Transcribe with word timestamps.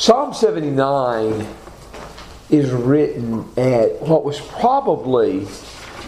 Psalm 0.00 0.32
79 0.32 1.46
is 2.48 2.70
written 2.70 3.40
at 3.58 4.00
what 4.00 4.24
was 4.24 4.40
probably 4.40 5.46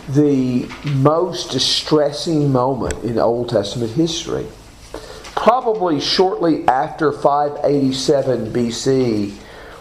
the 0.08 0.67
most 0.95 1.51
distressing 1.51 2.51
moment 2.51 2.94
in 3.04 3.19
Old 3.19 3.51
Testament 3.51 3.92
history. 3.92 4.47
Probably 5.37 6.01
shortly 6.01 6.67
after 6.69 7.13
587 7.13 8.51
BC, 8.51 9.33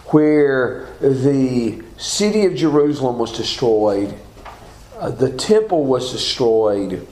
where 0.08 0.88
the 1.00 1.82
city 1.96 2.44
of 2.44 2.54
Jerusalem 2.54 3.18
was 3.18 3.34
destroyed, 3.34 4.14
uh, 4.98 5.08
the 5.08 5.32
temple 5.32 5.86
was 5.86 6.12
destroyed, 6.12 7.08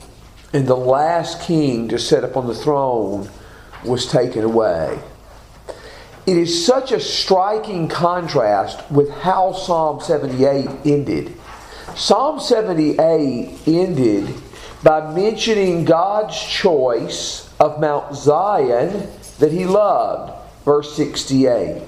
and 0.53 0.67
the 0.67 0.77
last 0.77 1.41
king 1.41 1.87
to 1.87 1.97
sit 1.97 2.23
up 2.23 2.37
on 2.37 2.45
the 2.45 2.53
throne 2.53 3.27
was 3.83 4.05
taken 4.05 4.43
away. 4.43 5.01
It 6.27 6.37
is 6.37 6.65
such 6.65 6.91
a 6.91 6.99
striking 6.99 7.87
contrast 7.87 8.89
with 8.91 9.09
how 9.09 9.53
Psalm 9.53 10.01
78 10.01 10.69
ended. 10.85 11.35
Psalm 11.95 12.39
78 12.39 13.67
ended 13.67 14.33
by 14.83 15.13
mentioning 15.13 15.83
God's 15.83 16.39
choice 16.39 17.51
of 17.59 17.79
Mount 17.79 18.15
Zion 18.15 19.09
that 19.39 19.51
he 19.51 19.65
loved, 19.65 20.33
verse 20.63 20.95
68, 20.95 21.81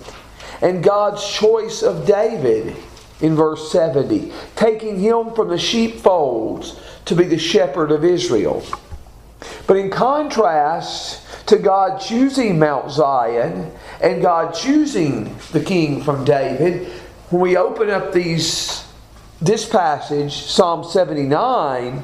and 0.62 0.84
God's 0.84 1.28
choice 1.28 1.84
of 1.84 2.08
David 2.08 2.76
in 3.22 3.36
verse 3.36 3.72
70, 3.72 4.34
taking 4.56 5.00
him 5.00 5.34
from 5.34 5.50
the 5.50 5.58
sheepfolds 5.58 6.80
to 7.06 7.16
be 7.16 7.26
the 7.26 7.38
shepherd 7.38 7.92
of 7.92 8.04
Israel. 8.04 8.64
But 9.68 9.78
in 9.78 9.90
contrast 9.90 11.48
to 11.48 11.58
God 11.58 12.00
choosing 12.00 12.60
Mount 12.60 12.92
Zion 12.92 13.72
and 14.02 14.22
God 14.22 14.54
choosing 14.54 15.36
the 15.52 15.64
king 15.64 16.04
from 16.04 16.26
David, 16.26 16.88
when 17.30 17.42
we 17.42 17.58
open 17.58 17.90
up 17.90 18.14
these 18.14 18.84
this 19.42 19.67
passage, 19.67 20.34
Psalm 20.45 20.86
79, 20.86 22.02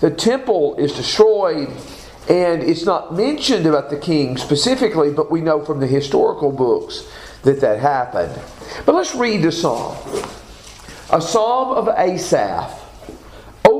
the 0.00 0.10
temple 0.10 0.74
is 0.74 0.92
destroyed 0.92 1.68
and 2.28 2.62
it's 2.62 2.84
not 2.84 3.14
mentioned 3.14 3.66
about 3.66 3.90
the 3.90 3.96
king 3.96 4.36
specifically, 4.36 5.12
but 5.12 5.30
we 5.30 5.40
know 5.40 5.64
from 5.64 5.80
the 5.80 5.86
historical 5.86 6.50
books 6.50 7.08
that 7.42 7.60
that 7.60 7.78
happened. 7.78 8.40
But 8.86 8.94
let's 8.94 9.14
read 9.14 9.42
the 9.42 9.52
psalm. 9.52 9.96
A 11.12 11.20
psalm 11.20 11.76
of 11.76 11.88
Asaph. 11.88 12.81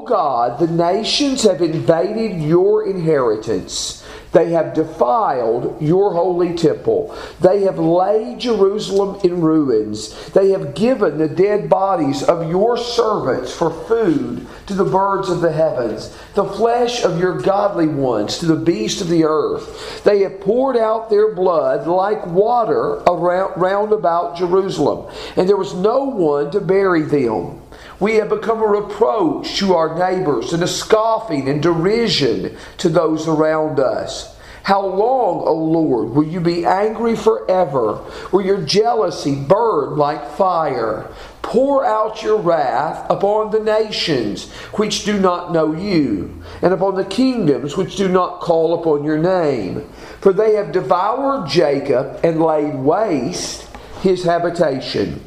God, 0.06 0.58
the 0.58 0.66
nations 0.66 1.42
have 1.42 1.62
invaded 1.62 2.40
your 2.40 2.88
inheritance. 2.88 4.02
They 4.32 4.52
have 4.52 4.74
defiled 4.74 5.80
your 5.80 6.14
holy 6.14 6.54
temple. 6.54 7.14
They 7.40 7.62
have 7.62 7.78
laid 7.78 8.40
Jerusalem 8.40 9.20
in 9.22 9.42
ruins. 9.42 10.30
They 10.30 10.50
have 10.50 10.74
given 10.74 11.18
the 11.18 11.28
dead 11.28 11.68
bodies 11.68 12.22
of 12.22 12.48
your 12.48 12.78
servants 12.78 13.54
for 13.54 13.70
food 13.70 14.46
to 14.66 14.74
the 14.74 14.84
birds 14.84 15.28
of 15.28 15.42
the 15.42 15.52
heavens, 15.52 16.16
the 16.34 16.44
flesh 16.44 17.04
of 17.04 17.20
your 17.20 17.40
godly 17.40 17.88
ones 17.88 18.38
to 18.38 18.46
the 18.46 18.56
beasts 18.56 19.02
of 19.02 19.08
the 19.08 19.24
earth. 19.24 20.02
They 20.02 20.20
have 20.20 20.40
poured 20.40 20.78
out 20.78 21.10
their 21.10 21.34
blood 21.34 21.86
like 21.86 22.26
water 22.26 23.02
around, 23.06 23.60
round 23.60 23.92
about 23.92 24.36
Jerusalem, 24.36 25.12
and 25.36 25.46
there 25.46 25.58
was 25.58 25.74
no 25.74 26.04
one 26.04 26.50
to 26.52 26.60
bury 26.60 27.02
them. 27.02 27.61
We 28.00 28.14
have 28.16 28.28
become 28.28 28.62
a 28.62 28.66
reproach 28.66 29.56
to 29.58 29.74
our 29.74 29.98
neighbors 29.98 30.52
and 30.52 30.62
a 30.62 30.68
scoffing 30.68 31.48
and 31.48 31.62
derision 31.62 32.56
to 32.78 32.88
those 32.88 33.28
around 33.28 33.80
us. 33.80 34.36
How 34.62 34.86
long, 34.86 35.42
O 35.44 35.54
Lord, 35.54 36.10
will 36.10 36.24
you 36.24 36.40
be 36.40 36.64
angry 36.64 37.16
forever? 37.16 37.98
Will 38.30 38.42
your 38.42 38.62
jealousy 38.62 39.34
burn 39.34 39.96
like 39.96 40.36
fire? 40.36 41.08
Pour 41.42 41.84
out 41.84 42.22
your 42.22 42.38
wrath 42.38 43.04
upon 43.10 43.50
the 43.50 43.58
nations 43.58 44.52
which 44.74 45.04
do 45.04 45.18
not 45.18 45.52
know 45.52 45.74
you, 45.74 46.42
and 46.62 46.72
upon 46.72 46.94
the 46.94 47.04
kingdoms 47.04 47.76
which 47.76 47.96
do 47.96 48.08
not 48.08 48.40
call 48.40 48.80
upon 48.80 49.02
your 49.02 49.18
name. 49.18 49.84
For 50.20 50.32
they 50.32 50.54
have 50.54 50.70
devoured 50.70 51.48
Jacob 51.48 52.20
and 52.22 52.40
laid 52.40 52.76
waste 52.76 53.68
his 54.00 54.22
habitation. 54.22 55.20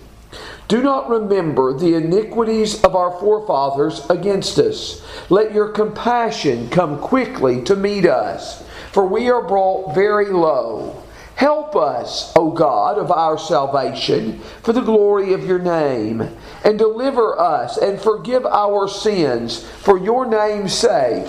Do 0.68 0.82
not 0.82 1.10
remember 1.10 1.78
the 1.78 1.94
iniquities 1.94 2.84
of 2.84 2.96
our 2.96 3.12
forefathers 3.20 4.10
against 4.10 4.58
us. 4.58 5.06
Let 5.30 5.54
your 5.54 5.70
compassion 5.70 6.70
come 6.70 7.00
quickly 7.00 7.62
to 7.64 7.76
meet 7.76 8.06
us, 8.06 8.64
for 8.92 9.06
we 9.06 9.30
are 9.30 9.44
brought 9.44 9.94
very 9.94 10.26
low. 10.26 11.04
Help 11.36 11.76
us, 11.76 12.32
O 12.36 12.52
God 12.52 12.98
of 12.98 13.12
our 13.12 13.38
salvation, 13.38 14.40
for 14.64 14.74
the 14.74 14.82
glory 14.82 15.34
of 15.34 15.46
your 15.46 15.60
name, 15.60 16.30
and 16.64 16.80
deliver 16.80 17.38
us 17.40 17.78
and 17.78 18.00
forgive 18.00 18.46
our 18.46 18.88
sins 18.88 19.64
for 19.64 20.00
your 20.00 20.26
name's 20.26 20.74
sake. 20.74 21.28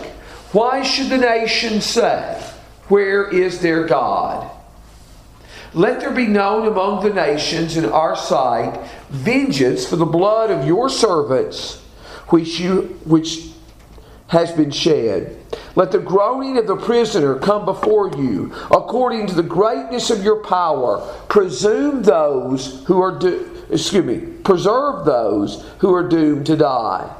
Why 0.52 0.82
should 0.82 1.10
the 1.10 1.18
nations 1.18 1.84
say, 1.84 2.42
Where 2.88 3.28
is 3.28 3.60
their 3.60 3.84
God? 3.84 4.55
Let 5.76 6.00
there 6.00 6.10
be 6.10 6.26
known 6.26 6.66
among 6.66 7.04
the 7.04 7.12
nations 7.12 7.76
in 7.76 7.84
our 7.84 8.16
sight 8.16 8.80
vengeance 9.10 9.86
for 9.86 9.96
the 9.96 10.06
blood 10.06 10.50
of 10.50 10.66
your 10.66 10.88
servants 10.88 11.82
which 12.28 12.58
you 12.58 12.98
which 13.04 13.50
has 14.28 14.52
been 14.52 14.70
shed. 14.70 15.38
Let 15.74 15.92
the 15.92 15.98
groaning 15.98 16.56
of 16.56 16.66
the 16.66 16.76
prisoner 16.76 17.38
come 17.38 17.66
before 17.66 18.08
you, 18.16 18.54
according 18.70 19.26
to 19.26 19.34
the 19.34 19.42
greatness 19.42 20.08
of 20.08 20.24
your 20.24 20.42
power. 20.42 21.06
Presume 21.28 22.02
those 22.02 22.82
who 22.86 22.98
are 23.02 23.18
do, 23.18 23.62
excuse 23.70 24.02
me, 24.02 24.20
preserve 24.44 25.04
those 25.04 25.62
who 25.80 25.94
are 25.94 26.08
doomed 26.08 26.46
to 26.46 26.56
die. 26.56 27.14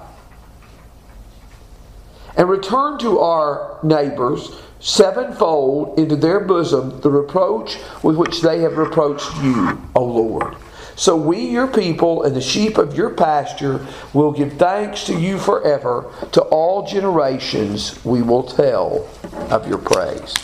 And 2.37 2.49
return 2.49 2.99
to 2.99 3.21
our 3.21 3.79
neighbors 3.83 4.51
sevenfold 4.81 5.99
into 5.99 6.17
their 6.17 6.41
bosom 6.41 7.01
the 7.01 7.11
reproach 7.11 7.79
with 8.03 8.17
which 8.17 8.43
they 8.43 8.61
have 8.61 8.77
reproached 8.77 9.35
you, 9.43 9.81
O 9.95 10.05
Lord. 10.05 10.57
So 10.97 11.15
we, 11.15 11.41
your 11.41 11.67
people, 11.67 12.23
and 12.23 12.35
the 12.35 12.41
sheep 12.41 12.79
of 12.79 12.97
your 12.97 13.11
pasture 13.11 13.87
will 14.15 14.33
give 14.33 14.55
thanks 14.55 15.05
to 15.05 15.15
you 15.19 15.39
forever. 15.39 16.11
To 16.33 16.41
all 16.43 16.87
generations 16.87 18.03
we 18.05 18.23
will 18.23 18.43
tell 18.43 19.09
of 19.51 19.69
your 19.69 19.79
praise. 19.79 20.35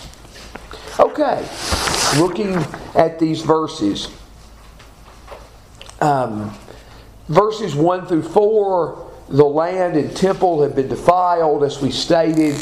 Okay, 1.01 1.49
looking 2.19 2.55
at 2.95 3.19
these 3.19 3.41
verses. 3.41 4.11
Um, 6.03 6.55
verses 7.29 7.75
1 7.75 8.07
through 8.07 8.25
4, 8.25 9.12
the 9.33 9.45
land 9.45 9.97
and 9.97 10.15
temple 10.15 10.63
have 10.63 10.77
been 10.77 10.89
defiled, 10.89 11.65
as 11.65 11.81
we 11.81 11.91
stated. 11.91 12.55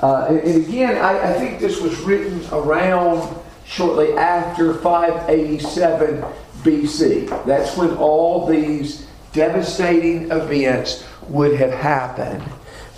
Uh, 0.00 0.26
and, 0.28 0.38
and, 0.38 0.64
again, 0.66 0.96
I, 0.96 1.30
I 1.30 1.32
think 1.34 1.60
this 1.60 1.80
was 1.80 1.98
written 2.00 2.40
around 2.52 3.36
shortly 3.66 4.12
after 4.14 4.74
587 4.74 6.22
BC. 6.62 7.44
That's 7.44 7.76
when 7.76 7.96
all 7.96 8.46
these 8.46 9.06
devastating 9.32 10.30
events 10.30 11.04
would 11.28 11.58
have 11.58 11.72
happened. 11.72 12.42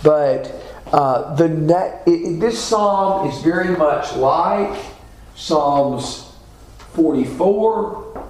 But 0.03 0.53
uh, 0.93 1.33
the 1.35 2.03
it, 2.05 2.39
this 2.39 2.61
psalm 2.61 3.27
is 3.27 3.41
very 3.41 3.75
much 3.75 4.15
like 4.15 4.79
Psalms 5.35 6.31
44, 6.93 8.29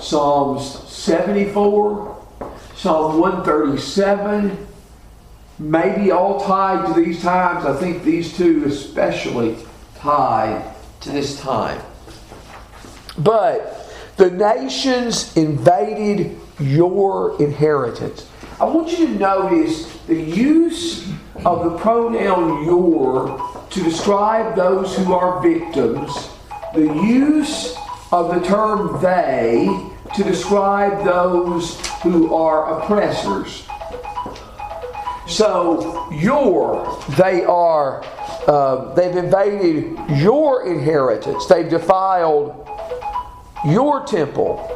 Psalms 0.00 0.88
74, 0.88 2.15
Psalm 2.76 3.18
137, 3.18 4.66
maybe 5.58 6.10
all 6.10 6.44
tied 6.44 6.86
to 6.86 7.00
these 7.00 7.22
times. 7.22 7.64
I 7.64 7.74
think 7.74 8.04
these 8.04 8.36
two 8.36 8.64
especially 8.66 9.56
tied 9.96 10.74
to 11.00 11.10
this 11.10 11.40
time. 11.40 11.80
But 13.16 13.90
the 14.18 14.30
nations 14.30 15.34
invaded 15.38 16.38
your 16.60 17.40
inheritance. 17.42 18.28
I 18.60 18.64
want 18.64 18.98
you 18.98 19.06
to 19.06 19.12
notice 19.14 19.96
the 20.06 20.20
use 20.20 21.10
of 21.46 21.64
the 21.64 21.78
pronoun 21.78 22.64
your 22.66 23.66
to 23.70 23.82
describe 23.82 24.54
those 24.54 24.94
who 24.98 25.14
are 25.14 25.42
victims, 25.42 26.28
the 26.74 26.92
use 26.94 27.74
of 28.12 28.34
the 28.34 28.46
term 28.46 29.00
they 29.02 29.66
to 30.14 30.24
describe 30.24 31.04
those 31.04 31.85
who 32.02 32.34
are 32.34 32.80
oppressors. 32.80 33.66
So, 35.26 36.10
your, 36.12 37.02
they 37.16 37.44
are, 37.44 38.04
uh, 38.46 38.94
they've 38.94 39.16
invaded 39.16 39.98
your 40.18 40.66
inheritance. 40.66 41.46
They've 41.46 41.68
defiled 41.68 42.68
your 43.64 44.06
temple 44.06 44.72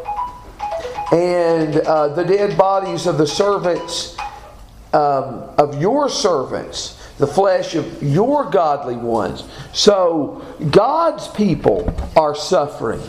and 1.13 1.77
uh, 1.77 2.09
the 2.09 2.25
dead 2.25 2.57
bodies 2.57 3.07
of 3.07 3.19
the 3.19 3.27
servants 3.27 4.17
um, 4.93 5.51
of 5.59 5.81
your 5.81 6.09
servants 6.09 7.00
the 7.21 7.27
flesh 7.27 7.75
of 7.75 8.03
your 8.03 8.49
godly 8.49 8.97
ones. 8.97 9.45
So 9.75 10.43
God's 10.71 11.29
people 11.29 11.95
are 12.17 12.35
suffering. 12.35 13.03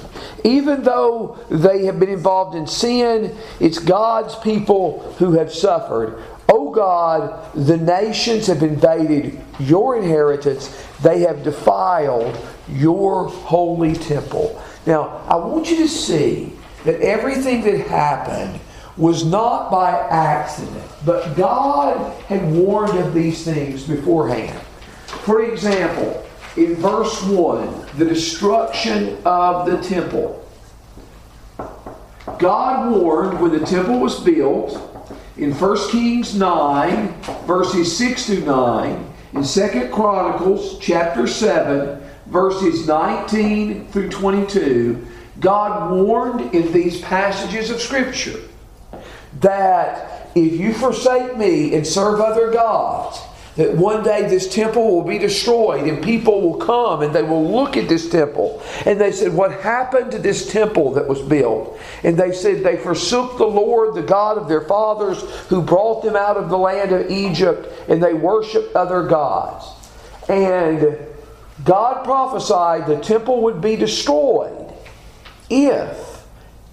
Even 0.43 0.83
though 0.83 1.39
they 1.49 1.85
have 1.85 1.97
been 1.97 2.09
involved 2.09 2.55
in 2.55 2.67
sin, 2.67 3.37
it's 3.61 3.79
God's 3.79 4.35
people 4.35 5.13
who 5.17 5.31
have 5.33 5.53
suffered. 5.53 6.21
Oh 6.49 6.71
God, 6.71 7.53
the 7.53 7.77
nations 7.77 8.47
have 8.47 8.63
invaded 8.63 9.39
your 9.59 9.97
inheritance, 9.97 10.85
they 11.01 11.21
have 11.21 11.43
defiled 11.43 12.37
your 12.67 13.29
holy 13.29 13.93
temple. 13.93 14.61
Now, 14.85 15.23
I 15.25 15.37
want 15.37 15.69
you 15.69 15.77
to 15.77 15.87
see 15.87 16.51
that 16.83 16.99
everything 16.99 17.63
that 17.63 17.87
happened 17.87 18.59
was 18.97 19.25
not 19.25 19.71
by 19.71 19.91
accident, 20.09 20.83
but 21.05 21.35
God 21.35 22.13
had 22.23 22.51
warned 22.51 22.97
of 22.97 23.13
these 23.13 23.43
things 23.43 23.83
beforehand. 23.83 24.59
For 25.23 25.43
example, 25.43 26.25
in 26.57 26.75
verse 26.75 27.23
1, 27.23 27.85
the 27.97 28.05
destruction 28.05 29.17
of 29.23 29.65
the 29.65 29.77
temple. 29.81 30.37
God 32.37 32.91
warned 32.91 33.39
when 33.39 33.51
the 33.51 33.65
temple 33.65 33.99
was 33.99 34.19
built 34.19 34.77
in 35.37 35.53
1 35.53 35.89
Kings 35.89 36.35
9, 36.35 37.07
verses 37.45 37.97
6 37.97 38.25
to 38.27 38.45
9, 38.45 39.13
in 39.33 39.43
2 39.43 39.89
Chronicles 39.93 40.77
chapter 40.79 41.25
7, 41.25 42.01
verses 42.27 42.85
19 42.85 43.87
through 43.87 44.09
22, 44.09 45.07
God 45.39 45.91
warned 45.91 46.53
in 46.53 46.71
these 46.73 46.99
passages 47.01 47.69
of 47.69 47.79
Scripture 47.79 48.39
that 49.39 50.29
if 50.35 50.59
you 50.59 50.73
forsake 50.73 51.37
me 51.37 51.73
and 51.75 51.85
serve 51.85 52.19
other 52.19 52.51
gods, 52.51 53.19
that 53.57 53.75
one 53.75 54.01
day 54.01 54.29
this 54.29 54.53
temple 54.53 54.95
will 54.95 55.03
be 55.03 55.17
destroyed 55.17 55.85
and 55.85 56.01
people 56.01 56.41
will 56.41 56.57
come 56.57 57.01
and 57.01 57.13
they 57.13 57.21
will 57.21 57.51
look 57.51 57.75
at 57.75 57.89
this 57.89 58.09
temple. 58.09 58.61
And 58.85 58.99
they 58.99 59.11
said, 59.11 59.33
What 59.33 59.51
happened 59.61 60.11
to 60.11 60.19
this 60.19 60.49
temple 60.49 60.93
that 60.93 61.07
was 61.07 61.21
built? 61.21 61.77
And 62.03 62.17
they 62.17 62.31
said, 62.31 62.63
They 62.63 62.77
forsook 62.77 63.37
the 63.37 63.45
Lord, 63.45 63.93
the 63.93 64.03
God 64.03 64.37
of 64.37 64.47
their 64.47 64.61
fathers, 64.61 65.21
who 65.47 65.61
brought 65.61 66.01
them 66.01 66.15
out 66.15 66.37
of 66.37 66.49
the 66.49 66.57
land 66.57 66.93
of 66.93 67.11
Egypt, 67.11 67.67
and 67.89 68.01
they 68.01 68.13
worshiped 68.13 68.73
other 68.73 69.03
gods. 69.03 69.65
And 70.29 70.97
God 71.65 72.05
prophesied 72.05 72.87
the 72.87 72.99
temple 73.01 73.41
would 73.43 73.59
be 73.59 73.75
destroyed 73.75 74.73
if, 75.49 76.25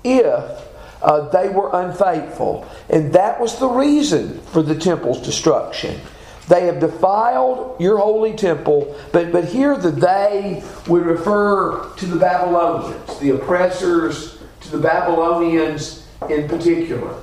if 0.04 0.67
uh, 1.02 1.28
they 1.28 1.48
were 1.48 1.70
unfaithful. 1.72 2.66
And 2.90 3.12
that 3.12 3.40
was 3.40 3.58
the 3.58 3.68
reason 3.68 4.40
for 4.40 4.62
the 4.62 4.74
temple's 4.74 5.20
destruction. 5.20 6.00
They 6.48 6.64
have 6.64 6.80
defiled 6.80 7.78
your 7.78 7.98
holy 7.98 8.32
temple, 8.32 8.96
but, 9.12 9.32
but 9.32 9.44
here 9.44 9.76
the 9.76 9.90
they 9.90 10.64
would 10.86 11.04
refer 11.04 11.94
to 11.96 12.06
the 12.06 12.16
Babylonians, 12.16 13.18
the 13.18 13.30
oppressors, 13.30 14.38
to 14.62 14.70
the 14.70 14.78
Babylonians 14.78 16.06
in 16.30 16.48
particular. 16.48 17.14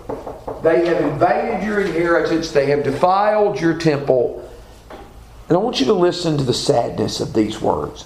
They 0.62 0.86
have 0.86 1.02
invaded 1.02 1.66
your 1.66 1.82
inheritance, 1.82 2.52
they 2.52 2.68
have 2.68 2.84
defiled 2.84 3.60
your 3.60 3.78
temple. 3.78 4.42
And 5.50 5.58
I 5.58 5.60
want 5.60 5.80
you 5.80 5.86
to 5.88 5.94
listen 5.94 6.38
to 6.38 6.44
the 6.44 6.54
sadness 6.54 7.20
of 7.20 7.34
these 7.34 7.60
words. 7.60 8.06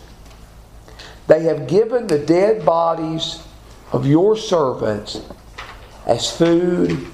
They 1.27 1.43
have 1.43 1.67
given 1.67 2.07
the 2.07 2.19
dead 2.19 2.65
bodies 2.65 3.43
of 3.91 4.05
your 4.05 4.35
servants 4.35 5.21
as 6.09 6.35
food 6.35 7.07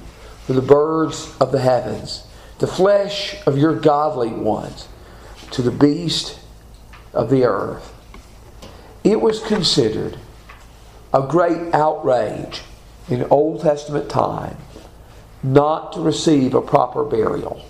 for 0.45 0.53
the 0.53 0.61
birds 0.61 1.35
of 1.41 1.51
the 1.51 1.59
heavens, 1.59 2.25
the 2.59 2.67
flesh 2.67 3.35
of 3.45 3.57
your 3.57 3.75
godly 3.75 4.29
ones 4.29 4.87
to 5.51 5.61
the 5.61 5.71
beast 5.71 6.39
of 7.13 7.29
the 7.29 7.43
earth. 7.43 7.93
It 9.03 9.19
was 9.19 9.41
considered 9.41 10.17
a 11.13 11.27
great 11.27 11.73
outrage 11.73 12.61
in 13.09 13.23
Old 13.25 13.61
Testament 13.61 14.09
time 14.09 14.57
not 15.43 15.91
to 15.93 15.99
receive 15.99 16.53
a 16.53 16.61
proper 16.61 17.03
burial. 17.03 17.63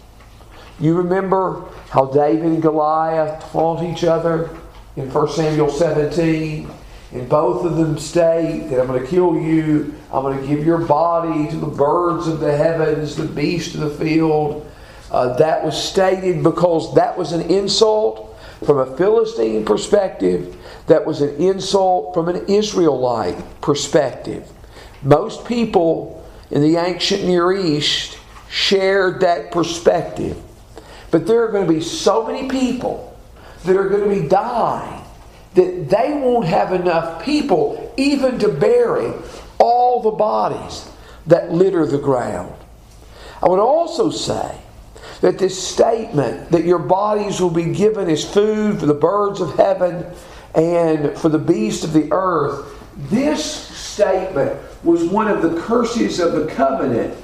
You 0.80 0.96
remember 0.96 1.66
how 1.90 2.06
David 2.06 2.46
and 2.46 2.62
Goliath 2.62 3.52
fought 3.52 3.84
each 3.84 4.04
other 4.04 4.56
in 4.96 5.12
1 5.12 5.30
Samuel 5.30 5.70
17? 5.70 6.70
And 7.12 7.30
both 7.30 7.66
of 7.66 7.78
them 7.78 7.98
state 7.98 8.68
that 8.70 8.80
I'm 8.80 8.88
going 8.88 9.02
to 9.02 9.08
kill 9.08 9.40
you. 9.40 9.96
I'm 10.16 10.24
going 10.24 10.40
to 10.40 10.48
give 10.48 10.66
your 10.66 10.78
body 10.78 11.50
to 11.50 11.58
the 11.58 11.68
birds 11.68 12.28
of 12.28 12.40
the 12.40 12.56
heavens, 12.56 13.18
the 13.18 13.26
beasts 13.26 13.76
of 13.76 13.82
the 13.82 13.90
field. 13.90 14.66
Uh, 15.12 15.36
that 15.36 15.62
was 15.62 15.78
stated 15.82 16.42
because 16.42 16.96
that 16.96 17.18
was 17.18 17.34
an 17.34 17.42
insult 17.42 18.34
from 18.64 18.78
a 18.78 18.96
Philistine 18.96 19.66
perspective. 19.66 20.56
That 20.88 21.06
was 21.06 21.22
an 21.22 21.36
insult 21.36 22.14
from 22.14 22.30
an 22.30 22.46
Israelite 22.48 23.44
perspective. 23.60 24.50
Most 25.04 25.46
people 25.46 26.26
in 26.50 26.62
the 26.62 26.78
ancient 26.78 27.26
Near 27.26 27.52
East 27.52 28.18
shared 28.50 29.20
that 29.20 29.52
perspective. 29.52 30.42
But 31.12 31.28
there 31.28 31.44
are 31.44 31.52
going 31.52 31.68
to 31.68 31.74
be 31.74 31.82
so 31.82 32.26
many 32.26 32.48
people 32.48 33.18
that 33.66 33.76
are 33.76 33.90
going 33.90 34.10
to 34.10 34.22
be 34.22 34.30
dying 34.30 35.04
that 35.56 35.90
they 35.90 36.14
won't 36.14 36.46
have 36.46 36.72
enough 36.72 37.22
people 37.22 37.94
even 37.98 38.40
to 38.40 38.48
bury 38.48 39.12
all 39.96 40.02
the 40.02 40.18
bodies 40.18 40.90
that 41.26 41.54
litter 41.54 41.86
the 41.86 41.98
ground. 41.98 42.54
I 43.42 43.48
would 43.48 43.60
also 43.60 44.10
say 44.10 44.58
that 45.22 45.40
this 45.40 45.56
statement 45.68 46.52
that 46.52 46.66
your 46.66 46.80
bodies 46.80 47.40
will 47.40 47.50
be 47.50 47.72
given 47.72 48.10
as 48.10 48.26
food 48.26 48.80
for 48.80 48.88
the 48.88 48.94
birds 48.94 49.40
of 49.40 49.56
heaven 49.56 50.06
and 50.54 51.18
for 51.18 51.30
the 51.30 51.40
beasts 51.40 51.86
of 51.86 51.94
the 51.94 52.12
earth, 52.12 52.66
this 53.10 53.44
statement 53.46 54.60
was 54.84 55.06
one 55.06 55.30
of 55.30 55.42
the 55.42 55.62
curses 55.62 56.20
of 56.20 56.34
the 56.34 56.48
covenant. 56.48 57.18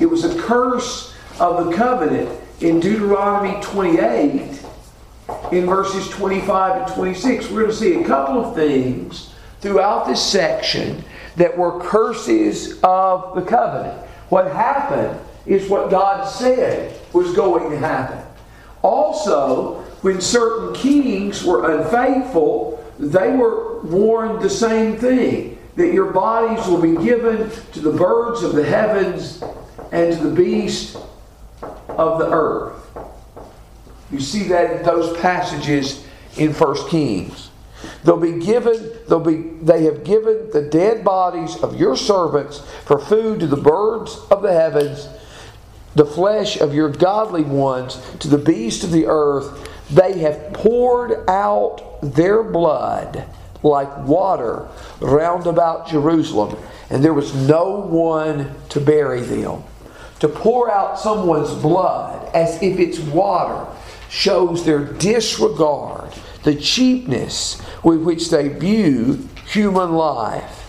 It 0.00 0.06
was 0.06 0.24
a 0.24 0.40
curse 0.40 1.14
of 1.38 1.66
the 1.66 1.76
covenant 1.76 2.40
in 2.60 2.80
Deuteronomy 2.80 3.62
28 3.62 4.62
in 5.52 5.66
verses 5.66 6.08
25 6.08 6.82
and 6.82 6.94
26. 6.94 7.50
We're 7.50 7.60
going 7.60 7.70
to 7.70 7.76
see 7.76 8.00
a 8.00 8.06
couple 8.06 8.42
of 8.42 8.54
things 8.54 9.34
throughout 9.60 10.06
this 10.06 10.22
section 10.22 11.04
that 11.36 11.56
were 11.56 11.80
curses 11.80 12.80
of 12.82 13.34
the 13.34 13.42
covenant. 13.42 13.98
What 14.28 14.52
happened 14.52 15.18
is 15.46 15.68
what 15.68 15.90
God 15.90 16.24
said 16.24 16.98
was 17.12 17.34
going 17.34 17.70
to 17.70 17.78
happen. 17.78 18.18
Also, 18.82 19.82
when 20.02 20.20
certain 20.20 20.74
kings 20.74 21.44
were 21.44 21.78
unfaithful, 21.80 22.84
they 22.98 23.34
were 23.34 23.80
warned 23.82 24.42
the 24.42 24.50
same 24.50 24.96
thing 24.96 25.58
that 25.76 25.92
your 25.92 26.12
bodies 26.12 26.66
will 26.68 26.80
be 26.80 26.96
given 27.04 27.50
to 27.72 27.80
the 27.80 27.90
birds 27.90 28.42
of 28.42 28.54
the 28.54 28.64
heavens 28.64 29.42
and 29.90 30.16
to 30.16 30.28
the 30.28 30.34
beasts 30.34 30.96
of 31.88 32.18
the 32.18 32.30
earth. 32.30 32.74
You 34.10 34.20
see 34.20 34.44
that 34.48 34.76
in 34.76 34.82
those 34.84 35.16
passages 35.18 36.04
in 36.36 36.52
1 36.52 36.88
Kings. 36.88 37.43
They'll 38.04 38.16
be 38.16 38.38
given, 38.44 38.92
they'll 39.08 39.20
be, 39.20 39.36
they 39.62 39.84
have 39.84 40.04
given 40.04 40.50
the 40.52 40.62
dead 40.62 41.04
bodies 41.04 41.56
of 41.62 41.78
your 41.78 41.96
servants 41.96 42.60
for 42.84 42.98
food 42.98 43.40
to 43.40 43.46
the 43.46 43.56
birds 43.56 44.18
of 44.30 44.42
the 44.42 44.52
heavens, 44.52 45.08
the 45.94 46.04
flesh 46.04 46.58
of 46.58 46.74
your 46.74 46.88
godly 46.88 47.42
ones 47.42 48.00
to 48.20 48.28
the 48.28 48.38
beasts 48.38 48.84
of 48.84 48.92
the 48.92 49.06
earth. 49.06 49.70
They 49.90 50.18
have 50.20 50.52
poured 50.52 51.28
out 51.28 51.98
their 52.02 52.42
blood 52.42 53.26
like 53.62 54.06
water 54.06 54.68
round 55.00 55.46
about 55.46 55.88
Jerusalem, 55.88 56.56
and 56.90 57.02
there 57.02 57.14
was 57.14 57.34
no 57.34 57.80
one 57.80 58.54
to 58.68 58.80
bury 58.80 59.20
them. 59.20 59.62
To 60.20 60.28
pour 60.28 60.70
out 60.70 60.98
someone's 60.98 61.52
blood 61.54 62.30
as 62.34 62.62
if 62.62 62.78
it's 62.78 62.98
water 62.98 63.66
shows 64.08 64.64
their 64.64 64.84
disregard, 64.84 66.12
the 66.44 66.54
cheapness 66.54 67.60
with 67.82 68.02
which 68.02 68.30
they 68.30 68.48
view 68.48 69.28
human 69.46 69.92
life. 69.92 70.60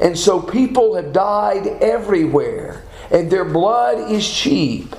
And 0.00 0.18
so 0.18 0.40
people 0.40 0.94
have 0.94 1.12
died 1.12 1.66
everywhere, 1.66 2.84
and 3.10 3.30
their 3.30 3.44
blood 3.44 4.10
is 4.10 4.28
cheap. 4.28 4.94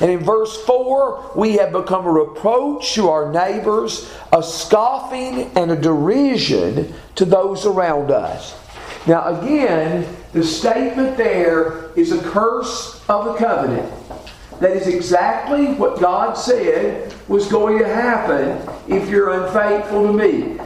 And 0.00 0.10
in 0.10 0.20
verse 0.20 0.56
4, 0.64 1.32
we 1.36 1.54
have 1.54 1.72
become 1.72 2.06
a 2.06 2.10
reproach 2.10 2.94
to 2.94 3.08
our 3.08 3.32
neighbors, 3.32 4.10
a 4.32 4.42
scoffing 4.42 5.50
and 5.56 5.70
a 5.70 5.76
derision 5.76 6.92
to 7.16 7.24
those 7.24 7.66
around 7.66 8.10
us. 8.10 8.58
Now, 9.06 9.40
again, 9.40 10.16
the 10.32 10.44
statement 10.44 11.16
there 11.16 11.90
is 11.94 12.12
a 12.12 12.22
curse 12.30 13.02
of 13.08 13.26
the 13.26 13.34
covenant. 13.34 13.92
That 14.60 14.76
is 14.76 14.86
exactly 14.86 15.74
what 15.74 16.00
God 16.00 16.34
said 16.34 17.12
was 17.28 17.50
going 17.50 17.78
to 17.78 17.86
happen 17.86 18.60
if 18.88 19.08
you're 19.08 19.44
unfaithful 19.44 20.06
to 20.06 20.12
me. 20.12 20.58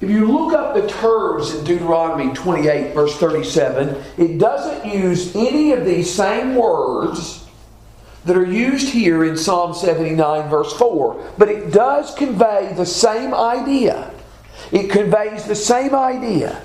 If 0.00 0.10
you 0.10 0.26
look 0.26 0.52
up 0.52 0.74
the 0.74 0.88
terms 0.88 1.54
in 1.54 1.64
Deuteronomy 1.64 2.34
28, 2.34 2.92
verse 2.92 3.16
37, 3.18 4.02
it 4.18 4.38
doesn't 4.38 4.92
use 4.92 5.34
any 5.36 5.72
of 5.72 5.84
these 5.84 6.12
same 6.12 6.56
words 6.56 7.46
that 8.24 8.36
are 8.36 8.44
used 8.44 8.88
here 8.88 9.24
in 9.24 9.36
Psalm 9.36 9.74
79, 9.74 10.48
verse 10.48 10.72
4, 10.72 11.32
but 11.38 11.48
it 11.48 11.72
does 11.72 12.14
convey 12.14 12.72
the 12.76 12.86
same 12.86 13.32
idea. 13.32 14.12
It 14.72 14.90
conveys 14.90 15.44
the 15.44 15.54
same 15.54 15.94
idea. 15.94 16.56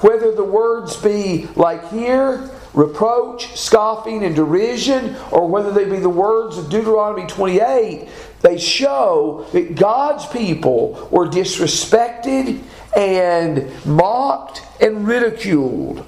Whether 0.00 0.34
the 0.34 0.44
words 0.44 0.96
be 0.96 1.48
like 1.56 1.90
here, 1.90 2.50
reproach, 2.74 3.56
scoffing, 3.56 4.24
and 4.24 4.34
derision, 4.34 5.16
or 5.30 5.48
whether 5.48 5.72
they 5.72 5.84
be 5.84 5.98
the 5.98 6.08
words 6.08 6.58
of 6.58 6.70
Deuteronomy 6.70 7.26
28, 7.26 8.08
they 8.42 8.58
show 8.58 9.46
that 9.52 9.74
God's 9.74 10.26
people 10.26 11.08
were 11.10 11.26
disrespected 11.26 12.62
and 12.96 13.86
mocked 13.86 14.62
and 14.80 15.06
ridiculed. 15.06 16.04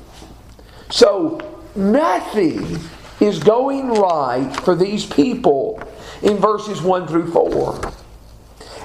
So, 0.91 1.41
nothing 1.75 2.79
is 3.21 3.39
going 3.39 3.89
right 3.89 4.55
for 4.65 4.75
these 4.75 5.05
people 5.07 5.81
in 6.23 6.39
verses 6.39 6.81
1 6.83 7.07
through 7.07 7.31
4. 7.31 7.93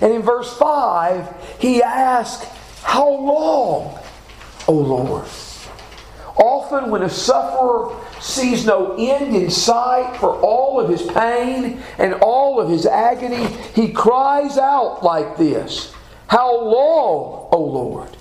And 0.01 0.13
in 0.13 0.21
verse 0.21 0.55
5, 0.57 1.57
he 1.59 1.81
asks, 1.81 2.45
How 2.83 3.09
long, 3.09 3.97
O 4.67 4.73
Lord? 4.73 5.25
Often, 6.37 6.91
when 6.91 7.01
a 7.01 7.09
sufferer 7.09 7.95
sees 8.19 8.65
no 8.65 8.95
end 8.97 9.35
in 9.35 9.49
sight 9.49 10.17
for 10.17 10.35
all 10.41 10.79
of 10.79 10.89
his 10.89 11.01
pain 11.03 11.81
and 11.97 12.13
all 12.15 12.59
of 12.59 12.69
his 12.69 12.85
agony, 12.85 13.45
he 13.73 13.91
cries 13.91 14.57
out 14.57 15.03
like 15.03 15.37
this 15.37 15.93
How 16.27 16.61
long, 16.61 17.47
O 17.51 17.61
Lord? 17.61 18.17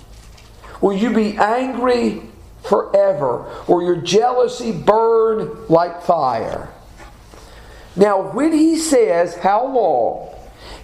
Will 0.81 0.95
you 0.95 1.13
be 1.13 1.37
angry 1.37 2.21
forever? 2.63 3.45
Or 3.67 3.83
your 3.83 3.97
jealousy 3.97 4.71
burn 4.71 5.65
like 5.67 6.03
fire? 6.03 6.69
Now, 7.95 8.31
when 8.31 8.53
he 8.53 8.77
says, 8.77 9.35
How 9.35 9.65
long? 9.67 10.35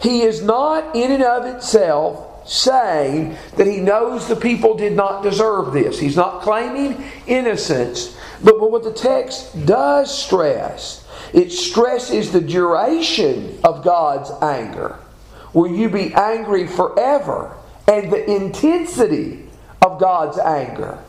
he 0.02 0.24
is 0.24 0.42
not 0.42 0.96
in 0.96 1.12
and 1.12 1.24
of 1.24 1.46
itself 1.46 2.28
saying 2.46 3.38
that 3.58 3.68
he 3.68 3.78
knows 3.78 4.28
the 4.28 4.36
people 4.36 4.76
did 4.76 4.94
not 4.94 5.24
deserve 5.24 5.74
this. 5.74 6.00
He's 6.00 6.16
not 6.16 6.42
claiming 6.42 7.04
innocence. 7.28 8.18
But, 8.44 8.60
what 8.60 8.84
the 8.84 8.94
text 8.94 9.66
does 9.66 10.16
stress, 10.16 11.08
it 11.34 11.52
stresses 11.52 12.32
the 12.32 12.42
duration 12.42 13.60
of 13.64 13.84
God's 13.84 14.32
anger. 14.42 15.00
Will 15.54 15.72
you 15.72 15.90
be 15.90 16.14
angry 16.14 16.68
forever? 16.68 17.56
And 17.88 18.12
the 18.12 18.30
intensity 18.30 19.48
of 19.82 20.00
God's 20.00 20.38
anger. 20.40 21.00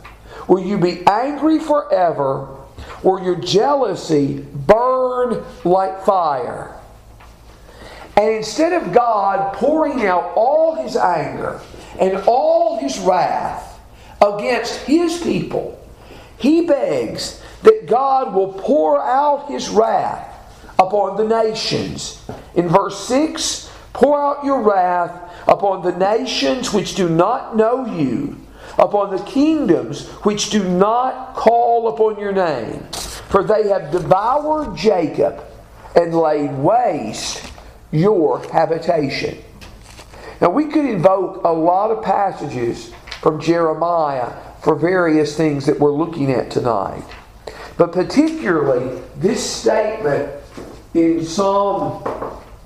Will 0.47 0.63
you 0.63 0.77
be 0.77 1.05
angry 1.07 1.59
forever? 1.59 2.57
Will 3.03 3.23
your 3.23 3.35
jealousy 3.35 4.45
burn 4.53 5.43
like 5.63 6.03
fire? 6.03 6.79
And 8.15 8.29
instead 8.29 8.73
of 8.73 8.93
God 8.93 9.53
pouring 9.53 10.05
out 10.05 10.33
all 10.35 10.75
his 10.75 10.95
anger 10.95 11.59
and 11.99 12.17
all 12.27 12.79
his 12.79 12.99
wrath 12.99 13.79
against 14.21 14.81
his 14.81 15.21
people, 15.21 15.79
he 16.37 16.65
begs 16.65 17.41
that 17.63 17.87
God 17.87 18.33
will 18.33 18.53
pour 18.53 19.01
out 19.01 19.49
his 19.49 19.69
wrath 19.69 20.29
upon 20.77 21.17
the 21.17 21.43
nations. 21.43 22.23
In 22.55 22.67
verse 22.67 23.07
6, 23.07 23.71
pour 23.93 24.21
out 24.21 24.45
your 24.45 24.61
wrath 24.61 25.31
upon 25.47 25.83
the 25.83 25.97
nations 25.97 26.73
which 26.73 26.95
do 26.95 27.09
not 27.09 27.55
know 27.55 27.85
you, 27.85 28.39
upon 28.77 29.15
the 29.15 29.23
kingdoms 29.23 30.07
which 30.23 30.49
do 30.49 30.63
not 30.63 31.33
call 31.35 31.87
upon 31.87 32.19
your 32.19 32.33
name. 32.33 32.83
For 33.29 33.43
they 33.43 33.69
have 33.69 33.91
devoured 33.91 34.75
Jacob 34.75 35.43
and 35.95 36.13
laid 36.13 36.55
waste 36.57 37.52
your 37.93 38.45
habitation. 38.49 39.37
Now, 40.41 40.49
we 40.49 40.65
could 40.65 40.85
invoke 40.85 41.43
a 41.45 41.49
lot 41.49 41.91
of 41.91 42.03
passages 42.03 42.91
from 43.21 43.39
Jeremiah 43.39 44.33
for 44.61 44.75
various 44.75 45.37
things 45.37 45.65
that 45.67 45.79
we're 45.79 45.93
looking 45.93 46.31
at 46.31 46.51
tonight. 46.51 47.03
But 47.77 47.91
particularly, 47.91 49.01
this 49.15 49.47
statement 49.47 50.31
in 50.93 51.23
Psalm 51.23 52.03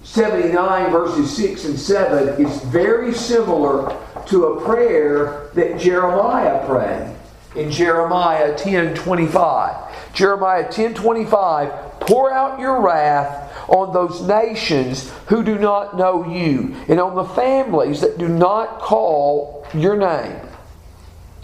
79, 0.03 0.91
verses 0.91 1.35
6 1.35 1.65
and 1.65 1.79
7, 1.79 2.45
is 2.45 2.63
very 2.63 3.13
similar 3.13 3.95
to 4.27 4.45
a 4.45 4.65
prayer 4.65 5.49
that 5.53 5.79
Jeremiah 5.79 6.65
prayed 6.65 7.15
in 7.55 7.71
Jeremiah 7.71 8.55
10 8.57 8.95
25. 8.95 10.13
Jeremiah 10.13 10.71
10 10.71 10.93
25, 10.93 11.99
pour 11.99 12.33
out 12.33 12.59
your 12.59 12.81
wrath 12.81 13.46
on 13.67 13.93
those 13.93 14.21
nations 14.21 15.11
who 15.27 15.43
do 15.43 15.57
not 15.57 15.97
know 15.97 16.27
you, 16.27 16.75
and 16.87 16.99
on 16.99 17.15
the 17.15 17.25
families 17.25 18.01
that 18.01 18.17
do 18.17 18.27
not 18.27 18.79
call 18.79 19.65
your 19.73 19.97
name. 19.97 20.39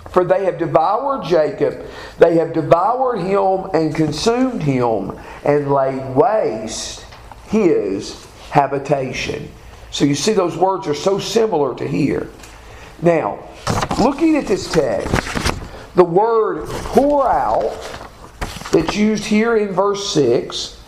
For 0.09 0.23
they 0.23 0.45
have 0.45 0.57
devoured 0.57 1.25
Jacob, 1.25 1.85
they 2.19 2.35
have 2.35 2.53
devoured 2.53 3.17
him 3.17 3.69
and 3.73 3.95
consumed 3.95 4.61
him, 4.61 5.19
and 5.43 5.71
laid 5.71 6.15
waste 6.15 7.05
his 7.47 8.25
habitation. 8.51 9.49
So 9.91 10.05
you 10.05 10.15
see, 10.15 10.33
those 10.33 10.55
words 10.55 10.87
are 10.87 10.93
so 10.93 11.19
similar 11.19 11.75
to 11.75 11.87
here. 11.87 12.29
Now, 13.01 13.39
looking 13.99 14.37
at 14.37 14.47
this 14.47 14.71
text, 14.71 15.11
the 15.95 16.03
word 16.03 16.67
pour 16.67 17.27
out 17.27 17.77
that's 18.71 18.95
used 18.95 19.25
here 19.25 19.57
in 19.57 19.71
verse 19.71 20.13
6 20.13 20.79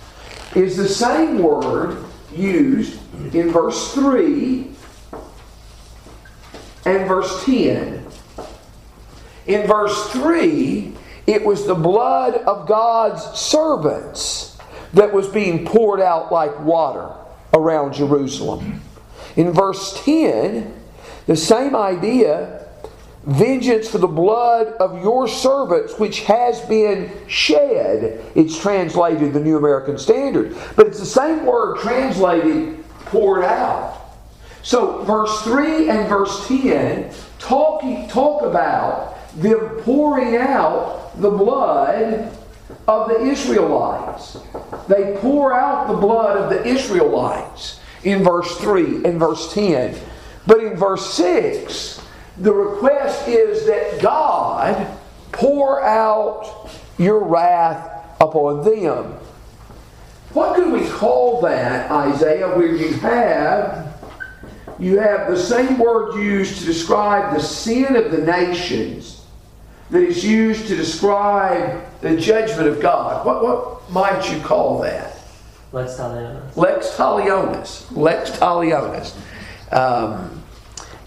is 0.56 0.78
the 0.78 0.88
same 0.88 1.40
word 1.40 2.04
used 2.34 3.00
in 3.34 3.52
verse 3.52 3.94
3 3.94 4.70
and 6.86 7.08
verse 7.08 7.44
10. 7.46 8.06
In 9.48 9.68
verse 9.68 10.10
3, 10.12 10.94
it 11.28 11.44
was 11.44 11.66
the 11.66 11.76
blood 11.76 12.36
of 12.36 12.68
God's 12.68 13.24
servants 13.40 14.58
that 14.94 15.12
was 15.12 15.28
being 15.28 15.66
poured 15.66 16.00
out 16.00 16.32
like 16.32 16.60
water 16.62 17.14
around 17.54 17.94
Jerusalem. 17.94 18.82
In 19.36 19.52
verse 19.52 20.02
10, 20.04 20.74
the 21.28 21.36
same 21.36 21.76
idea 21.76 22.65
vengeance 23.25 23.89
for 23.89 23.98
the 23.98 24.08
blood 24.08 24.67
of 24.79 25.01
your 25.01 25.27
servants 25.27 25.98
which 25.98 26.22
has 26.22 26.62
been 26.62 27.12
shed. 27.27 28.24
It's 28.36 28.60
translated 28.60 29.34
the 29.34 29.39
New 29.39 29.58
American 29.58 29.98
Standard. 29.98 30.55
But 30.75 30.88
it's 30.88 31.00
the 31.00 31.05
same 31.05 31.46
word 31.46 31.79
translated 31.79 32.84
poured 33.05 33.44
out. 33.44 34.01
So 34.62 35.03
verse 35.03 35.41
3 35.41 35.89
and 35.89 36.10
verse 36.10 36.48
10 36.48 37.12
talk, 37.39 37.82
talk 38.10 38.41
about 38.44 39.15
them 39.36 39.60
pouring 39.82 40.36
out 40.38 41.12
the 41.20 41.29
blood 41.29 42.36
of 42.88 43.10
the 43.10 43.22
Israelites. 43.22 44.38
They 44.88 45.17
pour 45.20 45.53
out 45.53 45.88
the 45.88 45.98
blood 45.98 46.38
of 46.38 46.50
the 46.50 46.65
Israelites 46.65 47.79
in 48.03 48.24
verse 48.24 48.58
3 48.58 49.05
and 49.05 49.20
verse 49.20 49.53
10. 49.53 49.96
But 50.48 50.63
in 50.63 50.77
verse 50.77 51.13
6, 51.13 52.01
the 52.38 52.54
request 52.54 53.27
is 53.27 53.65
that 53.65 54.01
God 54.01 54.98
pour 55.32 55.84
out 55.84 56.70
your 56.98 57.24
wrath 57.24 58.06
upon 58.20 58.63
them. 58.63 59.18
What 60.34 60.56
could 60.56 60.72
we 60.72 60.88
call 60.89 61.42
that, 61.42 61.89
Isaiah, 61.92 62.50
where 62.50 62.75
you 62.75 62.94
have 62.96 63.86
you 64.77 65.00
have 65.00 65.30
the 65.30 65.38
same 65.38 65.77
word 65.77 66.15
used 66.15 66.60
to 66.60 66.65
describe 66.65 67.34
the 67.34 67.42
sin 67.42 67.96
of 67.96 68.12
the 68.12 68.18
nations 68.18 69.25
that 69.89 70.01
is 70.01 70.25
used 70.25 70.68
to 70.68 70.75
describe 70.75 71.86
the 72.01 72.18
judgment 72.18 72.68
of 72.68 72.82
God. 72.82 73.25
What, 73.25 73.44
what 73.44 73.89
might 73.92 74.32
you 74.32 74.42
call 74.42 74.82
that? 74.82 75.18
Lex 75.72 75.94
talionis. 75.94 76.58
Lex 76.58 76.89
talionis. 76.89 77.96
Lex 77.96 78.32
talionis. 78.32 79.15
Um, 79.72 80.44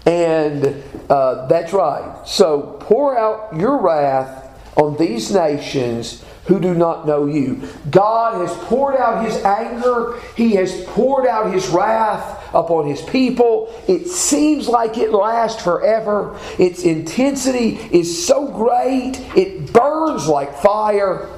and 0.09 0.83
uh, 1.07 1.45
that's 1.45 1.71
right. 1.71 2.27
So 2.27 2.77
pour 2.79 3.15
out 3.15 3.55
your 3.55 3.79
wrath 3.79 4.47
on 4.75 4.97
these 4.97 5.31
nations 5.31 6.25
who 6.45 6.59
do 6.59 6.73
not 6.73 7.05
know 7.05 7.27
you. 7.27 7.61
God 7.91 8.41
has 8.41 8.57
poured 8.65 8.95
out 8.95 9.23
his 9.23 9.35
anger, 9.43 10.19
he 10.35 10.55
has 10.55 10.83
poured 10.85 11.27
out 11.27 11.53
his 11.53 11.67
wrath 11.69 12.43
upon 12.55 12.87
his 12.87 13.03
people. 13.03 13.71
It 13.87 14.07
seems 14.07 14.67
like 14.67 14.97
it 14.97 15.11
lasts 15.11 15.61
forever. 15.61 16.39
Its 16.57 16.81
intensity 16.85 17.75
is 17.91 18.25
so 18.25 18.47
great, 18.47 19.19
it 19.37 19.71
burns 19.71 20.27
like 20.27 20.57
fire. 20.57 21.29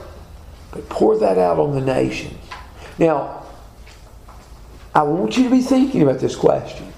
But 0.71 0.87
pour 0.87 1.19
that 1.19 1.37
out 1.37 1.59
on 1.59 1.73
the 1.73 1.81
nations. 1.81 2.37
Now, 2.97 3.45
I 4.95 5.03
want 5.03 5.35
you 5.35 5.43
to 5.43 5.49
be 5.49 5.61
thinking 5.61 6.03
about 6.03 6.21
this 6.21 6.37
question. 6.37 6.90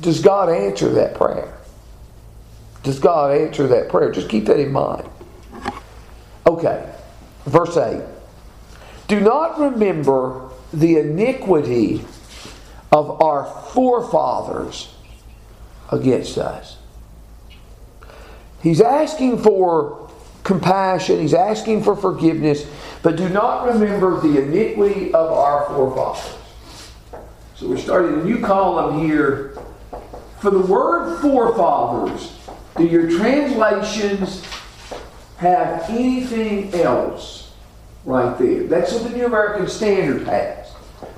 Does 0.00 0.20
God 0.20 0.48
answer 0.48 0.88
that 0.90 1.14
prayer? 1.14 1.56
Does 2.82 2.98
God 2.98 3.36
answer 3.36 3.66
that 3.68 3.88
prayer? 3.88 4.10
Just 4.10 4.28
keep 4.28 4.46
that 4.46 4.58
in 4.58 4.72
mind. 4.72 5.08
Okay, 6.46 6.90
verse 7.44 7.76
8. 7.76 8.02
Do 9.08 9.20
not 9.20 9.58
remember 9.58 10.50
the 10.72 10.98
iniquity 10.98 12.04
of 12.92 13.20
our 13.20 13.44
forefathers 13.72 14.94
against 15.92 16.38
us. 16.38 16.76
He's 18.62 18.80
asking 18.80 19.42
for 19.42 20.10
compassion, 20.42 21.20
he's 21.20 21.34
asking 21.34 21.82
for 21.82 21.96
forgiveness, 21.96 22.66
but 23.02 23.16
do 23.16 23.28
not 23.28 23.66
remember 23.66 24.20
the 24.20 24.42
iniquity 24.42 25.12
of 25.12 25.30
our 25.30 25.66
forefathers. 25.66 26.36
So 27.56 27.68
we're 27.68 27.78
starting 27.78 28.20
a 28.20 28.24
new 28.24 28.40
column 28.40 29.06
here. 29.06 29.49
For 30.40 30.50
the 30.50 30.60
word 30.60 31.20
forefathers, 31.20 32.34
do 32.76 32.86
your 32.86 33.10
translations 33.10 34.42
have 35.36 35.84
anything 35.90 36.72
else 36.74 37.52
right 38.06 38.38
there? 38.38 38.62
That's 38.64 38.90
what 38.94 39.10
the 39.10 39.16
New 39.16 39.26
American 39.26 39.68
Standard 39.68 40.26
has. 40.26 40.72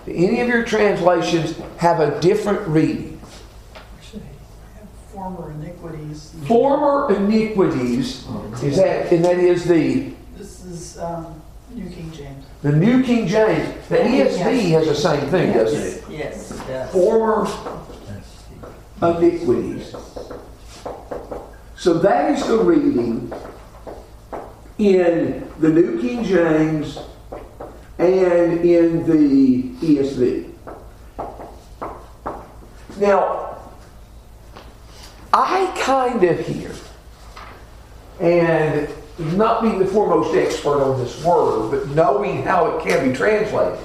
Do 0.06 0.12
any 0.12 0.40
of 0.40 0.48
your 0.48 0.64
translations 0.64 1.56
have 1.76 2.00
a 2.00 2.20
different 2.20 2.66
reading? 2.66 3.20
Former 5.12 5.52
iniquities. 5.52 6.34
Former 6.48 7.14
iniquities 7.14 8.26
is 8.62 8.76
that, 8.76 9.12
and 9.12 9.24
that 9.24 9.38
is 9.38 9.64
the 9.64 10.14
This 10.36 10.64
is 10.64 10.98
um, 10.98 11.40
New 11.70 11.88
King 11.90 12.10
James. 12.10 12.44
the 12.62 12.72
New 12.72 13.04
King 13.04 13.28
James. 13.28 13.88
The 13.88 13.98
ESV 13.98 14.70
has 14.70 14.88
the 14.88 14.94
same 14.96 15.30
thing, 15.30 15.52
doesn't 15.52 15.80
it? 15.80 16.18
Yes, 16.18 16.50
it. 16.68 16.88
Former 16.88 17.46
iniquities. 19.02 19.94
So 21.76 21.94
that 21.94 22.30
is 22.30 22.46
the 22.46 22.58
reading 22.58 23.32
in 24.78 25.50
the 25.58 25.68
New 25.68 26.00
King 26.00 26.24
James 26.24 26.98
and 27.98 28.60
in 28.60 29.06
the 29.06 29.68
ESV. 29.84 30.50
Now, 32.98 33.58
I 35.32 35.72
kind 35.80 36.22
of 36.22 36.46
hear, 36.46 36.72
and 38.20 38.88
not 39.36 39.62
being 39.62 39.78
the 39.78 39.86
foremost 39.86 40.34
expert 40.34 40.80
on 40.82 40.98
this 41.00 41.24
word, 41.24 41.70
but 41.70 41.88
knowing 41.90 42.42
how 42.42 42.76
it 42.76 42.84
can 42.84 43.10
be 43.10 43.16
translated, 43.16 43.78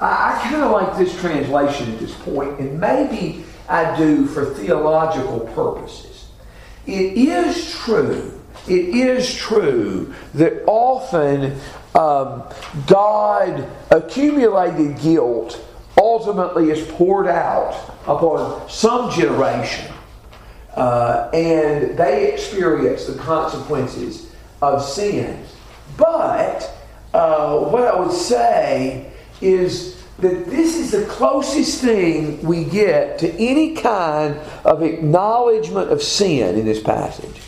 I, 0.00 0.36
I 0.36 0.48
kind 0.48 0.62
of 0.62 0.70
like 0.70 0.96
this 0.96 1.18
translation 1.20 1.92
at 1.92 1.98
this 1.98 2.14
point, 2.14 2.58
and 2.60 2.80
maybe 2.80 3.44
I 3.72 3.96
do 3.96 4.26
for 4.26 4.44
theological 4.44 5.40
purposes. 5.54 6.28
It 6.86 7.16
is 7.16 7.74
true, 7.74 8.38
it 8.68 8.88
is 8.88 9.34
true 9.34 10.14
that 10.34 10.62
often 10.66 11.58
um, 11.94 12.42
God 12.86 13.66
accumulated 13.90 15.00
guilt 15.00 15.64
ultimately 15.96 16.70
is 16.70 16.86
poured 16.92 17.28
out 17.28 17.72
upon 18.02 18.68
some 18.68 19.10
generation. 19.10 19.90
Uh, 20.74 21.30
and 21.32 21.96
they 21.96 22.32
experience 22.32 23.06
the 23.06 23.14
consequences 23.14 24.32
of 24.60 24.82
sin. 24.82 25.44
But 25.96 26.70
uh, 27.14 27.58
what 27.58 27.84
I 27.84 27.98
would 27.98 28.12
say 28.12 29.12
is 29.40 30.01
that 30.22 30.46
this 30.46 30.76
is 30.76 30.92
the 30.92 31.04
closest 31.06 31.80
thing 31.80 32.40
we 32.42 32.64
get 32.64 33.18
to 33.18 33.30
any 33.34 33.74
kind 33.74 34.36
of 34.64 34.82
acknowledgement 34.82 35.90
of 35.90 36.02
sin 36.02 36.56
in 36.56 36.64
this 36.64 36.80
passage. 36.80 37.40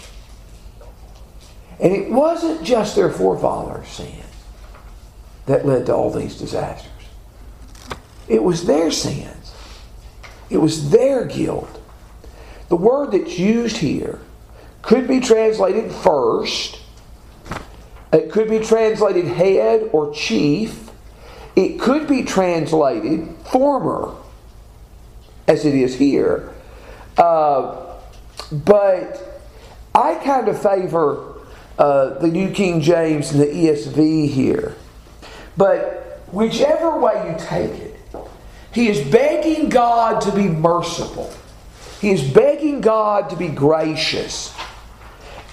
And 1.80 1.92
it 1.94 2.10
wasn't 2.10 2.64
just 2.64 2.96
their 2.96 3.10
forefathers' 3.10 3.88
sin 3.88 4.24
that 5.46 5.64
led 5.64 5.86
to 5.86 5.94
all 5.94 6.10
these 6.10 6.36
disasters. 6.36 6.90
It 8.26 8.42
was 8.42 8.66
their 8.66 8.90
sins. 8.90 9.54
It 10.50 10.58
was 10.58 10.90
their 10.90 11.24
guilt. 11.24 11.80
The 12.68 12.76
word 12.76 13.12
that's 13.12 13.38
used 13.38 13.76
here 13.76 14.20
could 14.82 15.06
be 15.06 15.20
translated 15.20 15.92
first. 15.92 16.80
It 18.12 18.32
could 18.32 18.48
be 18.48 18.60
translated 18.60 19.26
head 19.26 19.90
or 19.92 20.12
chief. 20.12 20.83
It 21.56 21.80
could 21.80 22.08
be 22.08 22.22
translated 22.22 23.28
former, 23.50 24.14
as 25.46 25.64
it 25.64 25.74
is 25.74 25.96
here. 25.96 26.52
Uh, 27.16 27.94
but 28.50 29.42
I 29.94 30.16
kind 30.16 30.48
of 30.48 30.60
favor 30.60 31.34
uh, 31.78 32.18
the 32.18 32.28
New 32.28 32.50
King 32.50 32.80
James 32.80 33.30
and 33.32 33.40
the 33.40 33.46
ESV 33.46 34.28
here. 34.28 34.74
But 35.56 36.22
whichever 36.32 36.98
way 36.98 37.30
you 37.30 37.36
take 37.38 37.70
it, 37.70 38.00
he 38.72 38.88
is 38.88 39.08
begging 39.08 39.68
God 39.68 40.20
to 40.22 40.32
be 40.32 40.48
merciful. 40.48 41.32
He 42.00 42.10
is 42.10 42.22
begging 42.22 42.80
God 42.80 43.30
to 43.30 43.36
be 43.36 43.48
gracious. 43.48 44.52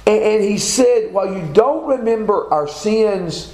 And 0.07 0.43
he 0.43 0.57
said, 0.57 1.13
while 1.13 1.31
you 1.31 1.47
don't 1.53 1.87
remember 1.87 2.51
our 2.51 2.67
sins, 2.67 3.53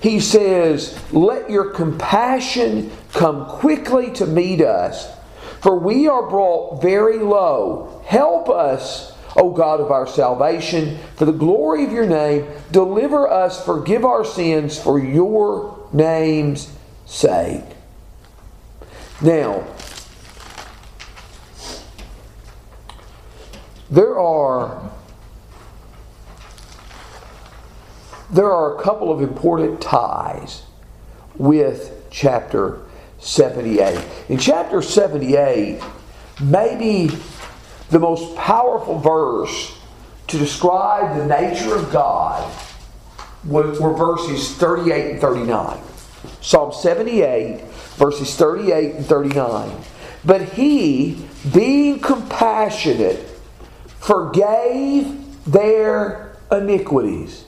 he 0.00 0.20
says, 0.20 0.98
let 1.12 1.50
your 1.50 1.70
compassion 1.70 2.92
come 3.12 3.46
quickly 3.46 4.12
to 4.12 4.26
meet 4.26 4.60
us, 4.60 5.08
for 5.60 5.78
we 5.78 6.06
are 6.06 6.28
brought 6.28 6.80
very 6.80 7.18
low. 7.18 8.02
Help 8.06 8.48
us, 8.48 9.12
O 9.36 9.50
God 9.50 9.80
of 9.80 9.90
our 9.90 10.06
salvation, 10.06 10.98
for 11.16 11.24
the 11.24 11.32
glory 11.32 11.84
of 11.84 11.92
your 11.92 12.06
name. 12.06 12.46
Deliver 12.70 13.28
us, 13.28 13.64
forgive 13.64 14.04
our 14.04 14.24
sins 14.24 14.78
for 14.78 14.98
your 14.98 15.88
name's 15.92 16.72
sake. 17.06 17.64
Now, 19.20 19.64
there 23.90 24.18
are 24.18 24.92
there 28.30 28.52
are 28.52 28.78
a 28.78 28.82
couple 28.82 29.10
of 29.10 29.22
important 29.22 29.80
ties 29.80 30.62
with 31.36 32.06
chapter 32.10 32.80
78. 33.20 34.04
In 34.28 34.38
chapter 34.38 34.82
78, 34.82 35.82
maybe 36.40 37.10
the 37.90 37.98
most 37.98 38.36
powerful 38.36 38.98
verse 38.98 39.76
to 40.26 40.38
describe 40.38 41.16
the 41.16 41.26
nature 41.26 41.74
of 41.74 41.90
God 41.90 42.50
were 43.44 43.72
verses 43.72 44.54
38 44.56 45.12
and 45.12 45.20
39. 45.20 45.80
Psalm 46.40 46.72
78, 46.72 47.62
verses 47.96 48.36
38 48.36 48.94
and 48.96 49.06
39. 49.06 49.70
But 50.24 50.42
he, 50.42 51.24
being 51.54 52.00
compassionate, 52.00 53.20
forgave 54.00 55.44
their 55.44 56.36
iniquities. 56.50 57.44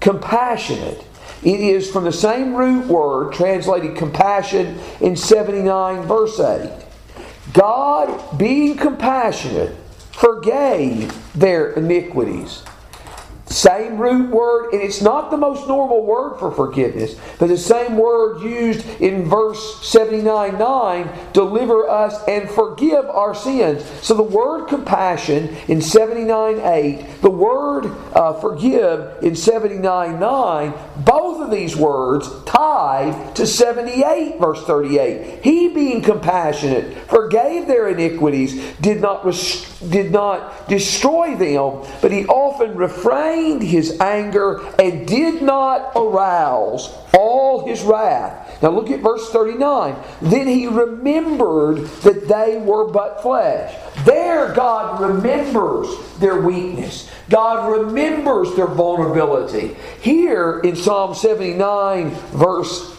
Compassionate. 0.00 1.04
It 1.42 1.60
is 1.60 1.90
from 1.90 2.04
the 2.04 2.12
same 2.12 2.54
root 2.54 2.86
word 2.86 3.32
translated 3.32 3.96
compassion 3.96 4.78
in 5.00 5.16
79, 5.16 6.02
verse 6.02 6.38
8. 6.38 6.70
God, 7.52 8.38
being 8.38 8.76
compassionate, 8.76 9.74
forgave 10.12 11.14
their 11.32 11.72
iniquities. 11.72 12.62
Same 13.50 13.98
root 13.98 14.30
word, 14.30 14.72
and 14.72 14.80
it's 14.80 15.02
not 15.02 15.32
the 15.32 15.36
most 15.36 15.66
normal 15.66 16.04
word 16.04 16.38
for 16.38 16.52
forgiveness, 16.52 17.16
but 17.40 17.48
the 17.48 17.58
same 17.58 17.96
word 17.96 18.42
used 18.42 18.86
in 19.00 19.28
verse 19.28 19.84
79 19.84 20.56
9 20.56 21.10
deliver 21.32 21.88
us 21.88 22.22
and 22.28 22.48
forgive 22.48 23.06
our 23.06 23.34
sins. 23.34 23.84
So 24.02 24.14
the 24.14 24.22
word 24.22 24.68
compassion 24.68 25.48
in 25.66 25.82
79 25.82 26.60
8, 26.60 27.22
the 27.22 27.30
word 27.30 27.86
uh, 28.14 28.34
forgive 28.34 29.20
in 29.20 29.34
79 29.34 30.20
9, 30.20 30.74
both 31.04 31.40
of 31.40 31.50
these 31.50 31.76
words 31.76 32.28
tied 32.44 33.34
to 33.36 33.46
78 33.46 34.38
verse 34.38 34.62
38. 34.64 35.42
He 35.42 35.68
being 35.68 36.02
compassionate 36.02 36.96
forgave 37.08 37.66
their 37.66 37.88
iniquities, 37.88 38.74
did 38.80 39.00
not, 39.00 39.24
did 39.88 40.10
not 40.12 40.68
destroy 40.68 41.36
them, 41.36 41.88
but 42.00 42.12
he 42.12 42.26
often 42.26 42.76
refrained 42.76 43.62
his 43.62 44.00
anger 44.00 44.60
and 44.78 45.06
did 45.06 45.42
not 45.42 45.92
arouse 45.96 46.92
all 47.14 47.66
his 47.66 47.82
wrath. 47.82 48.62
Now 48.62 48.70
look 48.70 48.90
at 48.90 49.00
verse 49.00 49.30
39. 49.30 49.96
Then 50.20 50.46
he 50.46 50.66
remembered 50.66 51.86
that 52.02 52.28
they 52.28 52.58
were 52.58 52.90
but 52.90 53.22
flesh. 53.22 53.74
There, 54.04 54.52
God 54.54 55.00
remembers 55.00 55.88
their 56.18 56.40
weakness. 56.40 57.10
God 57.28 57.70
remembers 57.70 58.54
their 58.54 58.66
vulnerability. 58.66 59.76
Here 60.00 60.60
in 60.60 60.76
Psalm 60.76 61.14
79, 61.14 62.10
verse 62.32 62.96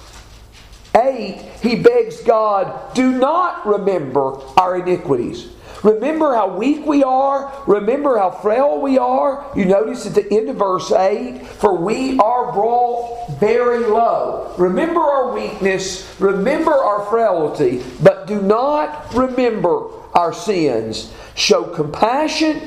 8, 0.96 1.42
he 1.62 1.76
begs 1.76 2.22
God, 2.22 2.94
do 2.94 3.12
not 3.12 3.66
remember 3.66 4.36
our 4.58 4.78
iniquities. 4.78 5.50
Remember 5.84 6.36
how 6.36 6.56
weak 6.56 6.86
we 6.86 7.04
are. 7.04 7.52
Remember 7.66 8.18
how 8.18 8.30
frail 8.30 8.80
we 8.80 8.98
are. 8.98 9.52
You 9.56 9.66
notice 9.66 10.06
at 10.06 10.14
the 10.14 10.32
end 10.32 10.50
of 10.50 10.58
verse 10.58 10.92
8 10.92 11.42
For 11.44 11.76
we 11.76 12.20
are 12.20 12.52
brought 12.52 13.40
very 13.40 13.80
low. 13.80 14.54
Remember 14.58 15.00
our 15.00 15.34
weakness. 15.34 16.20
Remember 16.20 16.72
our 16.72 17.06
frailty. 17.08 17.84
But 18.02 18.28
do 18.28 18.42
not 18.42 19.14
remember 19.16 19.88
our 20.14 20.34
sins. 20.34 21.14
Show 21.36 21.64
compassion. 21.64 22.62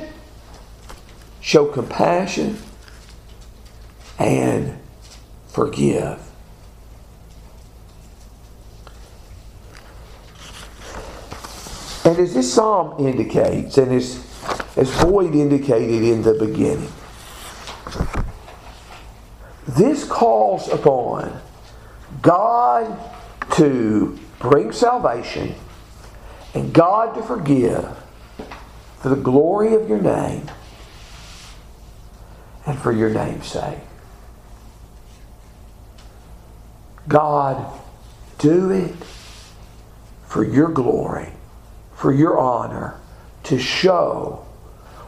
Show 1.41 1.65
compassion 1.67 2.57
and 4.17 4.77
forgive. 5.47 6.19
And 12.05 12.19
as 12.19 12.33
this 12.33 12.53
psalm 12.53 13.03
indicates, 13.05 13.77
and 13.77 13.91
as, 13.91 14.23
as 14.77 15.01
Boyd 15.01 15.33
indicated 15.33 16.03
in 16.03 16.21
the 16.21 16.33
beginning, 16.35 16.91
this 19.67 20.03
calls 20.03 20.69
upon 20.69 21.41
God 22.21 22.97
to 23.53 24.19
bring 24.39 24.71
salvation 24.71 25.55
and 26.55 26.73
God 26.73 27.13
to 27.13 27.21
forgive 27.21 27.87
for 28.99 29.09
the 29.09 29.15
glory 29.15 29.75
of 29.75 29.87
your 29.87 30.01
name 30.01 30.49
and 32.65 32.79
for 32.79 32.91
your 32.91 33.11
name's 33.11 33.45
sake. 33.45 33.77
God, 37.07 37.71
do 38.39 38.71
it 38.71 38.95
for 40.25 40.43
your 40.43 40.69
glory 40.69 41.29
for 41.95 42.13
your 42.13 42.37
honor 42.37 42.99
to 43.43 43.57
show 43.57 44.45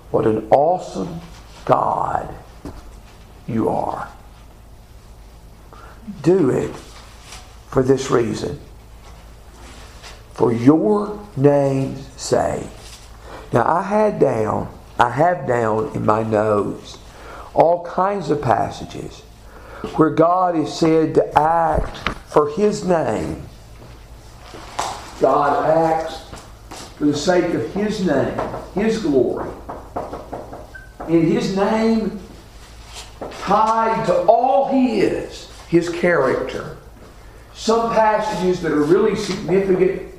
what 0.09 0.25
an 0.25 0.47
awesome 0.49 1.19
God 1.65 2.33
you 3.47 3.69
are. 3.69 4.09
Do 6.23 6.49
it 6.49 6.73
for 7.69 7.83
this 7.83 8.09
reason. 8.09 8.59
For 10.33 10.53
your 10.53 11.26
name's 11.37 12.05
sake. 12.19 12.67
Now, 13.53 13.65
I 13.65 13.83
had 13.83 14.19
down, 14.19 14.73
I 14.99 15.11
have 15.11 15.47
down 15.47 15.95
in 15.95 16.05
my 16.05 16.23
notes 16.23 16.97
all 17.53 17.85
kinds 17.85 18.29
of 18.29 18.41
passages 18.41 19.21
where 19.95 20.09
God 20.09 20.55
is 20.55 20.73
said 20.73 21.15
to 21.15 21.39
act 21.39 21.97
for 22.29 22.49
His 22.51 22.85
name. 22.85 23.43
God 25.19 25.65
acts 25.65 26.23
for 26.97 27.05
the 27.05 27.15
sake 27.15 27.53
of 27.53 27.73
His 27.73 28.05
name, 28.05 28.39
His 28.75 28.99
glory, 28.99 29.49
In 31.07 31.27
His 31.27 31.55
name 31.55 32.19
tied 33.41 34.05
to 34.05 34.13
all 34.23 34.71
He 34.71 34.99
is, 34.99 35.51
His 35.67 35.89
character. 35.89 36.77
Some 37.53 37.91
passages 37.91 38.61
that 38.61 38.71
are 38.71 38.83
really 38.83 39.15
significant. 39.15 40.13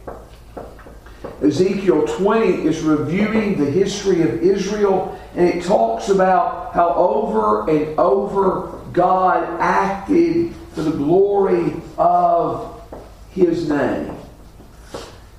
Ezekiel 1.43 2.07
20 2.07 2.67
is 2.67 2.81
reviewing 2.81 3.57
the 3.57 3.71
history 3.71 4.23
of 4.23 4.43
Israel, 4.43 5.19
and 5.37 5.49
it 5.49 5.65
talks 5.65 6.09
about 6.09 6.75
how 6.75 6.93
over 6.95 7.71
and 7.71 7.99
over 7.99 8.81
God 8.93 9.45
acted 9.61 10.53
for 10.75 10.83
the 10.83 10.91
glory 10.91 11.75
of 11.97 12.83
His 13.31 13.69
name. 13.69 14.17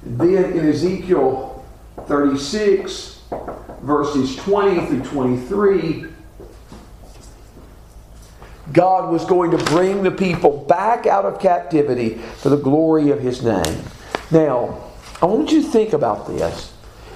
Then 0.03 0.53
in 0.53 0.69
Ezekiel 0.69 1.65
36, 2.07 3.23
verses 3.81 4.37
20 4.37 4.85
through 4.85 5.03
23, 5.03 6.05
God 8.71 9.11
was 9.11 9.25
going 9.25 9.51
to 9.51 9.57
bring 9.65 10.03
the 10.03 10.11
people 10.11 10.65
back 10.65 11.07
out 11.07 11.25
of 11.25 11.39
captivity 11.39 12.15
for 12.37 12.49
the 12.49 12.57
glory 12.57 13.09
of 13.09 13.19
His 13.19 13.43
name. 13.43 13.83
Now, 14.31 14.88
I 15.21 15.25
want 15.25 15.51
you 15.51 15.61
to 15.61 15.67
think 15.67 15.93
about 15.93 16.27
this, 16.27 16.71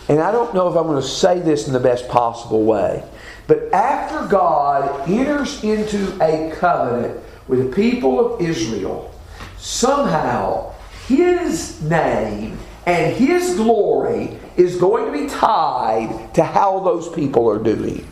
and 0.09 0.19
I 0.19 0.31
don't 0.31 0.53
know 0.53 0.67
if 0.69 0.75
I'm 0.75 0.87
going 0.87 1.01
to 1.01 1.07
say 1.07 1.39
this 1.39 1.67
in 1.67 1.73
the 1.73 1.79
best 1.79 2.07
possible 2.09 2.63
way, 2.63 3.03
but 3.47 3.71
after 3.73 4.27
God 4.27 5.09
enters 5.09 5.63
into 5.63 6.17
a 6.21 6.53
covenant 6.55 7.21
with 7.47 7.59
the 7.59 7.75
people 7.75 8.19
of 8.19 8.41
Israel, 8.41 9.13
somehow 9.57 10.73
His 11.07 11.81
name 11.81 12.57
and 12.85 13.15
His 13.15 13.55
glory 13.55 14.37
is 14.57 14.75
going 14.77 15.05
to 15.05 15.11
be 15.11 15.27
tied 15.27 16.33
to 16.33 16.43
how 16.43 16.79
those 16.79 17.09
people 17.09 17.49
are 17.49 17.59
doing. 17.61 18.05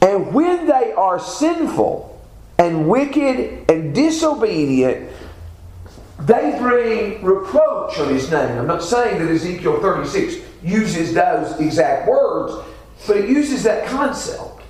And 0.00 0.34
when 0.34 0.66
they 0.66 0.92
are 0.92 1.18
sinful 1.18 2.10
and 2.58 2.88
wicked 2.88 3.70
and 3.70 3.94
disobedient, 3.94 5.10
they 6.20 6.56
bring 6.58 7.22
reproach 7.24 7.98
on 7.98 8.08
his 8.08 8.30
name. 8.30 8.58
I'm 8.58 8.66
not 8.66 8.82
saying 8.82 9.24
that 9.24 9.30
Ezekiel 9.32 9.80
36 9.80 10.36
uses 10.62 11.12
those 11.12 11.58
exact 11.60 12.08
words, 12.08 12.54
but 13.06 13.16
it 13.16 13.28
uses 13.28 13.62
that 13.64 13.86
concept. 13.86 14.62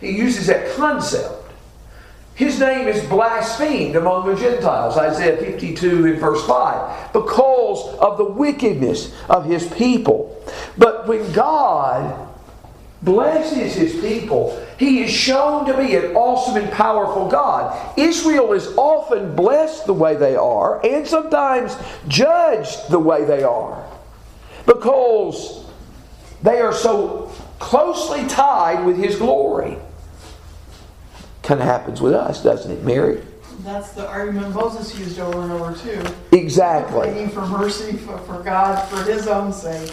It 0.00 0.14
uses 0.14 0.46
that 0.46 0.74
concept. 0.76 1.44
His 2.34 2.58
name 2.58 2.88
is 2.88 3.04
blasphemed 3.04 3.94
among 3.94 4.26
the 4.26 4.34
Gentiles, 4.34 4.96
Isaiah 4.96 5.36
52 5.36 6.06
and 6.06 6.18
verse 6.18 6.44
5, 6.46 7.12
because 7.12 7.96
of 7.98 8.18
the 8.18 8.24
wickedness 8.24 9.14
of 9.28 9.44
his 9.44 9.68
people. 9.68 10.42
But 10.76 11.06
when 11.06 11.30
God 11.32 12.28
blesses 13.02 13.74
his 13.74 14.00
people, 14.00 14.63
he 14.78 15.02
is 15.02 15.10
shown 15.10 15.66
to 15.66 15.76
be 15.76 15.94
an 15.96 16.14
awesome 16.14 16.62
and 16.62 16.72
powerful 16.72 17.28
God. 17.28 17.98
Israel 17.98 18.52
is 18.52 18.68
often 18.76 19.34
blessed 19.36 19.86
the 19.86 19.94
way 19.94 20.16
they 20.16 20.36
are, 20.36 20.84
and 20.84 21.06
sometimes 21.06 21.76
judged 22.08 22.90
the 22.90 22.98
way 22.98 23.24
they 23.24 23.42
are, 23.42 23.84
because 24.66 25.64
they 26.42 26.60
are 26.60 26.72
so 26.72 27.32
closely 27.58 28.26
tied 28.26 28.84
with 28.84 28.96
his 28.98 29.16
glory 29.16 29.78
kind 31.44 31.60
of 31.60 31.66
happens 31.66 32.00
with 32.00 32.14
us, 32.14 32.42
doesn't 32.42 32.72
it, 32.72 32.82
Mary? 32.82 33.22
That's 33.60 33.92
the 33.92 34.08
argument 34.08 34.54
Moses 34.54 34.98
used 34.98 35.18
over 35.20 35.42
and 35.42 35.52
over 35.52 35.74
too. 35.74 36.02
Exactly. 36.36 37.08
Begging 37.08 37.28
for 37.28 37.46
mercy 37.46 37.92
for, 37.92 38.18
for 38.18 38.42
God 38.42 38.82
for 38.88 39.10
His 39.10 39.28
own 39.28 39.52
sake. 39.52 39.92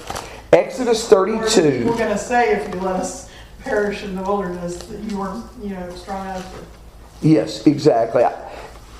Exodus 0.51 1.07
32. 1.07 1.85
We're 1.85 1.97
going 1.97 2.09
to 2.09 2.17
say 2.17 2.53
if 2.53 2.73
you 2.73 2.81
let 2.81 2.95
us 2.95 3.29
perish 3.63 4.03
in 4.03 4.15
the 4.15 4.21
wilderness 4.21 4.77
that 4.77 4.99
you 5.03 5.19
weren't, 5.19 5.45
you 5.61 5.69
know, 5.69 5.89
strong 5.95 6.25
enough. 6.27 6.65
Yes, 7.21 7.65
exactly. 7.67 8.23
I, 8.23 8.51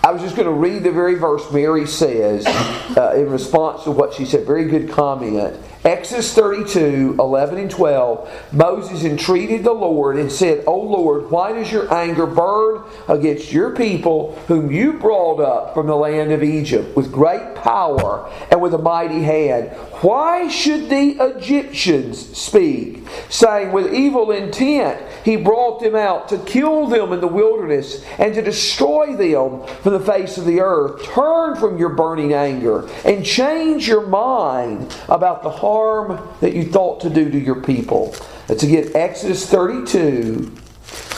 I 0.04 0.12
was 0.12 0.22
just 0.22 0.36
going 0.36 0.48
to 0.48 0.54
read 0.54 0.84
the 0.84 0.92
very 0.92 1.16
verse 1.16 1.52
Mary 1.52 1.86
says 1.86 2.46
uh, 2.46 3.14
in 3.16 3.30
response 3.30 3.84
to 3.84 3.92
what 3.92 4.14
she 4.14 4.26
said. 4.26 4.46
Very 4.46 4.66
good 4.66 4.90
comment. 4.90 5.60
Exodus 5.84 6.32
32, 6.36 7.16
11 7.18 7.58
and 7.58 7.72
12, 7.72 8.30
Moses 8.52 9.04
entreated 9.04 9.64
the 9.64 9.74
Lord 9.74 10.16
and 10.16 10.32
said, 10.32 10.64
O 10.68 10.80
Lord, 10.80 11.32
why 11.32 11.54
does 11.54 11.72
your 11.72 11.92
anger 11.92 12.28
burn 12.28 12.84
against 13.08 13.52
your 13.52 13.76
people, 13.76 14.36
whom 14.48 14.72
you 14.72 14.94
brought 14.94 15.40
up 15.40 15.74
from 15.74 15.88
the 15.88 15.96
land 15.96 16.32
of 16.32 16.44
Egypt 16.44 16.96
with 16.96 17.12
great 17.12 17.56
power 17.56 18.32
and 18.52 18.62
with 18.62 18.76
a 18.76 18.78
mighty 18.78 19.24
hand? 19.24 19.72
Why 20.02 20.50
should 20.50 20.88
the 20.88 21.18
Egyptians 21.20 22.38
speak, 22.38 23.04
saying, 23.30 23.72
With 23.72 23.92
evil 23.92 24.30
intent 24.30 25.02
he 25.26 25.36
brought 25.36 25.80
them 25.80 25.96
out 25.96 26.30
to 26.30 26.38
kill 26.38 26.88
them 26.88 27.12
in 27.12 27.22
the 27.22 27.28
wilderness 27.28 28.06
and 28.20 28.36
to 28.36 28.44
destroy 28.44 29.16
them 29.16 29.66
from 29.82 29.94
the 29.94 30.00
face 30.00 30.38
of 30.38 30.46
the 30.46 30.60
earth? 30.60 31.04
Turn 31.06 31.56
from 31.56 31.80
your 31.80 31.90
burning 31.90 32.34
anger 32.34 32.88
and 33.04 33.26
change 33.26 33.88
your 33.88 34.06
mind 34.06 34.96
about 35.10 35.42
the 35.42 35.50
heart 35.50 35.71
harm 35.72 36.28
that 36.42 36.54
you 36.54 36.66
thought 36.66 37.00
to 37.02 37.10
do 37.10 37.30
to 37.32 37.40
your 37.40 37.62
people. 37.62 38.14
That's 38.48 38.64
again 38.64 38.92
Exodus 38.94 39.50
32, 39.50 40.52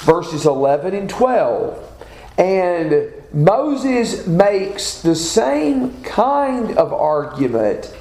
verses 0.06 0.46
11 0.46 0.94
and 0.94 1.10
12. 1.10 1.90
And 2.38 3.14
Moses 3.34 4.28
makes 4.28 5.02
the 5.02 5.16
same 5.16 6.04
kind 6.04 6.78
of 6.78 6.94
argument 6.94 7.92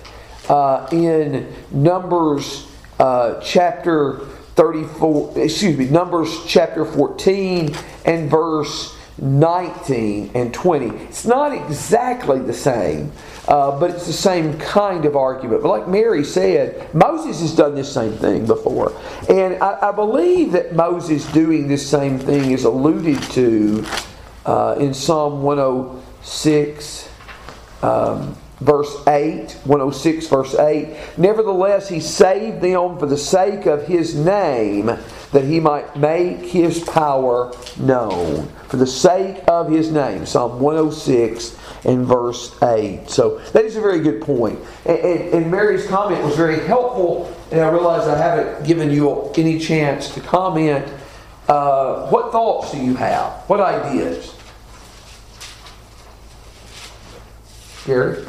uh, 0.49 0.88
in 0.93 1.53
Numbers 1.71 2.67
uh, 2.99 3.41
chapter 3.41 4.19
34, 4.55 5.38
excuse 5.38 5.79
me, 5.79 5.87
Numbers 5.88 6.45
chapter 6.47 6.85
14 6.85 7.75
and 8.05 8.31
verse 8.31 8.95
19 9.19 10.33
and 10.35 10.53
20. 10.53 10.87
It's 11.05 11.25
not 11.25 11.55
exactly 11.55 12.41
the 12.41 12.53
same, 12.53 13.12
uh, 13.48 13.78
but 13.78 13.90
it's 13.90 14.07
the 14.07 14.12
same 14.12 14.59
kind 14.59 15.05
of 15.05 15.16
argument. 15.16 15.62
But 15.62 15.68
like 15.68 15.88
Mary 15.88 16.24
said, 16.24 16.94
Moses 16.94 17.40
has 17.40 17.55
done 17.55 17.74
this 17.74 17.92
same 17.92 18.12
thing 18.12 18.46
before. 18.46 18.92
And 19.28 19.62
I, 19.62 19.88
I 19.88 19.92
believe 19.92 20.52
that 20.52 20.74
Moses 20.74 21.31
doing 21.33 21.66
this 21.66 21.88
same 21.88 22.18
thing 22.18 22.52
is 22.52 22.64
alluded 22.64 23.20
to 23.33 23.85
uh, 24.46 24.76
in 24.78 24.94
Psalm 24.94 25.42
106. 25.42 27.09
Um, 27.83 28.37
verse 28.62 29.07
8, 29.09 29.52
106, 29.64 30.26
verse 30.28 30.55
8. 30.55 30.96
Nevertheless, 31.18 31.88
he 31.88 32.00
saved 32.00 32.61
them 32.61 32.98
for 32.98 33.07
the 33.07 33.18
sake 33.18 33.66
of 33.66 33.87
his 33.87 34.14
name, 34.14 34.87
that 34.87 35.44
he 35.44 35.59
might 35.61 35.96
make 35.96 36.38
his 36.38 36.81
power 36.85 37.52
known. 37.78 38.46
For 38.68 38.76
the 38.76 38.87
sake 38.87 39.42
of 39.48 39.68
his 39.68 39.90
name. 39.90 40.26
Psalm 40.26 40.61
106 40.61 41.57
and 41.85 42.07
verse 42.07 42.61
8. 42.62 43.09
So 43.09 43.38
that 43.53 43.64
is 43.64 43.77
a 43.77 43.81
very 43.81 44.01
good 44.01 44.23
point. 44.23 44.59
And, 44.87 44.99
and, 44.99 45.35
and 45.35 45.51
Mary's 45.51 45.87
comment 45.87 46.23
was 46.23 46.37
very 46.37 46.64
helpful, 46.66 47.35
and 47.51 47.61
I 47.61 47.68
realize 47.71 48.07
I 48.07 48.16
haven't 48.16 48.66
given 48.66 48.90
you 48.90 49.31
any 49.37 49.59
chance 49.59 50.14
to 50.14 50.21
comment. 50.21 50.87
Uh, 51.49 52.09
what 52.09 52.31
thoughts 52.31 52.73
do 52.73 52.79
you 52.79 52.95
have? 52.95 53.33
What 53.49 53.61
ideas? 53.61 54.35
Gary? 57.85 58.25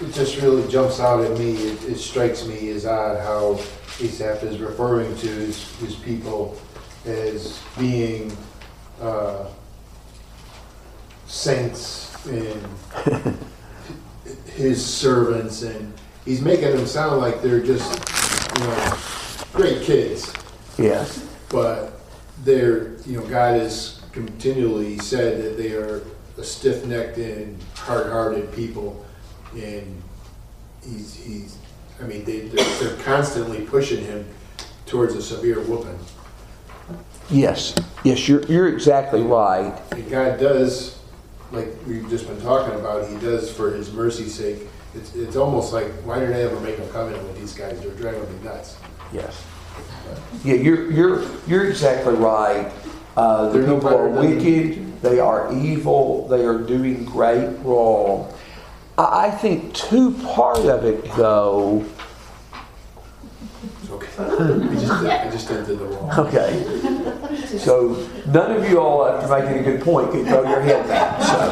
It 0.00 0.12
just 0.12 0.40
really 0.40 0.70
jumps 0.70 1.00
out 1.00 1.24
at 1.24 1.36
me, 1.38 1.52
it, 1.52 1.84
it 1.84 1.96
strikes 1.98 2.46
me 2.46 2.68
as 2.70 2.86
odd 2.86 3.18
how 3.18 3.54
Asaph 4.00 4.44
is 4.44 4.58
referring 4.58 5.16
to 5.16 5.26
his, 5.26 5.74
his 5.78 5.96
people 5.96 6.56
as 7.04 7.60
being, 7.78 8.36
uh, 9.00 9.46
saints 11.26 12.07
and 12.28 13.38
his 14.54 14.84
servants, 14.84 15.62
and 15.62 15.92
he's 16.24 16.40
making 16.40 16.76
them 16.76 16.86
sound 16.86 17.20
like 17.20 17.42
they're 17.42 17.62
just, 17.62 17.90
you 18.58 18.66
know, 18.66 18.98
great 19.52 19.82
kids. 19.82 20.32
Yes. 20.78 21.26
But 21.48 22.00
they're, 22.44 22.92
you 23.06 23.18
know, 23.18 23.26
God 23.26 23.60
has 23.60 24.02
continually 24.12 24.98
said 24.98 25.42
that 25.42 25.56
they 25.56 25.72
are 25.72 26.02
a 26.36 26.44
stiff-necked 26.44 27.18
and 27.18 27.60
hard-hearted 27.74 28.52
people, 28.52 29.04
and 29.54 30.02
he's, 30.84 31.14
he's, 31.14 31.58
I 32.00 32.04
mean, 32.04 32.24
they, 32.24 32.40
they're, 32.40 32.78
they're 32.78 33.04
constantly 33.04 33.62
pushing 33.62 34.04
him 34.04 34.26
towards 34.86 35.14
a 35.14 35.22
severe 35.22 35.60
whooping. 35.60 35.98
Yes. 37.30 37.74
Yes, 38.04 38.28
you're, 38.28 38.42
you're 38.46 38.68
exactly 38.68 39.20
right. 39.22 39.78
And 39.90 40.08
God 40.10 40.38
does, 40.40 40.97
like 41.52 41.68
we've 41.86 42.08
just 42.10 42.26
been 42.26 42.40
talking 42.40 42.78
about, 42.78 43.08
he 43.08 43.16
does 43.18 43.50
for 43.52 43.70
his 43.72 43.92
mercy's 43.92 44.34
sake. 44.34 44.58
It's, 44.94 45.14
it's 45.14 45.36
almost 45.36 45.72
like, 45.72 45.86
why 46.04 46.18
did 46.18 46.30
I 46.32 46.40
ever 46.42 46.58
make 46.60 46.78
a 46.78 46.86
covenant 46.88 47.22
with 47.24 47.38
these 47.38 47.54
guys? 47.54 47.80
They're 47.80 47.90
driving 47.92 48.22
me 48.38 48.44
nuts. 48.44 48.76
Yes. 49.12 49.44
Yeah, 50.44 50.54
you're, 50.54 50.90
you're, 50.90 51.24
you're 51.46 51.68
exactly 51.68 52.14
right. 52.14 52.72
Uh, 53.16 53.48
the 53.48 53.58
They're 53.58 53.66
no 53.66 53.74
people 53.76 53.88
are 53.96 54.08
better 54.08 54.22
than- 54.28 54.36
wicked, 54.38 55.02
they 55.02 55.20
are 55.20 55.52
evil, 55.54 56.26
they 56.28 56.44
are 56.44 56.58
doing 56.58 57.04
great 57.04 57.48
wrong. 57.62 58.32
I, 58.96 59.26
I 59.26 59.30
think 59.30 59.74
two 59.74 60.12
part 60.12 60.58
of 60.60 60.84
it, 60.84 61.04
though, 61.16 61.84
It's 63.82 63.90
okay. 63.90 64.08
I 64.18 64.74
just, 64.74 65.02
did- 65.02 65.10
I 65.10 65.30
just 65.30 65.48
did 65.48 65.66
the 65.66 65.76
wrong. 65.76 66.26
okay. 66.26 66.97
So 67.46 68.08
none 68.26 68.52
of 68.52 68.68
you 68.68 68.80
all, 68.80 69.06
after 69.06 69.28
making 69.28 69.60
a 69.60 69.62
good 69.62 69.82
point, 69.82 70.10
can 70.10 70.24
throw 70.24 70.48
your 70.48 70.60
head 70.60 70.86
back. 70.88 71.22
So, 71.22 71.42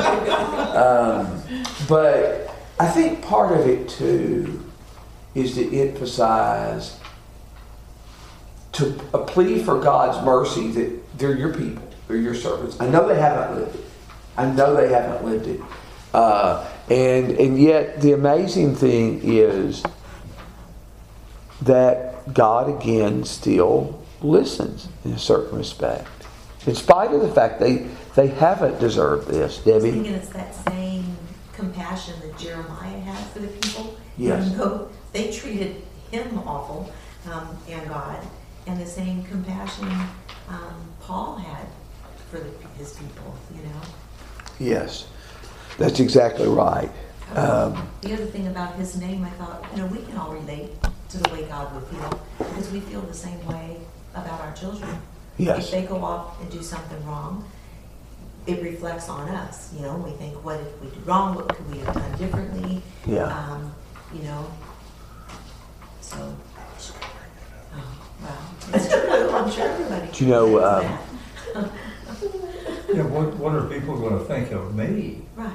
um, 0.76 1.42
but 1.88 2.54
I 2.78 2.86
think 2.88 3.22
part 3.22 3.58
of 3.58 3.66
it 3.66 3.88
too 3.88 4.62
is 5.34 5.54
to 5.54 5.78
emphasize 5.78 6.98
to 8.72 9.00
a 9.14 9.18
plea 9.24 9.62
for 9.62 9.80
God's 9.80 10.24
mercy 10.24 10.70
that 10.72 11.18
they're 11.18 11.36
your 11.36 11.54
people, 11.54 11.82
they're 12.08 12.16
your 12.18 12.34
servants. 12.34 12.78
I 12.80 12.88
know 12.88 13.08
they 13.08 13.18
haven't 13.18 13.58
lived 13.58 13.76
it. 13.76 13.84
I 14.36 14.46
know 14.46 14.76
they 14.76 14.92
haven't 14.92 15.24
lived 15.24 15.46
it. 15.46 15.60
Uh, 16.12 16.68
and 16.90 17.32
and 17.32 17.60
yet 17.60 18.00
the 18.00 18.12
amazing 18.12 18.74
thing 18.74 19.20
is 19.22 19.82
that 21.62 22.32
God 22.32 22.68
again 22.68 23.24
still 23.24 24.02
listens 24.20 24.88
in 25.04 25.12
a 25.12 25.18
certain 25.18 25.58
respect. 25.58 26.08
In 26.66 26.74
spite 26.74 27.12
of 27.12 27.20
the 27.20 27.28
fact 27.32 27.60
they 27.60 27.86
they 28.14 28.28
haven't 28.28 28.80
deserved 28.80 29.28
this, 29.28 29.58
Debbie. 29.58 29.88
I 29.88 29.92
thinking 29.92 30.14
it's 30.14 30.28
that 30.30 30.54
same 30.54 31.16
compassion 31.52 32.14
that 32.22 32.38
Jeremiah 32.38 32.98
had 33.00 33.26
for 33.28 33.40
the 33.40 33.48
people. 33.48 33.96
Yes. 34.16 34.46
Even 34.46 34.58
though 34.58 34.88
they 35.12 35.30
treated 35.30 35.82
him 36.10 36.38
awful, 36.38 36.92
um, 37.30 37.56
and 37.68 37.88
God, 37.88 38.26
and 38.66 38.80
the 38.80 38.86
same 38.86 39.24
compassion, 39.24 39.88
um, 40.48 40.74
Paul 41.00 41.36
had 41.36 41.66
for 42.30 42.38
the, 42.38 42.50
his 42.78 42.94
people, 42.94 43.34
you 43.54 43.62
know? 43.62 43.80
Yes, 44.58 45.06
that's 45.78 46.00
exactly 46.00 46.48
right. 46.48 46.90
Um, 47.34 47.88
The 48.02 48.14
other 48.14 48.26
thing 48.26 48.46
about 48.46 48.74
his 48.76 48.96
name, 48.96 49.24
I 49.24 49.30
thought, 49.30 49.64
you 49.72 49.82
know, 49.82 49.86
we 49.86 49.98
can 49.98 50.16
all 50.16 50.32
relate 50.32 50.70
to 51.10 51.18
the 51.18 51.28
way 51.30 51.44
God 51.44 51.74
would 51.74 51.84
feel, 51.84 52.20
because 52.38 52.70
we 52.70 52.80
feel 52.80 53.02
the 53.02 53.14
same 53.14 53.44
way 53.46 53.78
about 54.16 54.40
our 54.40 54.52
children. 54.54 54.90
Yes. 55.38 55.64
If 55.66 55.70
they 55.70 55.82
go 55.86 55.96
off 56.02 56.40
and 56.40 56.50
do 56.50 56.62
something 56.62 57.04
wrong, 57.06 57.44
it 58.46 58.62
reflects 58.62 59.08
on 59.08 59.28
us, 59.28 59.72
you 59.74 59.82
know, 59.82 59.96
we 59.96 60.12
think, 60.12 60.42
what 60.44 60.58
did 60.62 60.80
we 60.80 60.88
do 60.88 61.00
wrong, 61.04 61.34
what 61.34 61.48
could 61.48 61.70
we 61.70 61.78
have 61.78 61.94
done 61.94 62.12
differently? 62.18 62.82
Yeah. 63.06 63.24
Um, 63.24 63.74
You 64.14 64.22
know, 64.22 64.46
so, 66.00 66.16
oh, 67.74 67.98
wow, 68.22 68.72
it's 68.72 68.88
true, 68.88 69.30
I'm 69.36 69.50
sure 69.50 69.66
everybody. 69.68 70.08
Do 70.12 70.24
you 70.24 70.30
know, 70.30 70.64
um. 70.64 70.98
Yeah, 72.94 73.02
what, 73.02 73.34
what 73.36 73.52
are 73.56 73.66
people 73.66 73.98
gonna 73.98 74.24
think 74.24 74.52
of 74.52 74.74
me, 74.76 75.22
Right, 75.34 75.50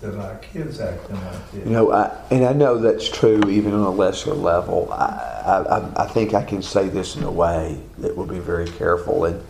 that 0.00 0.14
my 0.14 0.34
kid's 0.36 0.80
acting 0.80 1.16
like 1.16 1.52
this? 1.52 1.64
You 1.64 1.70
know, 1.70 1.92
I, 1.92 2.16
and 2.30 2.44
I 2.44 2.52
know 2.52 2.78
that's 2.78 3.08
true 3.08 3.40
even 3.48 3.72
on 3.74 3.80
a 3.80 3.90
lesser 3.90 4.34
level. 4.34 4.92
I, 4.92 5.04
I, 5.46 6.04
I 6.04 6.06
think 6.06 6.34
I 6.34 6.44
can 6.44 6.62
say 6.62 6.88
this 6.88 7.16
in 7.16 7.22
a 7.24 7.30
way 7.30 7.80
that 7.98 8.16
will 8.16 8.26
be 8.26 8.38
very 8.38 8.68
careful, 8.68 9.24
and 9.24 9.42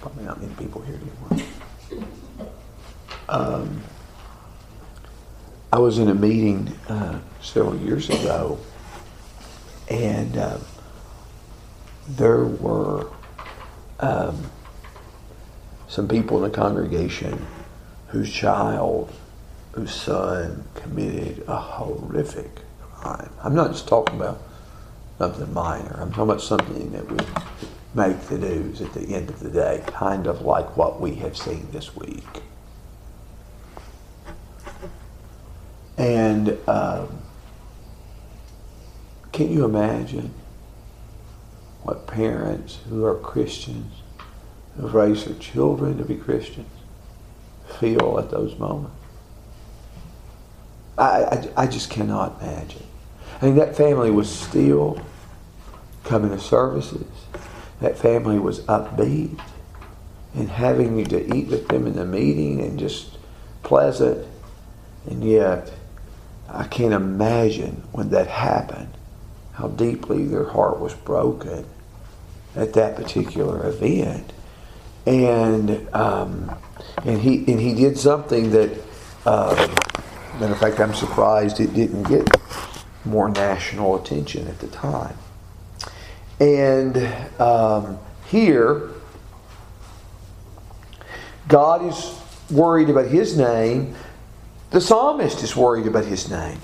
probably 0.00 0.24
not 0.24 0.40
many 0.40 0.54
people 0.54 0.80
here 0.82 0.96
anymore. 0.96 1.48
Um, 3.28 3.82
I 5.72 5.78
was 5.78 5.98
in 5.98 6.08
a 6.08 6.14
meeting 6.14 6.68
uh, 6.88 7.20
several 7.42 7.76
years 7.76 8.08
ago, 8.08 8.58
and 9.90 10.36
uh, 10.36 10.58
there 12.08 12.44
were 12.44 13.10
um, 14.00 14.50
some 15.88 16.08
people 16.08 16.42
in 16.42 16.50
the 16.50 16.56
congregation 16.56 17.46
whose 18.08 18.32
child, 18.32 19.12
son 19.86 20.64
committed 20.74 21.44
a 21.46 21.56
horrific 21.56 22.60
crime. 22.80 23.30
I'm 23.42 23.54
not 23.54 23.72
just 23.72 23.86
talking 23.88 24.16
about 24.16 24.40
something 25.18 25.52
minor. 25.52 25.98
I'm 26.00 26.10
talking 26.10 26.24
about 26.24 26.42
something 26.42 26.92
that 26.92 27.10
would 27.10 27.26
make 27.94 28.20
the 28.22 28.38
news 28.38 28.80
at 28.80 28.92
the 28.94 29.14
end 29.14 29.28
of 29.30 29.40
the 29.40 29.50
day, 29.50 29.82
kind 29.86 30.26
of 30.26 30.42
like 30.42 30.76
what 30.76 31.00
we 31.00 31.16
have 31.16 31.36
seen 31.36 31.68
this 31.72 31.94
week. 31.96 32.24
And 35.96 36.56
um, 36.68 37.22
can 39.32 39.52
you 39.52 39.64
imagine 39.64 40.32
what 41.82 42.06
parents 42.06 42.78
who 42.88 43.04
are 43.04 43.16
Christians, 43.16 44.02
who 44.76 44.82
have 44.82 44.94
raised 44.94 45.26
their 45.26 45.38
children 45.38 45.98
to 45.98 46.04
be 46.04 46.14
Christians, 46.14 46.70
feel 47.80 48.18
at 48.18 48.30
those 48.30 48.56
moments? 48.58 48.94
I, 50.98 51.22
I, 51.22 51.48
I 51.56 51.66
just 51.66 51.90
cannot 51.90 52.40
imagine. 52.42 52.84
I 53.40 53.46
mean, 53.46 53.54
that 53.56 53.76
family 53.76 54.10
was 54.10 54.28
still 54.28 55.00
coming 56.04 56.30
to 56.30 56.40
services. 56.40 57.06
That 57.80 57.96
family 57.96 58.38
was 58.38 58.60
upbeat 58.62 59.40
and 60.34 60.48
having 60.48 60.96
me 60.96 61.04
to 61.04 61.34
eat 61.34 61.48
with 61.48 61.68
them 61.68 61.86
in 61.86 61.94
the 61.94 62.04
meeting 62.04 62.60
and 62.60 62.78
just 62.78 63.16
pleasant. 63.62 64.26
And 65.06 65.22
yet, 65.24 65.72
I 66.48 66.64
can't 66.64 66.92
imagine 66.92 67.82
when 67.92 68.10
that 68.10 68.26
happened 68.26 68.94
how 69.52 69.68
deeply 69.68 70.24
their 70.24 70.44
heart 70.44 70.78
was 70.78 70.94
broken 70.94 71.66
at 72.54 72.72
that 72.74 72.96
particular 72.96 73.66
event. 73.66 74.32
And 75.06 75.88
um, 75.94 76.54
and 77.04 77.20
he 77.20 77.38
and 77.50 77.60
he 77.60 77.74
did 77.74 77.98
something 77.98 78.50
that, 78.50 78.70
uh, 79.24 79.68
matter 80.40 80.52
of 80.52 80.58
fact, 80.58 80.80
I'm 80.80 80.94
surprised 80.94 81.60
it 81.60 81.74
didn't 81.74 82.04
get 82.04 82.28
more 83.04 83.28
national 83.28 83.96
attention 83.96 84.46
at 84.46 84.58
the 84.60 84.68
time. 84.68 85.16
And 86.40 86.96
um, 87.40 87.98
here, 88.28 88.90
God 91.48 91.84
is 91.84 92.20
worried 92.50 92.90
about 92.90 93.06
His 93.06 93.36
name. 93.36 93.94
The 94.70 94.80
psalmist 94.80 95.42
is 95.42 95.56
worried 95.56 95.86
about 95.86 96.04
His 96.04 96.30
name. 96.30 96.58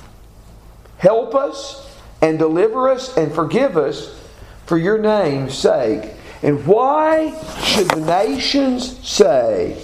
Help 0.98 1.34
us 1.34 1.98
and 2.22 2.38
deliver 2.38 2.88
us 2.90 3.16
and 3.16 3.34
forgive 3.34 3.76
us 3.76 4.20
for 4.66 4.78
your 4.78 4.98
name's 4.98 5.54
sake. 5.54 6.12
And 6.42 6.64
why 6.66 7.38
should 7.62 7.88
the 7.90 8.00
nations 8.00 9.06
say, 9.06 9.82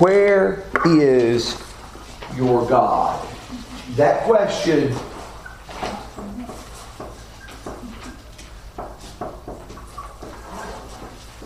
Where 0.00 0.64
is 0.84 1.54
your 2.36 2.66
God? 2.68 3.26
that 3.96 4.24
question 4.24 4.94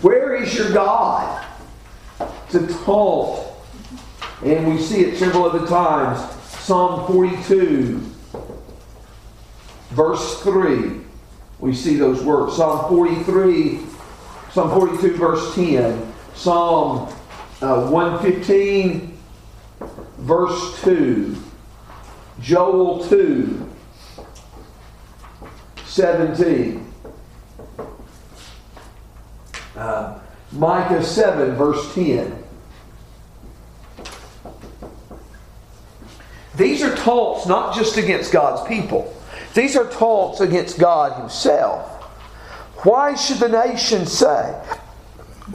Where 0.02 0.34
is 0.34 0.56
your 0.56 0.72
God? 0.72 1.46
It's 2.18 2.54
a 2.54 2.66
taunt. 2.84 3.46
And 4.42 4.66
we 4.66 4.78
see 4.80 5.02
it 5.02 5.18
several 5.18 5.44
other 5.44 5.66
times. 5.66 6.18
Psalm 6.60 7.06
42, 7.06 7.98
verse 9.90 10.40
3. 10.40 11.00
We 11.58 11.74
see 11.74 11.96
those 11.96 12.22
words. 12.22 12.56
Psalm 12.56 12.88
43, 12.88 13.80
Psalm 14.52 14.70
42, 14.70 15.16
verse 15.16 15.54
10. 15.54 16.12
Psalm 16.34 17.12
uh, 17.60 17.90
115, 17.90 19.09
verse 20.20 20.82
2. 20.82 21.36
Joel 22.40 23.04
2, 23.06 23.70
17. 25.84 26.92
Uh, 29.76 30.18
Micah 30.52 31.02
7, 31.02 31.54
verse 31.56 31.94
10. 31.94 32.44
These 36.56 36.82
are 36.82 36.94
taunts 36.96 37.46
not 37.46 37.74
just 37.74 37.96
against 37.96 38.32
God's 38.32 38.66
people, 38.68 39.14
these 39.54 39.76
are 39.76 39.88
taunts 39.90 40.40
against 40.40 40.78
God 40.78 41.18
Himself. 41.18 41.88
Why 42.84 43.14
should 43.14 43.38
the 43.38 43.48
nation 43.48 44.06
say, 44.06 44.52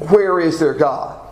Where 0.09 0.39
is 0.39 0.59
their 0.59 0.73
God? 0.73 1.24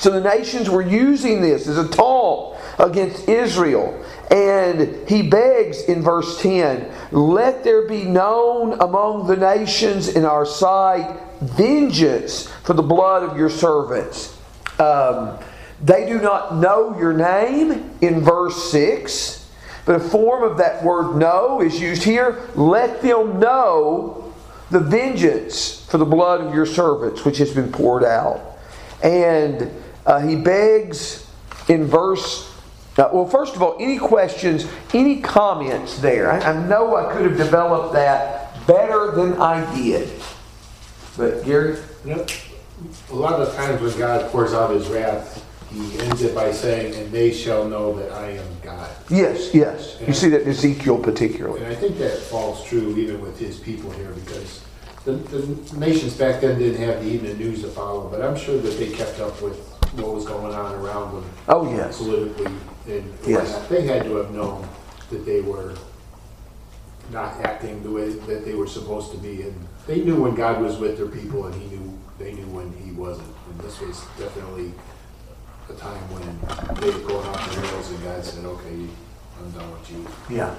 So 0.00 0.10
the 0.10 0.22
nations 0.22 0.70
were 0.70 0.80
using 0.80 1.42
this 1.42 1.68
as 1.68 1.76
a 1.76 1.86
taunt 1.86 2.58
against 2.78 3.28
Israel. 3.28 4.02
And 4.30 5.06
he 5.06 5.20
begs 5.20 5.82
in 5.82 6.02
verse 6.02 6.40
10 6.40 6.90
Let 7.12 7.64
there 7.64 7.86
be 7.86 8.04
known 8.04 8.80
among 8.80 9.26
the 9.26 9.36
nations 9.36 10.08
in 10.08 10.24
our 10.24 10.46
sight 10.46 11.20
vengeance 11.42 12.48
for 12.62 12.72
the 12.72 12.82
blood 12.82 13.24
of 13.24 13.36
your 13.36 13.50
servants. 13.50 14.34
Um, 14.78 15.38
they 15.84 16.06
do 16.06 16.18
not 16.18 16.56
know 16.56 16.98
your 16.98 17.12
name 17.12 17.90
in 18.00 18.22
verse 18.22 18.70
6, 18.72 19.50
but 19.84 19.96
a 19.96 20.00
form 20.00 20.50
of 20.50 20.56
that 20.56 20.82
word 20.82 21.16
know 21.16 21.60
is 21.60 21.78
used 21.78 22.04
here. 22.04 22.48
Let 22.54 23.02
them 23.02 23.38
know 23.38 24.32
the 24.70 24.80
vengeance 24.80 25.84
for 25.90 25.98
the 25.98 26.06
blood 26.06 26.40
of 26.40 26.54
your 26.54 26.64
servants, 26.64 27.26
which 27.26 27.36
has 27.36 27.52
been 27.52 27.70
poured 27.70 28.04
out. 28.04 28.46
And 29.02 29.70
uh, 30.06 30.20
he 30.20 30.36
begs 30.36 31.26
in 31.68 31.86
verse 31.86 32.50
uh, 32.98 33.08
well, 33.12 33.26
first 33.26 33.54
of 33.54 33.62
all, 33.62 33.76
any 33.80 33.98
questions, 33.98 34.66
any 34.92 35.20
comments 35.20 36.00
there? 36.00 36.30
I, 36.30 36.40
I, 36.40 36.66
know 36.66 36.96
I 36.96 37.10
could 37.12 37.24
have 37.24 37.36
developed 37.36 37.94
that 37.94 38.66
better 38.66 39.12
than 39.12 39.40
I 39.40 39.74
did. 39.74 40.10
But, 41.16 41.44
Gary? 41.44 41.78
You 42.04 42.26
a 43.10 43.14
lot 43.14 43.40
of 43.40 43.46
the 43.46 43.54
times 43.54 43.80
when 43.80 43.96
God 43.98 44.30
pours 44.30 44.52
out 44.52 44.70
his 44.70 44.88
wrath, 44.88 45.46
he 45.70 45.98
ends 46.00 46.22
it 46.22 46.34
by 46.34 46.50
saying, 46.52 46.94
And 46.94 47.12
they 47.12 47.32
shall 47.32 47.68
know 47.68 47.94
that 47.98 48.10
I 48.12 48.30
am 48.30 48.46
God. 48.62 48.90
Yes, 49.08 49.54
yes. 49.54 49.98
You 50.06 50.12
see 50.12 50.28
that 50.30 50.42
in 50.42 50.48
Ezekiel 50.48 50.98
particularly. 50.98 51.62
And 51.62 51.68
I 51.68 51.74
think 51.74 51.98
that 51.98 52.18
falls 52.18 52.64
true 52.64 52.96
even 52.96 53.20
with 53.20 53.38
his 53.38 53.58
people 53.58 53.90
here 53.92 54.10
because 54.10 54.64
the, 55.04 55.12
the 55.12 55.78
nations 55.78 56.14
back 56.16 56.40
then 56.40 56.58
didn't 56.58 56.82
have 56.82 57.04
the 57.04 57.10
evening 57.10 57.38
news 57.38 57.62
to 57.62 57.68
follow, 57.68 58.08
but 58.08 58.20
I'm 58.20 58.36
sure 58.36 58.58
that 58.58 58.78
they 58.78 58.90
kept 58.90 59.20
up 59.20 59.40
with 59.40 59.69
what 59.92 60.14
was 60.14 60.26
going 60.26 60.54
on 60.54 60.74
around 60.74 61.14
them. 61.14 61.30
Oh, 61.48 61.74
yes. 61.74 61.98
Politically 61.98 62.52
and 62.86 63.12
yes. 63.26 63.66
They 63.68 63.82
had 63.82 64.04
to 64.04 64.16
have 64.16 64.30
known 64.32 64.68
that 65.10 65.24
they 65.24 65.40
were 65.40 65.74
not 67.10 67.36
acting 67.44 67.82
the 67.82 67.90
way 67.90 68.10
that 68.10 68.44
they 68.44 68.54
were 68.54 68.66
supposed 68.66 69.10
to 69.12 69.18
be. 69.18 69.42
And 69.42 69.68
they 69.86 70.00
knew 70.02 70.22
when 70.22 70.34
God 70.34 70.62
was 70.62 70.78
with 70.78 70.96
their 70.96 71.08
people 71.08 71.46
and 71.46 71.54
he 71.60 71.68
knew 71.68 71.98
they 72.18 72.32
knew 72.32 72.46
when 72.46 72.72
he 72.84 72.92
wasn't. 72.92 73.34
And 73.50 73.60
this 73.60 73.80
was 73.80 74.04
definitely 74.18 74.72
a 75.68 75.72
time 75.74 76.00
when 76.12 76.80
they 76.80 76.90
were 76.90 77.06
going 77.06 77.26
off 77.26 77.54
the 77.54 77.60
rails 77.60 77.90
and 77.90 78.02
God 78.04 78.24
said, 78.24 78.44
okay, 78.44 78.86
I'm 79.38 79.50
done 79.52 79.70
with 79.72 79.90
you. 79.90 80.06
Yeah. 80.28 80.54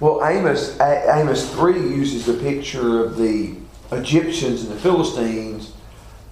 Well, 0.00 0.24
Amos, 0.24 0.78
Amos 0.80 1.50
3 1.54 1.74
uses 1.74 2.26
the 2.26 2.34
picture 2.34 3.04
of 3.04 3.16
the 3.16 3.56
Egyptians 3.90 4.62
and 4.62 4.70
the 4.70 4.78
Philistines 4.78 5.72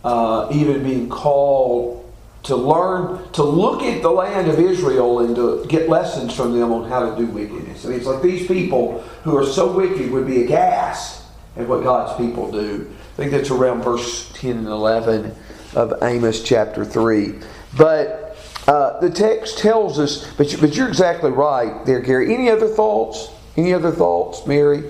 uh, 0.04 0.48
even 0.52 0.84
being 0.84 1.08
called 1.08 2.05
to 2.46 2.54
learn, 2.54 3.28
to 3.32 3.42
look 3.42 3.82
at 3.82 4.02
the 4.02 4.10
land 4.10 4.48
of 4.48 4.60
Israel 4.60 5.18
and 5.18 5.34
to 5.34 5.66
get 5.66 5.88
lessons 5.88 6.32
from 6.32 6.58
them 6.58 6.72
on 6.72 6.88
how 6.88 7.10
to 7.10 7.16
do 7.16 7.26
wickedness. 7.26 7.84
I 7.84 7.88
mean, 7.88 7.98
it's 7.98 8.06
like 8.06 8.22
these 8.22 8.46
people 8.46 9.00
who 9.24 9.36
are 9.36 9.44
so 9.44 9.72
wicked 9.72 10.12
would 10.12 10.28
be 10.28 10.44
aghast 10.44 11.24
at 11.56 11.66
what 11.66 11.82
God's 11.82 12.16
people 12.16 12.50
do. 12.52 12.88
I 13.14 13.16
think 13.16 13.32
that's 13.32 13.50
around 13.50 13.82
verse 13.82 14.30
10 14.34 14.58
and 14.58 14.66
11 14.68 15.34
of 15.74 15.94
Amos 16.02 16.42
chapter 16.44 16.84
3. 16.84 17.34
But 17.76 18.36
uh, 18.68 19.00
the 19.00 19.10
text 19.10 19.58
tells 19.58 19.98
us, 19.98 20.32
but, 20.34 20.52
you, 20.52 20.58
but 20.58 20.76
you're 20.76 20.88
exactly 20.88 21.32
right 21.32 21.84
there, 21.84 21.98
Gary. 21.98 22.32
Any 22.32 22.48
other 22.48 22.68
thoughts? 22.68 23.28
Any 23.56 23.74
other 23.74 23.90
thoughts, 23.90 24.46
Mary? 24.46 24.84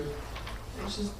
It's 0.85 0.97
just 0.97 1.13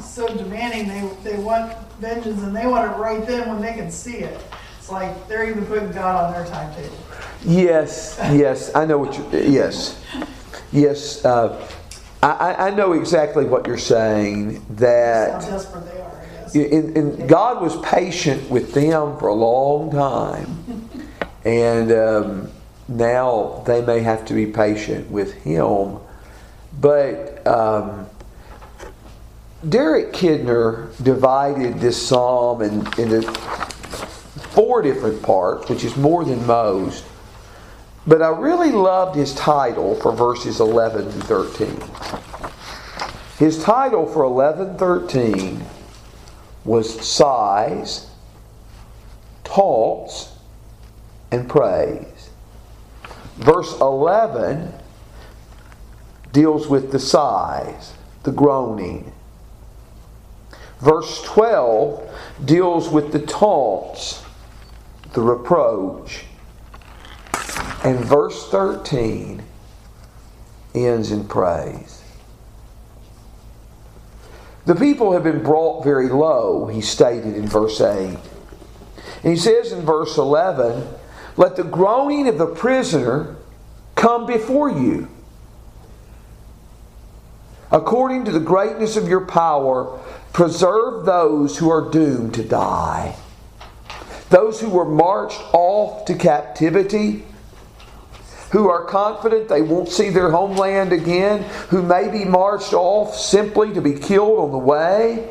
so 0.00 0.26
demanding. 0.26 0.88
They, 0.88 1.30
they 1.30 1.38
want 1.38 1.76
vengeance 2.00 2.42
and 2.42 2.56
they 2.56 2.66
want 2.66 2.90
it 2.90 2.96
right 2.96 3.24
then 3.24 3.48
when 3.48 3.62
they 3.62 3.74
can 3.74 3.90
see 3.90 4.16
it. 4.16 4.40
It's 4.84 4.92
like 4.92 5.28
they're 5.28 5.48
even 5.48 5.64
putting 5.64 5.92
God 5.92 6.26
on 6.26 6.32
their 6.34 6.44
timetable. 6.44 6.94
Yes, 7.42 8.18
yes, 8.20 8.70
I 8.74 8.84
know 8.84 8.98
what 8.98 9.16
you. 9.16 9.26
Yes, 9.32 9.98
yes. 10.72 11.24
Uh, 11.24 11.66
I, 12.22 12.66
I 12.66 12.70
know 12.70 12.92
exactly 12.92 13.46
what 13.46 13.66
you're 13.66 13.78
saying. 13.78 14.62
That 14.76 15.42
how 15.42 15.50
desperate 15.50 15.86
they 15.86 16.00
are. 16.02 16.66
In, 16.66 16.96
in, 16.96 17.26
God 17.26 17.62
was 17.62 17.80
patient 17.80 18.50
with 18.50 18.74
them 18.74 19.16
for 19.18 19.28
a 19.28 19.34
long 19.34 19.90
time, 19.90 20.90
and 21.46 21.90
um, 21.90 22.50
now 22.86 23.62
they 23.66 23.80
may 23.80 24.00
have 24.00 24.26
to 24.26 24.34
be 24.34 24.44
patient 24.44 25.10
with 25.10 25.32
Him. 25.32 25.96
But 26.78 27.46
um, 27.46 28.06
Derek 29.66 30.12
Kidner 30.12 30.94
divided 31.02 31.80
this 31.80 32.06
psalm 32.06 32.60
in, 32.60 32.86
into 32.98 33.22
four 34.54 34.82
different 34.82 35.22
parts, 35.22 35.68
which 35.68 35.84
is 35.84 35.96
more 35.96 36.24
than 36.24 36.46
most. 36.46 37.04
But 38.06 38.22
I 38.22 38.28
really 38.28 38.70
loved 38.70 39.16
his 39.16 39.34
title 39.34 39.94
for 39.96 40.12
verses 40.12 40.60
11 40.60 41.08
and 41.08 41.24
13. 41.24 41.82
His 43.38 43.62
title 43.62 44.06
for 44.06 44.22
11 44.24 44.78
13 44.78 45.64
was 46.64 47.06
Sighs, 47.06 48.08
Taunts, 49.42 50.32
and 51.30 51.48
Praise. 51.48 52.30
Verse 53.36 53.78
11 53.80 54.72
deals 56.32 56.68
with 56.68 56.92
the 56.92 56.98
sighs, 56.98 57.94
the 58.22 58.32
groaning. 58.32 59.12
Verse 60.80 61.22
12 61.22 62.10
deals 62.44 62.88
with 62.88 63.12
the 63.12 63.20
taunts, 63.20 64.23
the 65.14 65.22
reproach. 65.22 66.24
And 67.84 67.98
verse 68.00 68.48
13 68.50 69.42
ends 70.74 71.10
in 71.10 71.26
praise. 71.26 72.02
The 74.66 74.74
people 74.74 75.12
have 75.12 75.22
been 75.22 75.42
brought 75.42 75.84
very 75.84 76.08
low, 76.08 76.66
he 76.66 76.80
stated 76.80 77.36
in 77.36 77.46
verse 77.46 77.80
8. 77.80 78.18
And 79.22 79.32
he 79.32 79.36
says 79.36 79.72
in 79.72 79.82
verse 79.82 80.16
11, 80.16 80.86
Let 81.36 81.56
the 81.56 81.64
groaning 81.64 82.28
of 82.28 82.38
the 82.38 82.46
prisoner 82.46 83.36
come 83.94 84.26
before 84.26 84.70
you. 84.70 85.08
According 87.70 88.24
to 88.24 88.32
the 88.32 88.40
greatness 88.40 88.96
of 88.96 89.08
your 89.08 89.26
power, 89.26 89.98
preserve 90.32 91.04
those 91.04 91.58
who 91.58 91.70
are 91.70 91.90
doomed 91.90 92.34
to 92.34 92.42
die 92.42 93.16
those 94.34 94.60
who 94.60 94.68
were 94.68 94.84
marched 94.84 95.40
off 95.52 96.06
to 96.06 96.14
captivity, 96.16 97.22
who 98.50 98.68
are 98.68 98.84
confident 98.84 99.48
they 99.48 99.62
won't 99.62 99.88
see 99.88 100.10
their 100.10 100.28
homeland 100.28 100.92
again, 100.92 101.44
who 101.68 101.80
may 101.80 102.10
be 102.10 102.24
marched 102.24 102.72
off 102.72 103.14
simply 103.14 103.72
to 103.72 103.80
be 103.80 103.92
killed 103.92 104.40
on 104.40 104.50
the 104.50 104.58
way. 104.58 105.28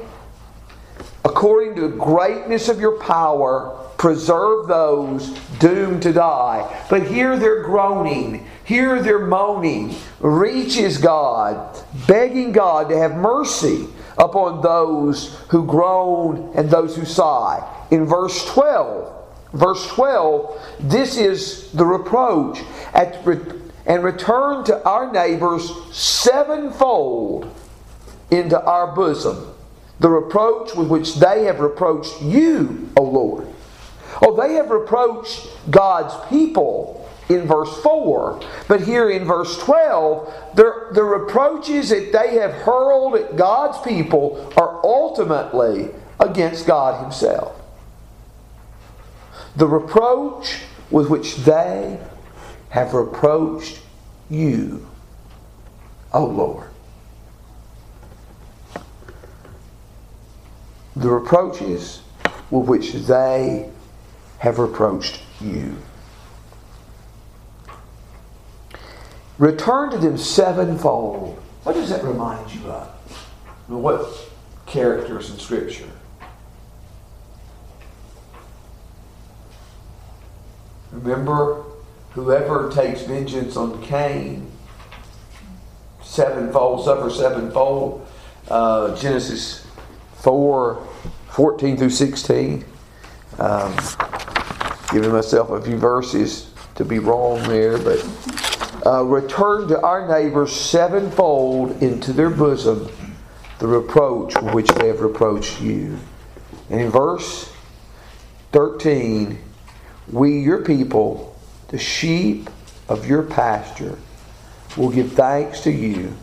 According 1.26 1.76
to 1.76 1.82
the 1.82 1.98
greatness 1.98 2.70
of 2.70 2.80
your 2.80 2.98
power, 2.98 3.78
preserve 3.98 4.68
those 4.68 5.38
doomed 5.60 6.02
to 6.04 6.14
die. 6.14 6.86
But 6.90 7.06
here 7.06 7.38
they're 7.38 7.64
groaning, 7.64 8.48
here 8.64 9.02
they're 9.02 9.28
moaning, 9.28 9.96
reaches 10.22 10.98
God, 10.98 11.78
begging 12.08 12.54
God 12.54 12.88
to 12.88 12.98
have 12.98 13.16
mercy 13.16 13.86
upon 14.18 14.62
those 14.62 15.38
who 15.50 15.66
groan 15.66 16.54
and 16.56 16.70
those 16.70 16.96
who 16.96 17.04
sigh 17.04 17.73
in 17.94 18.06
verse 18.06 18.44
12. 18.48 19.20
Verse 19.54 19.88
12, 19.90 20.80
this 20.80 21.16
is 21.16 21.72
the 21.74 21.86
reproach. 21.86 22.60
At, 22.94 23.24
and 23.86 24.04
return 24.04 24.64
to 24.66 24.84
our 24.84 25.12
neighbors 25.12 25.70
sevenfold 25.96 27.54
into 28.32 28.60
our 28.60 28.96
bosom 28.96 29.54
the 30.00 30.10
reproach 30.10 30.76
with 30.76 30.88
which 30.90 31.16
they 31.16 31.46
have 31.46 31.60
reproached 31.60 32.22
you, 32.22 32.90
O 32.98 33.04
Lord. 33.04 33.48
Oh, 34.22 34.36
they 34.36 34.56
have 34.56 34.70
reproached 34.70 35.48
God's 35.70 36.14
people 36.30 37.10
in 37.30 37.48
verse 37.48 37.82
4. 37.82 38.42
But 38.68 38.82
here 38.82 39.10
in 39.10 39.24
verse 39.24 39.58
12, 39.60 40.56
the, 40.56 40.88
the 40.92 41.04
reproaches 41.04 41.90
that 41.90 42.12
they 42.12 42.36
have 42.36 42.52
hurled 42.52 43.16
at 43.16 43.38
God's 43.38 43.80
people 43.88 44.52
are 44.58 44.82
ultimately 44.84 45.90
against 46.20 46.68
God 46.68 47.02
Himself. 47.02 47.63
The 49.56 49.68
reproach 49.68 50.62
with 50.90 51.10
which 51.10 51.36
they 51.38 52.00
have 52.70 52.94
reproached 52.94 53.82
you, 54.30 54.88
O 56.12 56.26
Lord. 56.26 56.70
The 60.96 61.10
reproaches 61.10 62.02
with 62.50 62.68
which 62.68 62.94
they 62.94 63.70
have 64.40 64.60
reproached 64.60 65.22
you. 65.40 65.78
Return 69.38 69.90
to 69.92 69.98
them 69.98 70.18
sevenfold. 70.18 71.42
What 71.64 71.74
does 71.74 71.90
that 71.90 72.04
remind 72.04 72.54
you 72.54 72.66
of? 72.68 72.88
What 73.68 74.08
characters 74.66 75.32
in 75.32 75.40
Scripture? 75.40 75.90
Remember, 80.94 81.64
whoever 82.12 82.72
takes 82.72 83.02
vengeance 83.02 83.58
on 83.58 83.82
Cain, 83.82 84.50
sevenfold, 86.02 86.86
suffer 86.86 87.10
sevenfold. 87.10 88.08
Uh, 88.48 88.96
Genesis 88.96 89.66
4 90.18 90.86
14 91.30 91.78
through 91.78 91.90
16. 91.90 92.66
Um, 93.40 93.76
giving 94.92 95.12
myself 95.12 95.50
a 95.50 95.60
few 95.62 95.78
verses 95.78 96.52
to 96.76 96.86
be 96.86 97.00
wrong 97.00 97.42
there, 97.44 97.80
but 97.80 98.06
uh, 98.86 99.04
return 99.04 99.68
to 99.70 99.82
our 99.82 100.08
neighbors 100.08 100.52
sevenfold 100.52 101.82
into 101.82 102.14
their 102.14 102.30
bosom 102.30 102.88
the 103.60 103.68
reproach 103.68 104.36
which 104.54 104.68
they 104.68 104.88
have 104.88 105.00
reproached 105.00 105.62
you. 105.62 105.98
And 106.70 106.82
in 106.82 106.90
verse 106.92 107.52
13, 108.52 109.40
we, 110.12 110.40
your 110.40 110.64
people, 110.64 111.36
the 111.70 111.78
sheep 111.78 112.50
of 112.90 113.08
your 113.08 113.24
pasture, 113.24 113.98
will 114.76 114.90
give 114.90 115.14
thanks 115.14 115.62
to 115.62 115.72
you, 115.72 116.14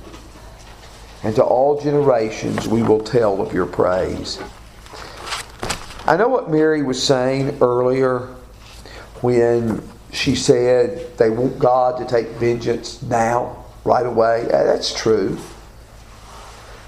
and 1.22 1.34
to 1.36 1.42
all 1.42 1.80
generations 1.80 2.66
we 2.66 2.82
will 2.82 3.00
tell 3.00 3.40
of 3.40 3.52
your 3.52 3.66
praise. 3.66 4.40
I 6.06 6.16
know 6.16 6.28
what 6.28 6.50
Mary 6.50 6.82
was 6.82 7.02
saying 7.02 7.58
earlier 7.60 8.28
when 9.20 9.82
she 10.12 10.34
said 10.34 11.16
they 11.18 11.30
want 11.30 11.58
God 11.58 11.98
to 11.98 12.06
take 12.06 12.28
vengeance 12.38 13.02
now, 13.02 13.64
right 13.84 14.06
away. 14.06 14.46
That's 14.50 14.92
true. 14.92 15.38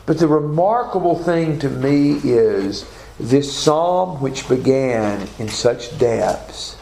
But 0.06 0.18
the 0.18 0.26
remarkable 0.26 1.16
thing 1.16 1.58
to 1.60 1.70
me 1.70 2.14
is 2.24 2.84
this 3.20 3.56
psalm, 3.56 4.20
which 4.20 4.48
began 4.48 5.28
in 5.38 5.48
such 5.48 5.96
depths, 5.98 6.76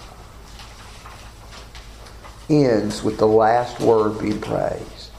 ends 2.50 3.02
with 3.02 3.18
the 3.18 3.26
last 3.26 3.80
word 3.80 4.20
being 4.20 4.40
praised. 4.40 5.10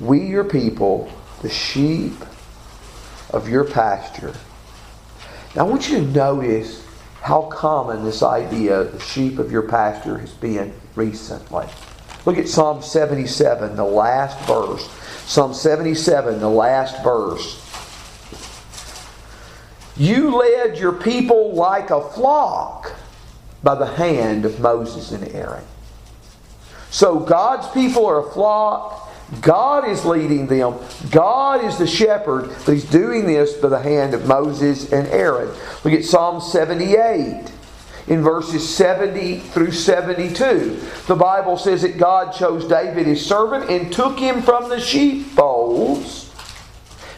We, 0.00 0.26
your 0.26 0.44
people, 0.44 1.10
the 1.42 1.48
sheep 1.48 2.14
of 3.30 3.48
your 3.48 3.64
pasture. 3.64 4.34
Now, 5.54 5.66
I 5.66 5.68
want 5.68 5.88
you 5.88 5.98
to 5.98 6.02
notice 6.02 6.84
how 7.22 7.42
common 7.42 8.04
this 8.04 8.22
idea, 8.22 8.84
the 8.84 9.00
sheep 9.00 9.38
of 9.38 9.50
your 9.50 9.62
pasture, 9.62 10.18
has 10.18 10.32
been 10.32 10.74
recently. 10.94 11.66
Look 12.26 12.38
at 12.38 12.48
Psalm 12.48 12.82
77, 12.82 13.76
the 13.76 13.84
last 13.84 14.38
verse. 14.46 14.88
Psalm 15.26 15.54
77, 15.54 16.40
the 16.40 16.48
last 16.48 17.02
verse. 17.02 17.63
You 19.96 20.36
led 20.36 20.78
your 20.78 20.92
people 20.92 21.54
like 21.54 21.90
a 21.90 22.00
flock 22.10 22.92
by 23.62 23.74
the 23.74 23.86
hand 23.86 24.44
of 24.44 24.60
Moses 24.60 25.12
and 25.12 25.26
Aaron. 25.28 25.64
So 26.90 27.18
God's 27.18 27.68
people 27.68 28.06
are 28.06 28.26
a 28.26 28.32
flock. 28.32 29.12
God 29.40 29.88
is 29.88 30.04
leading 30.04 30.46
them. 30.46 30.78
God 31.10 31.64
is 31.64 31.78
the 31.78 31.86
shepherd, 31.86 32.50
He's 32.66 32.84
doing 32.84 33.26
this 33.26 33.54
by 33.54 33.68
the 33.68 33.80
hand 33.80 34.14
of 34.14 34.26
Moses 34.26 34.92
and 34.92 35.08
Aaron. 35.08 35.48
Look 35.82 35.94
at 35.94 36.04
Psalm 36.04 36.40
78 36.40 37.50
in 38.06 38.22
verses 38.22 38.68
70 38.76 39.38
through 39.38 39.72
72. 39.72 40.80
The 41.06 41.16
Bible 41.16 41.56
says 41.56 41.82
that 41.82 41.98
God 41.98 42.32
chose 42.32 42.66
David 42.66 43.06
his 43.06 43.24
servant 43.24 43.70
and 43.70 43.92
took 43.92 44.18
him 44.18 44.42
from 44.42 44.68
the 44.68 44.80
sheepfolds. 44.80 46.23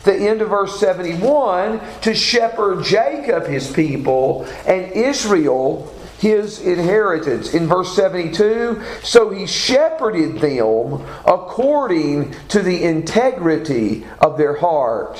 The 0.06 0.14
end 0.14 0.40
of 0.40 0.50
verse 0.50 0.78
71 0.78 1.80
to 2.02 2.14
shepherd 2.14 2.84
Jacob 2.84 3.46
his 3.46 3.72
people 3.72 4.46
and 4.64 4.92
Israel 4.92 5.92
his 6.18 6.60
inheritance. 6.60 7.54
In 7.54 7.66
verse 7.66 7.94
72, 7.96 8.80
so 9.02 9.30
he 9.30 9.46
shepherded 9.46 10.40
them 10.40 11.04
according 11.26 12.34
to 12.48 12.62
the 12.62 12.84
integrity 12.84 14.06
of 14.20 14.38
their 14.38 14.54
heart. 14.54 15.18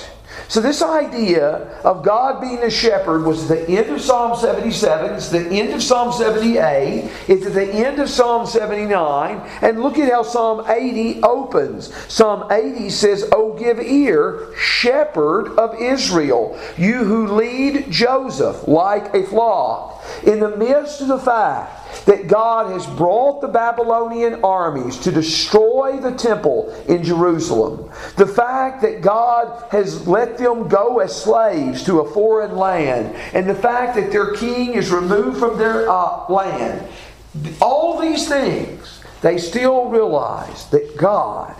So, 0.48 0.60
this 0.60 0.82
idea 0.82 1.80
of 1.84 2.04
God 2.04 2.40
being 2.40 2.62
a 2.62 2.70
shepherd 2.70 3.24
was 3.24 3.48
the 3.48 3.68
end 3.68 3.90
of 3.90 4.00
Psalm 4.00 4.38
77, 4.38 5.14
it's 5.14 5.28
the 5.28 5.48
end 5.48 5.72
of 5.72 5.82
Psalm 5.82 6.12
78, 6.12 7.10
it's 7.28 7.46
at 7.46 7.54
the 7.54 7.72
end 7.72 7.98
of 7.98 8.08
Psalm 8.08 8.46
79, 8.46 9.36
and 9.62 9.80
look 9.80 9.98
at 9.98 10.10
how 10.10 10.22
Psalm 10.22 10.64
80 10.68 11.22
opens. 11.22 11.94
Psalm 12.12 12.50
80 12.50 12.90
says, 12.90 13.28
Oh, 13.32 13.56
give 13.58 13.80
ear, 13.80 14.54
shepherd 14.56 15.58
of 15.58 15.80
Israel, 15.80 16.58
you 16.76 17.04
who 17.04 17.26
lead 17.26 17.90
Joseph 17.90 18.68
like 18.68 19.14
a 19.14 19.24
flock. 19.24 19.95
In 20.24 20.40
the 20.40 20.56
midst 20.56 21.00
of 21.00 21.08
the 21.08 21.18
fact 21.18 22.04
that 22.06 22.28
God 22.28 22.72
has 22.72 22.86
brought 22.86 23.40
the 23.40 23.48
Babylonian 23.48 24.44
armies 24.44 24.98
to 24.98 25.12
destroy 25.12 25.98
the 25.98 26.12
temple 26.12 26.72
in 26.88 27.02
Jerusalem, 27.02 27.90
the 28.16 28.26
fact 28.26 28.82
that 28.82 29.00
God 29.00 29.64
has 29.70 30.06
let 30.06 30.38
them 30.38 30.68
go 30.68 31.00
as 31.00 31.22
slaves 31.22 31.84
to 31.84 32.00
a 32.00 32.10
foreign 32.10 32.56
land, 32.56 33.14
and 33.34 33.48
the 33.48 33.54
fact 33.54 33.96
that 33.96 34.12
their 34.12 34.34
king 34.34 34.74
is 34.74 34.90
removed 34.90 35.38
from 35.38 35.58
their 35.58 35.88
uh, 35.88 36.26
land, 36.28 36.86
all 37.60 38.00
these 38.00 38.28
things, 38.28 39.00
they 39.22 39.38
still 39.38 39.86
realize 39.86 40.68
that 40.70 40.96
God 40.96 41.54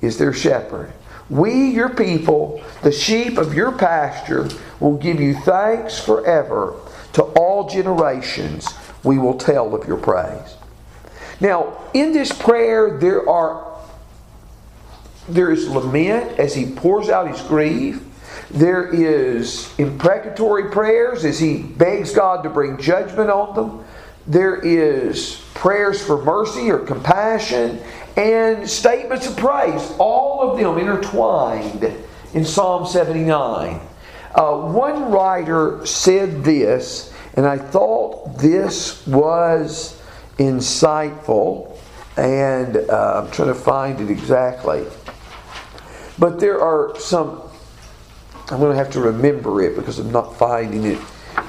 is 0.00 0.18
their 0.18 0.32
shepherd. 0.32 0.92
We, 1.30 1.70
your 1.70 1.88
people, 1.88 2.62
the 2.82 2.92
sheep 2.92 3.38
of 3.38 3.54
your 3.54 3.72
pasture, 3.72 4.48
will 4.78 4.96
give 4.96 5.20
you 5.20 5.34
thanks 5.34 5.98
forever 5.98 6.74
to 7.14 7.22
all 7.22 7.68
generations 7.68 8.68
we 9.02 9.18
will 9.18 9.38
tell 9.38 9.74
of 9.74 9.86
your 9.86 9.96
praise. 9.96 10.56
Now, 11.40 11.78
in 11.92 12.12
this 12.12 12.32
prayer, 12.32 12.98
there 12.98 13.28
are 13.28 13.72
there 15.28 15.50
is 15.50 15.68
lament 15.68 16.38
as 16.38 16.54
he 16.54 16.66
pours 16.66 17.08
out 17.08 17.30
his 17.30 17.40
grief. 17.42 18.02
There 18.50 18.88
is 18.92 19.72
imprecatory 19.78 20.70
prayers 20.70 21.24
as 21.24 21.38
he 21.38 21.62
begs 21.62 22.12
God 22.12 22.42
to 22.42 22.50
bring 22.50 22.76
judgment 22.78 23.30
on 23.30 23.54
them. 23.54 23.84
There 24.26 24.56
is 24.56 25.42
prayers 25.54 26.04
for 26.04 26.22
mercy 26.22 26.70
or 26.70 26.78
compassion 26.78 27.80
and 28.16 28.68
statements 28.68 29.26
of 29.26 29.36
praise, 29.36 29.92
all 29.98 30.50
of 30.50 30.58
them 30.58 30.78
intertwined 30.78 31.92
in 32.32 32.44
Psalm 32.44 32.86
79. 32.86 33.80
Uh, 34.34 34.56
one 34.56 35.12
writer 35.12 35.84
said 35.86 36.42
this, 36.42 37.12
and 37.34 37.46
I 37.46 37.56
thought 37.56 38.38
this 38.38 39.06
was 39.06 40.00
insightful, 40.38 41.78
and 42.16 42.76
uh, 42.76 43.22
I'm 43.22 43.30
trying 43.30 43.48
to 43.48 43.54
find 43.54 44.00
it 44.00 44.10
exactly. 44.10 44.84
But 46.18 46.40
there 46.40 46.60
are 46.60 46.98
some, 46.98 47.42
I'm 48.50 48.58
going 48.58 48.72
to 48.72 48.76
have 48.76 48.90
to 48.92 49.00
remember 49.00 49.62
it 49.62 49.76
because 49.76 49.98
I'm 49.98 50.12
not 50.12 50.36
finding 50.36 50.84
it. 50.84 50.98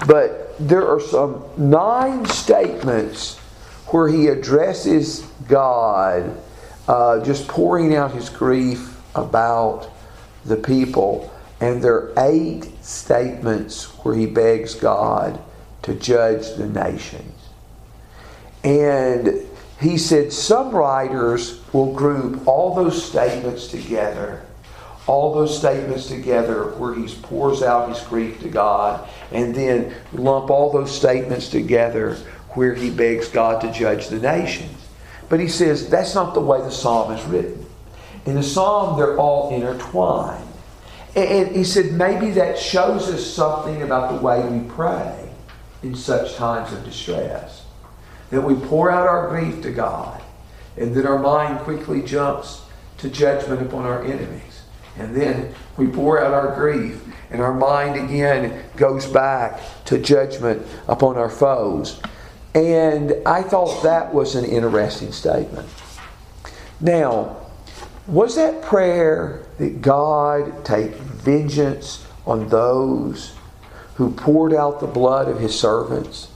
But 0.08 0.56
there 0.60 0.88
are 0.88 1.00
some 1.00 1.44
nine 1.58 2.26
statements 2.26 3.38
where 3.88 4.08
he 4.08 4.28
addresses 4.28 5.22
God, 5.48 6.40
uh, 6.88 7.24
just 7.24 7.48
pouring 7.48 7.96
out 7.96 8.12
his 8.12 8.30
grief 8.30 9.00
about 9.16 9.90
the 10.46 10.56
people. 10.56 11.32
And 11.62 11.82
there 11.82 11.96
are 11.96 12.14
eight 12.18 12.72
statements 12.84 13.86
where 14.04 14.16
he 14.16 14.26
begs 14.26 14.76
God 14.76 15.40
to 15.84 15.94
judge 15.94 16.56
the 16.56 16.68
nations. 16.68 17.32
And 18.64 19.46
he 19.80 19.98
said 19.98 20.34
some 20.34 20.72
writers 20.72 21.62
will 21.74 21.94
group 21.94 22.48
all 22.48 22.76
those 22.76 23.04
statements 23.04 23.68
together, 23.68 24.42
all 25.06 25.34
those 25.34 25.58
statements 25.58 26.08
together 26.08 26.72
where 26.78 26.96
he 26.96 27.08
pours 27.22 27.62
out 27.62 27.90
his 27.90 28.02
grief 28.08 28.40
to 28.42 28.50
God, 28.50 29.08
and 29.32 29.54
then 29.54 29.94
lump 30.14 30.50
all 30.50 30.72
those 30.72 30.96
statements 30.96 31.50
together 31.50 32.16
where 32.50 32.74
he 32.74 32.90
begs 32.90 33.28
God 33.28 33.62
to 33.62 33.72
judge 33.72 34.08
the 34.08 34.20
nations. 34.20 34.72
But 35.30 35.40
he 35.40 35.48
says 35.48 35.90
that's 35.90 36.16
not 36.16 36.34
the 36.34 36.42
way 36.42 36.60
the 36.60 36.72
psalm 36.72 37.12
is 37.12 37.24
written. 37.26 37.66
In 38.26 38.36
the 38.36 38.44
psalm, 38.44 38.98
they're 38.98 39.18
all 39.18 39.54
intertwined. 39.54 40.48
And 41.16 41.56
he 41.56 41.64
said 41.64 41.94
maybe 41.94 42.32
that 42.32 42.60
shows 42.60 43.10
us 43.10 43.26
something 43.26 43.82
about 43.82 44.14
the 44.14 44.22
way 44.22 44.46
we 44.48 44.68
pray 44.70 45.30
in 45.82 45.96
such 45.96 46.36
times 46.36 46.74
of 46.74 46.84
distress. 46.84 47.66
That 48.32 48.42
we 48.42 48.56
pour 48.56 48.92
out 48.92 49.08
our 49.08 49.30
grief 49.30 49.62
to 49.62 49.72
God, 49.72 50.22
and 50.78 50.94
then 50.94 51.08
our 51.08 51.20
mind 51.20 51.60
quickly 51.60 52.02
jumps 52.02 52.64
to 52.98 53.10
judgment 53.10 53.62
upon 53.62 53.86
our 53.86 54.04
enemies. 54.04 54.64
And 54.98 55.16
then 55.16 55.54
we 55.78 55.88
pour 55.88 56.24
out 56.24 56.34
our 56.34 56.56
grief, 56.56 57.02
and 57.30 57.42
our 57.42 57.54
mind 57.54 57.96
again 57.98 58.64
goes 58.76 59.06
back 59.06 59.60
to 59.86 59.98
judgment 59.98 60.66
upon 60.88 61.18
our 61.18 61.30
foes. 61.30 62.02
And 62.54 63.16
I 63.26 63.42
thought 63.42 63.84
that 63.84 64.14
was 64.14 64.36
an 64.36 64.46
interesting 64.46 65.12
statement. 65.12 65.68
Now, 66.80 67.38
was 68.08 68.36
that 68.36 68.62
prayer 68.62 69.45
that 69.58 69.82
God 69.82 70.66
take 70.66 70.94
vengeance 70.94 72.06
on 72.26 72.50
those 72.50 73.36
who 73.96 74.12
poured 74.12 74.54
out 74.54 74.80
the 74.80 74.88
blood 74.88 75.28
of 75.28 75.40
his 75.40 75.58
servants? 75.58 76.30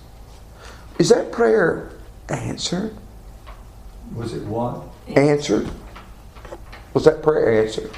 Is 0.97 1.09
that 1.09 1.32
prayer 1.32 1.91
answered? 2.30 2.95
Was 4.15 4.34
it 4.34 4.43
what? 4.43 4.84
Answered? 5.07 5.70
Was 6.93 7.05
that 7.05 7.22
prayer 7.22 7.63
answered? 7.63 7.91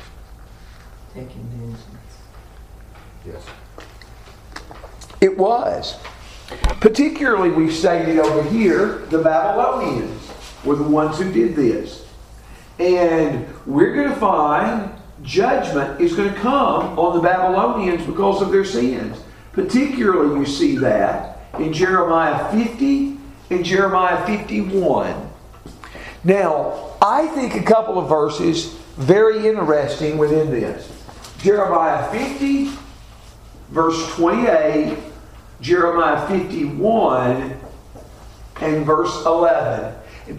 Taking 1.13 1.43
vengeance. 1.49 1.85
Yes. 3.25 3.45
It 5.21 5.37
was. 5.37 5.95
Particularly, 6.79 7.49
we've 7.49 7.73
stated 7.73 8.19
over 8.19 8.47
here, 8.49 9.05
the 9.09 9.19
Babylonians 9.19 10.31
were 10.65 10.75
the 10.75 10.83
ones 10.83 11.19
who 11.19 11.31
did 11.31 11.55
this. 11.55 12.05
And 12.79 13.47
we're 13.65 13.93
going 13.93 14.09
to 14.09 14.15
find 14.15 14.91
judgment 15.23 15.99
is 16.01 16.15
going 16.15 16.33
to 16.33 16.39
come 16.39 16.97
on 16.97 17.15
the 17.15 17.21
Babylonians 17.21 18.05
because 18.05 18.41
of 18.41 18.51
their 18.51 18.65
sins. 18.65 19.17
Particularly, 19.53 20.39
you 20.39 20.45
see 20.45 20.77
that 20.77 21.39
in 21.59 21.73
Jeremiah 21.73 22.51
50 22.51 23.17
and 23.49 23.65
Jeremiah 23.65 24.25
51. 24.25 25.29
Now, 26.23 26.95
I 27.01 27.27
think 27.27 27.55
a 27.55 27.63
couple 27.63 27.99
of 27.99 28.07
verses 28.07 28.73
very 28.95 29.47
interesting 29.47 30.17
within 30.17 30.51
this. 30.51 30.89
Jeremiah 31.39 32.09
50, 32.11 32.71
verse 33.69 34.15
28, 34.15 34.97
Jeremiah 35.59 36.27
51, 36.27 37.59
and 38.61 38.85
verse 38.85 39.25
11. 39.25 39.95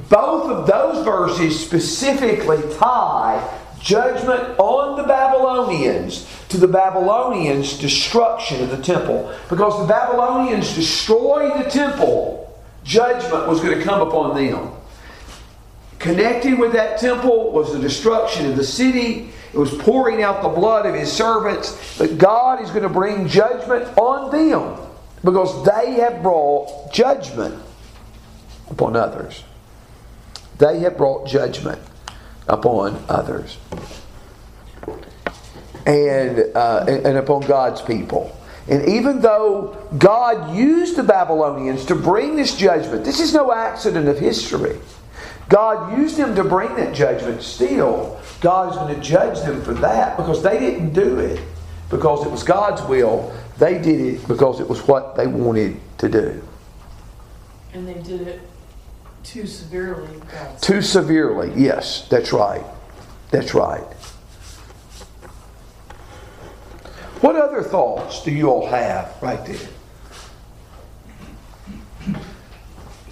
Both 0.08 0.50
of 0.50 0.66
those 0.66 1.04
verses 1.04 1.58
specifically 1.58 2.62
tie 2.76 3.61
judgment 3.82 4.58
on 4.58 4.96
the 4.96 5.02
Babylonians 5.02 6.26
to 6.48 6.56
the 6.56 6.68
Babylonians' 6.68 7.78
destruction 7.78 8.62
of 8.62 8.70
the 8.70 8.82
temple. 8.82 9.32
Because 9.50 9.78
the 9.80 9.86
Babylonians 9.86 10.74
destroyed 10.74 11.62
the 11.62 11.68
temple, 11.68 12.62
judgment 12.84 13.48
was 13.48 13.60
going 13.60 13.76
to 13.76 13.84
come 13.84 14.06
upon 14.06 14.36
them. 14.36 14.70
Connected 15.98 16.58
with 16.58 16.72
that 16.72 16.98
temple 16.98 17.52
was 17.52 17.72
the 17.72 17.78
destruction 17.78 18.46
of 18.46 18.56
the 18.56 18.64
city. 18.64 19.30
It 19.52 19.58
was 19.58 19.72
pouring 19.74 20.22
out 20.22 20.42
the 20.42 20.48
blood 20.48 20.86
of 20.86 20.94
his 20.94 21.12
servants. 21.12 21.98
But 21.98 22.18
God 22.18 22.62
is 22.62 22.70
going 22.70 22.82
to 22.82 22.88
bring 22.88 23.28
judgment 23.28 23.86
on 23.96 24.30
them 24.30 24.78
because 25.22 25.64
they 25.64 25.92
have 25.94 26.22
brought 26.22 26.92
judgment 26.92 27.62
upon 28.70 28.96
others. 28.96 29.44
They 30.58 30.80
have 30.80 30.96
brought 30.96 31.26
judgment 31.26 31.80
upon 32.48 33.02
others 33.08 33.58
and, 35.86 36.56
uh, 36.56 36.84
and 36.88 37.18
upon 37.18 37.42
God's 37.42 37.80
people. 37.80 38.36
And 38.68 38.88
even 38.88 39.20
though 39.20 39.76
God 39.98 40.54
used 40.54 40.96
the 40.96 41.02
Babylonians 41.02 41.84
to 41.86 41.96
bring 41.96 42.36
this 42.36 42.56
judgment, 42.56 43.04
this 43.04 43.18
is 43.20 43.34
no 43.34 43.52
accident 43.52 44.08
of 44.08 44.18
history. 44.18 44.78
God 45.48 45.98
used 45.98 46.16
them 46.16 46.34
to 46.36 46.44
bring 46.44 46.74
that 46.76 46.94
judgment. 46.94 47.42
Still, 47.42 48.20
God 48.40 48.70
is 48.70 48.76
going 48.78 48.94
to 48.94 49.00
judge 49.00 49.40
them 49.40 49.62
for 49.62 49.74
that 49.74 50.16
because 50.16 50.42
they 50.42 50.58
didn't 50.58 50.92
do 50.92 51.18
it 51.18 51.42
because 51.90 52.24
it 52.24 52.30
was 52.30 52.42
God's 52.42 52.82
will. 52.82 53.34
They 53.58 53.78
did 53.78 54.00
it 54.00 54.28
because 54.28 54.60
it 54.60 54.68
was 54.68 54.86
what 54.86 55.16
they 55.16 55.26
wanted 55.26 55.78
to 55.98 56.08
do. 56.08 56.42
And 57.74 57.86
they 57.86 57.94
did 57.94 58.22
it 58.22 58.40
too 59.22 59.46
severely. 59.46 60.20
God. 60.30 60.62
Too 60.62 60.82
severely, 60.82 61.52
yes, 61.56 62.08
that's 62.08 62.32
right. 62.32 62.64
That's 63.30 63.54
right. 63.54 63.84
What 67.20 67.36
other 67.36 67.62
thoughts 67.62 68.24
do 68.24 68.32
you 68.32 68.48
all 68.48 68.66
have 68.66 69.14
right 69.22 69.44
there? 69.46 69.68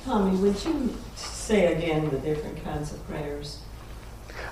Tommy, 0.05 0.37
would 0.39 0.65
you 0.65 0.97
say 1.15 1.73
again 1.75 2.11
the 2.11 2.19
different 2.19 2.63
kinds 2.65 2.93
of 2.93 3.07
prayers? 3.09 3.61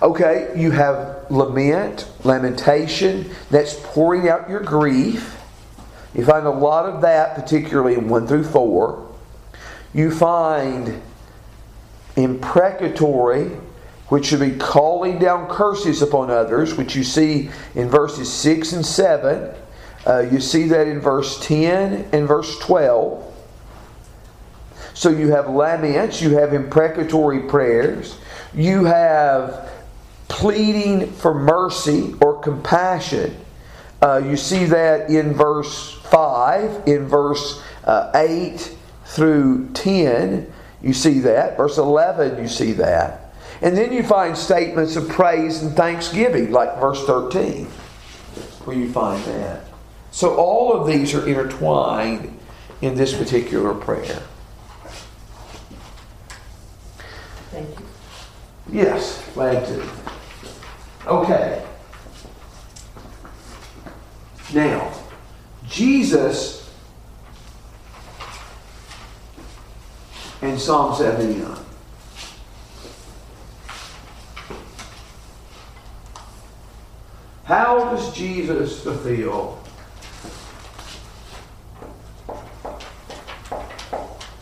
Okay, 0.01 0.53
you 0.57 0.71
have 0.71 1.29
lament, 1.29 2.09
lamentation, 2.23 3.31
that's 3.51 3.75
pouring 3.83 4.29
out 4.29 4.49
your 4.49 4.61
grief. 4.61 5.37
You 6.15 6.25
find 6.25 6.47
a 6.47 6.51
lot 6.51 6.87
of 6.87 7.01
that, 7.01 7.35
particularly 7.35 7.95
in 7.95 8.09
1 8.09 8.29
through 8.29 8.45
4. 8.45 9.11
You 9.93 10.13
find 10.13 11.03
imprecatory, 12.19 13.51
which 14.09 14.27
should 14.27 14.41
be 14.41 14.57
calling 14.57 15.19
down 15.19 15.49
curses 15.49 16.03
upon 16.03 16.31
others, 16.31 16.75
which 16.75 16.97
you 16.97 17.05
see 17.05 17.51
in 17.75 17.89
verses 17.89 18.33
6 18.33 18.73
and 18.73 18.85
7. 18.85 19.55
Uh, 20.07 20.21
you 20.21 20.41
see 20.41 20.65
that 20.69 20.87
in 20.87 21.01
verse 21.01 21.39
10 21.47 22.09
and 22.13 22.27
verse 22.27 22.59
12. 22.61 23.25
So 24.95 25.11
you 25.11 25.31
have 25.31 25.49
laments, 25.49 26.21
you 26.21 26.31
have 26.39 26.53
imprecatory 26.53 27.43
prayers, 27.43 28.17
you 28.53 28.85
have 28.85 29.71
pleading 30.27 31.13
for 31.13 31.35
mercy 31.35 32.15
or 32.21 32.41
compassion. 32.41 33.37
Uh, 34.01 34.23
you 34.25 34.37
see 34.37 34.65
that 34.65 35.11
in 35.11 35.35
verse 35.35 35.93
5, 36.11 36.89
in 36.89 37.07
verse 37.07 37.63
uh, 37.85 38.11
8 38.15 38.77
through 39.05 39.69
10. 39.75 40.53
You 40.83 40.93
see 40.93 41.21
that. 41.21 41.57
Verse 41.57 41.79
11, 41.79 42.41
you 42.41 42.49
see 42.49 42.73
that. 42.73 43.33
And 43.61 43.77
then 43.77 43.93
you 43.93 44.03
find 44.03 44.37
statements 44.37 44.97
of 44.97 45.09
praise 45.09 45.63
and 45.63 45.75
thanksgiving, 45.75 46.53
like 46.53 46.79
verse 46.79 47.05
13, 47.05 47.65
where 48.65 48.77
you 48.77 48.93
find 48.93 49.23
that. 49.25 49.65
So 50.13 50.37
all 50.37 50.73
of 50.73 50.87
these 50.87 51.15
are 51.15 51.27
intertwined 51.27 52.39
in 52.81 52.95
this 52.95 53.15
particular 53.15 53.75
prayer. 53.75 54.23
Thank 57.51 57.69
you. 57.79 57.87
Yes, 58.71 59.29
glad 59.35 59.67
to. 59.67 59.89
Okay. 61.07 61.65
Now, 64.55 64.93
Jesus 65.67 66.58
in 70.43 70.59
Psalm 70.59 70.95
79. 70.95 71.57
How 77.45 77.79
does 77.91 78.13
Jesus 78.13 78.83
fulfill 78.83 79.59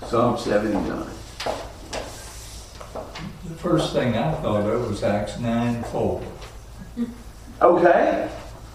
Psalm 0.08 0.36
79? 0.38 1.06
The 3.44 3.54
first 3.56 3.92
thing 3.92 4.16
I 4.16 4.32
thought 4.34 4.68
of 4.68 4.88
was 4.88 5.02
Acts 5.02 5.38
nine 5.38 5.82
four, 5.84 6.22
Okay. 7.62 8.28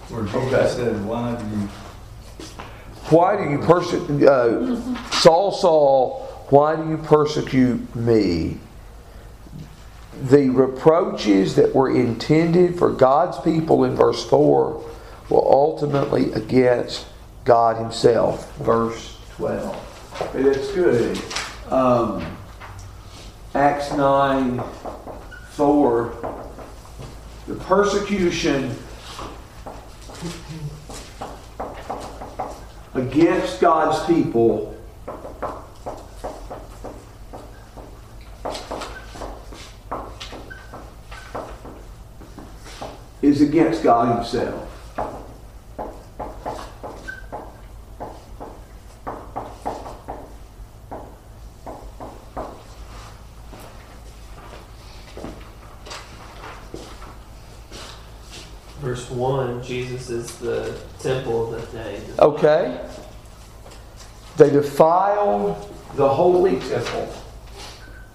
where 0.09 0.22
Okay. 0.24 0.49
Jesus 0.49 0.76
said, 0.76 1.05
why 1.05 1.36
do 1.36 1.43
you, 1.45 1.67
Why 3.09 3.36
do 3.43 3.49
you 3.51 3.57
persecute, 3.59 4.24
uh, 4.28 5.11
Saul, 5.11 5.51
Saul, 5.51 6.28
why 6.52 6.76
do 6.76 6.89
you 6.89 6.97
persecute 6.97 7.95
me? 7.95 8.58
The 10.24 10.49
reproaches 10.49 11.56
that 11.56 11.74
were 11.74 11.89
intended 11.89 12.78
for 12.78 12.91
God's 12.91 13.39
people 13.39 13.86
in 13.86 13.95
verse 13.95 14.28
4 14.30 14.86
were 15.30 15.45
ultimately 15.45 16.34
against 16.34 17.08
God 17.45 17.78
Himself. 17.78 18.54
Verse 18.58 19.18
12. 19.38 20.18
Okay, 20.22 20.43
that's 20.43 20.72
good. 20.74 21.22
Um, 21.72 22.38
Acts 23.56 23.93
9 23.93 24.62
4. 25.52 26.45
The 27.47 27.56
persecution 27.56 28.76
against 32.93 33.62
God's 33.62 34.06
people 34.06 34.70
is 43.32 43.41
against 43.41 43.82
God 43.82 44.17
Himself. 44.17 44.67
Verse 58.82 59.09
1 59.09 59.63
Jesus 59.63 60.09
is 60.09 60.36
the 60.38 60.77
temple 60.99 61.51
that 61.51 61.71
they. 61.71 62.01
Okay? 62.19 62.86
They 64.36 64.49
defiled 64.49 65.73
the 65.95 66.09
holy 66.09 66.59
temple. 66.59 67.13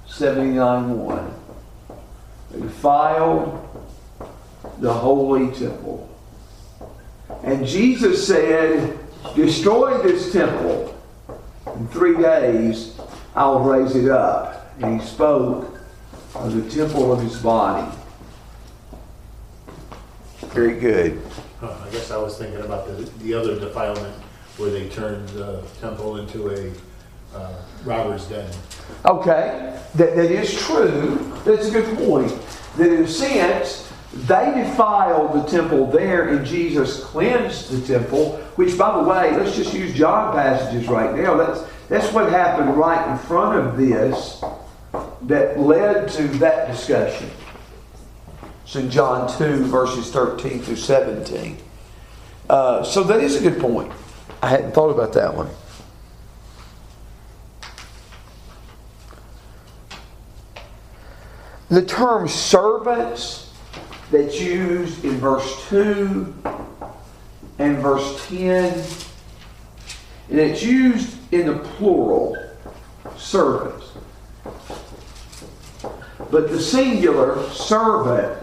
79 0.06 0.98
1. 0.98 1.34
They 2.50 2.60
defiled 2.60 3.65
the 4.79 4.93
holy 4.93 5.55
temple. 5.55 6.09
And 7.43 7.66
Jesus 7.66 8.27
said, 8.27 8.99
Destroy 9.35 10.03
this 10.03 10.33
temple. 10.33 10.95
In 11.74 11.89
three 11.89 12.16
days, 12.16 12.99
I'll 13.35 13.61
raise 13.61 13.97
it 13.97 14.09
up. 14.09 14.72
And 14.81 15.01
he 15.01 15.07
spoke 15.07 15.79
of 16.35 16.55
the 16.55 16.70
temple 16.70 17.12
of 17.12 17.20
his 17.20 17.37
body. 17.41 17.91
Very 20.39 20.79
good. 20.79 21.20
I 21.62 21.89
guess 21.91 22.11
I 22.11 22.16
was 22.18 22.39
thinking 22.39 22.61
about 22.61 22.87
the, 22.87 23.05
the 23.24 23.35
other 23.35 23.59
defilement 23.59 24.14
where 24.57 24.70
they 24.70 24.89
turned 24.89 25.29
the 25.31 25.62
temple 25.81 26.18
into 26.18 26.49
a 26.51 26.72
uh, 27.37 27.53
robber's 27.85 28.27
den. 28.27 28.51
Okay, 29.05 29.79
that, 29.95 30.16
that 30.16 30.31
is 30.31 30.59
true. 30.62 31.33
That's 31.45 31.68
a 31.68 31.70
good 31.70 31.99
point. 31.99 32.33
That 32.77 32.93
in 32.93 33.05
a 33.05 33.09
sense, 33.09 33.86
they 34.12 34.52
defiled 34.54 35.34
the 35.34 35.42
temple 35.50 35.86
there 35.90 36.28
and 36.28 36.46
Jesus 36.46 37.02
cleansed 37.02 37.70
the 37.70 37.86
temple, 37.86 38.36
which 38.57 38.78
by 38.78 38.96
the 38.96 39.09
way, 39.09 39.36
let's 39.36 39.57
just 39.57 39.74
use 39.74 39.94
John 39.94 40.32
passages 40.32 40.88
right 40.88 41.14
now. 41.14 41.36
That's, 41.36 41.61
that's 41.88 42.12
what 42.12 42.30
happened 42.30 42.76
right 42.76 43.11
in 43.11 43.18
front 43.18 43.59
of 43.59 43.76
this 43.76 44.42
that 45.22 45.59
led 45.59 46.09
to 46.11 46.28
that 46.38 46.68
discussion. 46.68 47.30
It's 48.64 48.76
in 48.76 48.90
John 48.90 49.36
2, 49.38 49.64
verses 49.66 50.11
13 50.11 50.61
through 50.61 50.76
17. 50.76 51.59
Uh, 52.48 52.82
so 52.82 53.02
that 53.04 53.20
is 53.20 53.36
a 53.36 53.40
good 53.40 53.61
point. 53.61 53.92
I 54.42 54.48
hadn't 54.48 54.72
thought 54.72 54.90
about 54.90 55.12
that 55.14 55.34
one. 55.34 55.48
The 61.68 61.84
term 61.84 62.28
servants 62.28 63.45
that's 64.11 64.40
used 64.40 65.04
in 65.04 65.18
verse 65.18 65.68
2 65.68 66.34
and 67.59 67.78
verse 67.78 68.26
10, 68.28 68.84
and 70.30 70.38
it's 70.38 70.62
used 70.62 71.16
in 71.32 71.46
the 71.46 71.59
plural, 71.59 72.36
servants. 73.16 73.90
But 76.30 76.50
the 76.50 76.61
singular, 76.61 77.48
servant, 77.50 78.42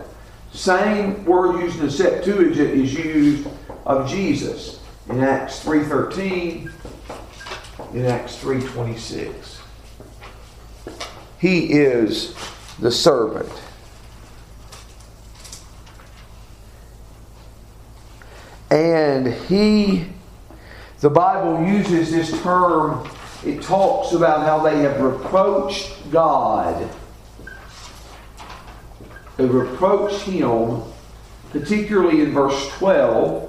same 0.51 1.25
word 1.25 1.61
used 1.61 1.79
in 1.79 1.85
the 1.85 1.91
Septuagint 1.91 2.69
is 2.71 2.93
used 2.93 3.47
of 3.85 4.09
Jesus 4.09 4.79
in 5.09 5.21
Acts 5.21 5.63
3.13, 5.63 6.71
in 7.93 8.05
Acts 8.05 8.37
3.26. 8.37 9.57
He 11.39 11.73
is 11.73 12.35
the 12.79 12.91
servant. 12.91 13.51
And 18.73 19.27
he, 19.27 20.07
the 20.99 21.09
Bible 21.11 21.63
uses 21.63 22.09
this 22.09 22.41
term, 22.41 23.07
it 23.45 23.61
talks 23.61 24.13
about 24.13 24.47
how 24.47 24.63
they 24.63 24.79
have 24.79 24.99
reproached 24.99 26.09
God. 26.09 26.89
They 29.37 29.45
reproached 29.45 30.21
him, 30.21 30.81
particularly 31.51 32.21
in 32.21 32.31
verse 32.31 32.67
12. 32.79 33.47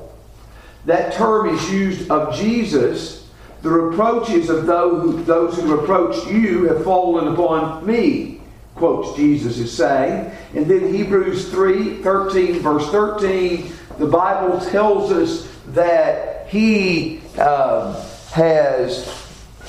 That 0.84 1.14
term 1.14 1.48
is 1.48 1.72
used 1.72 2.10
of 2.10 2.36
Jesus. 2.36 3.30
The 3.62 3.70
reproaches 3.70 4.50
of 4.50 4.66
those 4.66 5.04
who, 5.04 5.24
those 5.24 5.58
who 5.58 5.74
reproached 5.74 6.26
you 6.26 6.64
have 6.64 6.84
fallen 6.84 7.32
upon 7.32 7.86
me 7.86 8.42
quotes 8.74 9.16
Jesus 9.16 9.56
is 9.56 9.72
saying. 9.72 10.30
And 10.54 10.66
then 10.66 10.92
Hebrews 10.92 11.48
3 11.48 12.02
13, 12.02 12.58
verse 12.60 12.90
13, 12.90 13.72
the 13.98 14.06
Bible 14.06 14.60
tells 14.70 15.10
us 15.12 15.48
that 15.68 16.48
he 16.48 17.20
um, 17.38 17.94
has, 18.32 19.08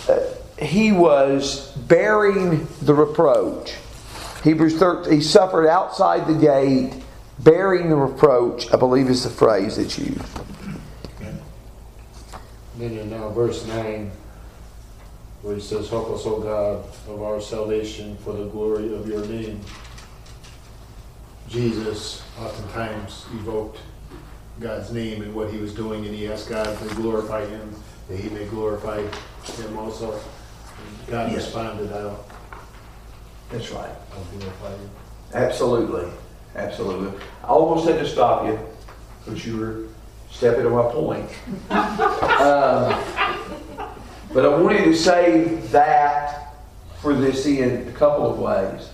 uh, 0.09 0.35
he 0.59 0.91
was 0.91 1.71
bearing 1.77 2.67
the 2.81 2.93
reproach. 2.93 3.75
Hebrews 4.43 4.77
13, 4.77 5.13
he 5.13 5.21
suffered 5.21 5.67
outside 5.67 6.27
the 6.27 6.33
gate, 6.33 6.93
bearing 7.39 7.89
the 7.89 7.95
reproach, 7.95 8.71
I 8.73 8.77
believe 8.77 9.09
is 9.09 9.23
the 9.23 9.29
phrase 9.29 9.77
that's 9.77 9.97
used. 9.97 10.21
Then 12.77 12.97
in 12.97 13.09
now 13.09 13.29
verse 13.29 13.65
9, 13.67 14.11
where 15.41 15.55
he 15.55 15.61
says, 15.61 15.89
Help 15.89 16.09
us, 16.09 16.25
O 16.25 16.41
God, 16.41 16.83
of 17.09 17.21
our 17.21 17.39
salvation 17.39 18.17
for 18.17 18.33
the 18.33 18.45
glory 18.45 18.93
of 18.93 19.07
your 19.07 19.25
name. 19.25 19.61
Jesus 21.47 22.21
oftentimes 22.39 23.25
evoked 23.33 23.79
God's 24.59 24.91
name 24.91 25.21
and 25.21 25.33
what 25.35 25.51
he 25.51 25.57
was 25.57 25.73
doing, 25.73 26.05
and 26.05 26.15
he 26.15 26.27
asked 26.27 26.49
God 26.49 26.77
to 26.79 26.95
glorify 26.95 27.45
him, 27.45 27.75
that 28.09 28.17
he 28.19 28.29
may 28.29 28.45
glorify 28.45 29.01
him 29.01 29.77
also. 29.77 30.11
And 30.13 31.07
God 31.07 31.31
Yes. 31.31 31.45
responded, 31.45 31.91
I'll, 31.91 32.23
That's 33.51 33.69
right. 33.71 33.89
I'll 34.13 34.37
glorify 34.39 34.69
you. 34.71 34.89
Absolutely. 35.33 36.11
Absolutely. 36.55 37.19
I 37.43 37.47
almost 37.47 37.87
had 37.87 37.99
to 37.99 38.07
stop 38.07 38.45
you 38.45 38.57
because 39.23 39.45
you 39.45 39.57
were 39.57 39.83
stepping 40.31 40.63
to 40.63 40.69
my 40.69 40.83
point. 40.91 41.29
Um, 42.35 43.01
but 44.33 44.43
I 44.45 44.49
wanted 44.49 44.83
to 44.83 44.95
say 44.95 45.45
that 45.71 46.53
for 47.01 47.13
this 47.13 47.45
in 47.45 47.87
a 47.87 47.91
couple 47.93 48.29
of 48.29 48.37
ways. 48.39 48.89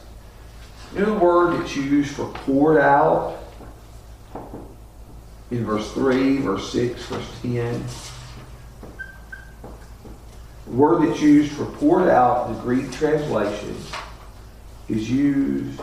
You 0.93 0.99
know 0.99 1.17
the 1.17 1.25
word 1.25 1.59
that's 1.59 1.75
used 1.75 2.11
for 2.15 2.27
poured 2.27 2.77
out 2.79 3.37
in 5.51 5.65
verse 5.65 5.91
3, 5.91 6.37
verse 6.37 6.71
6, 6.71 7.05
verse 7.07 7.41
10? 7.41 7.83
The 10.65 10.71
word 10.71 11.07
that's 11.07 11.21
used 11.21 11.51
for 11.51 11.65
poured 11.65 12.07
out 12.07 12.47
the 12.47 12.59
Greek 12.61 12.91
translation 12.91 13.75
is 14.87 15.11
used 15.11 15.79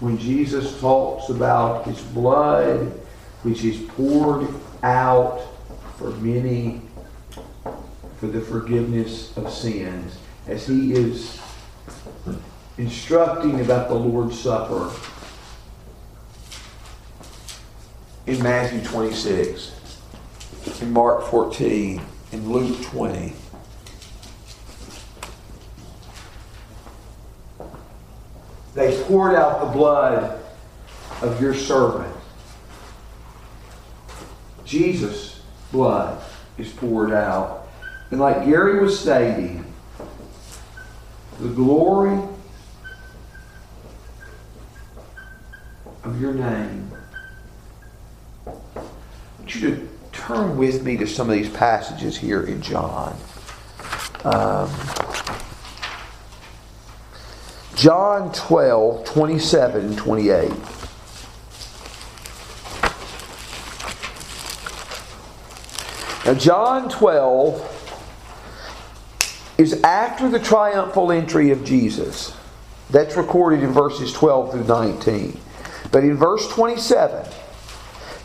when 0.00 0.16
Jesus 0.18 0.80
talks 0.80 1.28
about 1.28 1.84
his 1.86 2.00
blood, 2.00 2.86
which 3.42 3.62
is 3.64 3.80
poured 3.90 4.48
out 4.82 5.42
for 5.96 6.10
many 6.12 6.80
for 8.16 8.26
the 8.28 8.40
forgiveness 8.40 9.36
of 9.36 9.52
sins, 9.52 10.16
as 10.46 10.66
he 10.66 10.92
is 10.92 11.40
instructing 12.78 13.60
about 13.60 13.88
the 13.88 13.94
Lord's 13.94 14.40
Supper 14.40 14.90
in 18.26 18.42
Matthew 18.42 18.82
26, 18.82 19.72
in 20.80 20.92
Mark 20.92 21.24
14, 21.24 22.00
in 22.32 22.52
Luke 22.52 22.80
20. 22.82 23.32
They 28.74 29.02
poured 29.04 29.34
out 29.34 29.66
the 29.66 29.76
blood 29.76 30.40
of 31.20 31.40
your 31.40 31.54
servant. 31.54 32.14
Jesus' 34.64 35.40
blood 35.70 36.22
is 36.58 36.72
poured 36.72 37.12
out. 37.12 37.68
And 38.10 38.20
like 38.20 38.44
Gary 38.44 38.80
was 38.80 38.98
stating, 38.98 39.64
the 41.40 41.48
glory 41.48 42.18
of 46.04 46.20
your 46.20 46.34
name. 46.34 46.91
You 49.54 49.60
to 49.60 49.88
turn 50.12 50.56
with 50.56 50.82
me 50.82 50.96
to 50.96 51.06
some 51.06 51.28
of 51.28 51.36
these 51.36 51.50
passages 51.50 52.16
here 52.16 52.42
in 52.42 52.62
John. 52.62 53.16
Um, 54.24 54.70
John 57.74 58.32
12, 58.32 59.04
27 59.04 59.84
and 59.84 59.98
28. 59.98 60.50
Now, 66.24 66.34
John 66.34 66.88
12 66.88 67.68
is 69.58 69.82
after 69.82 70.28
the 70.28 70.38
triumphal 70.38 71.10
entry 71.10 71.50
of 71.50 71.64
Jesus. 71.64 72.34
That's 72.90 73.16
recorded 73.16 73.62
in 73.62 73.72
verses 73.72 74.12
12 74.12 74.52
through 74.52 74.64
19. 74.64 75.40
But 75.90 76.04
in 76.04 76.16
verse 76.16 76.48
27, 76.48 77.26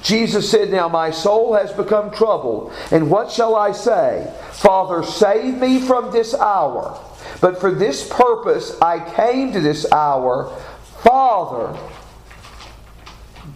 Jesus 0.07 0.49
said, 0.49 0.71
Now 0.71 0.87
my 0.87 1.11
soul 1.11 1.53
has 1.55 1.73
become 1.73 2.11
troubled, 2.11 2.71
and 2.91 3.11
what 3.11 3.29
shall 3.29 3.57
I 3.57 3.73
say? 3.73 4.33
Father, 4.53 5.03
save 5.03 5.57
me 5.57 5.81
from 5.81 6.13
this 6.13 6.33
hour. 6.33 6.97
But 7.41 7.59
for 7.59 7.71
this 7.71 8.07
purpose 8.07 8.79
I 8.81 8.99
came 9.15 9.51
to 9.51 9.59
this 9.59 9.91
hour. 9.91 10.57
Father, 11.03 11.77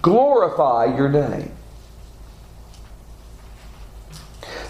glorify 0.01 0.93
your 0.97 1.07
name. 1.07 1.53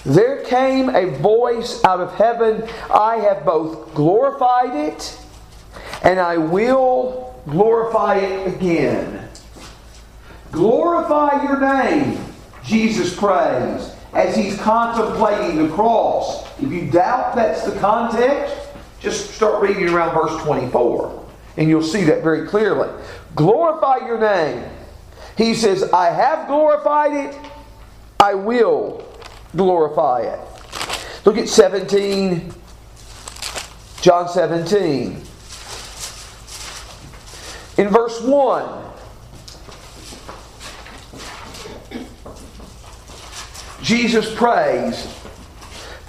There 0.06 0.44
came 0.44 0.88
a 0.88 1.18
voice 1.18 1.84
out 1.84 2.00
of 2.00 2.14
heaven 2.14 2.70
I 2.94 3.18
have 3.18 3.44
both 3.44 3.96
glorified 3.96 4.76
it, 4.76 5.20
and 6.04 6.20
I 6.20 6.38
will 6.38 7.42
glorify 7.48 8.18
it 8.18 8.56
again. 8.56 9.21
Glorify 10.52 11.44
your 11.44 11.60
name, 11.60 12.24
Jesus 12.64 13.16
prays, 13.16 13.96
as 14.14 14.36
he's 14.36 14.58
contemplating 14.60 15.66
the 15.66 15.74
cross. 15.74 16.46
If 16.62 16.72
you 16.72 16.92
doubt 16.92 17.36
that's 17.36 17.64
the 17.64 17.80
context, 17.80 18.56
just 19.00 19.32
start 19.32 19.62
reading 19.62 19.90
around 19.90 20.14
verse 20.14 20.42
24, 20.44 21.26
and 21.58 21.70
you'll 21.70 21.82
see 21.82 22.04
that 22.04 22.22
very 22.22 22.48
clearly. 22.48 22.90
Glorify 23.36 24.06
your 24.06 24.20
name. 24.20 24.70
He 25.38 25.54
says, 25.54 25.92
I 25.92 26.08
have 26.08 26.48
glorified 26.48 27.14
it, 27.14 27.38
I 28.20 28.34
will 28.36 29.08
glorify 29.56 30.22
it. 30.22 30.40
Look 31.26 31.38
at 31.38 31.48
17, 31.48 32.54
John 34.02 34.28
17. 34.28 35.24
In 37.78 37.88
verse 37.88 38.22
1, 38.22 38.81
Jesus 43.82 44.34
prays, 44.36 45.06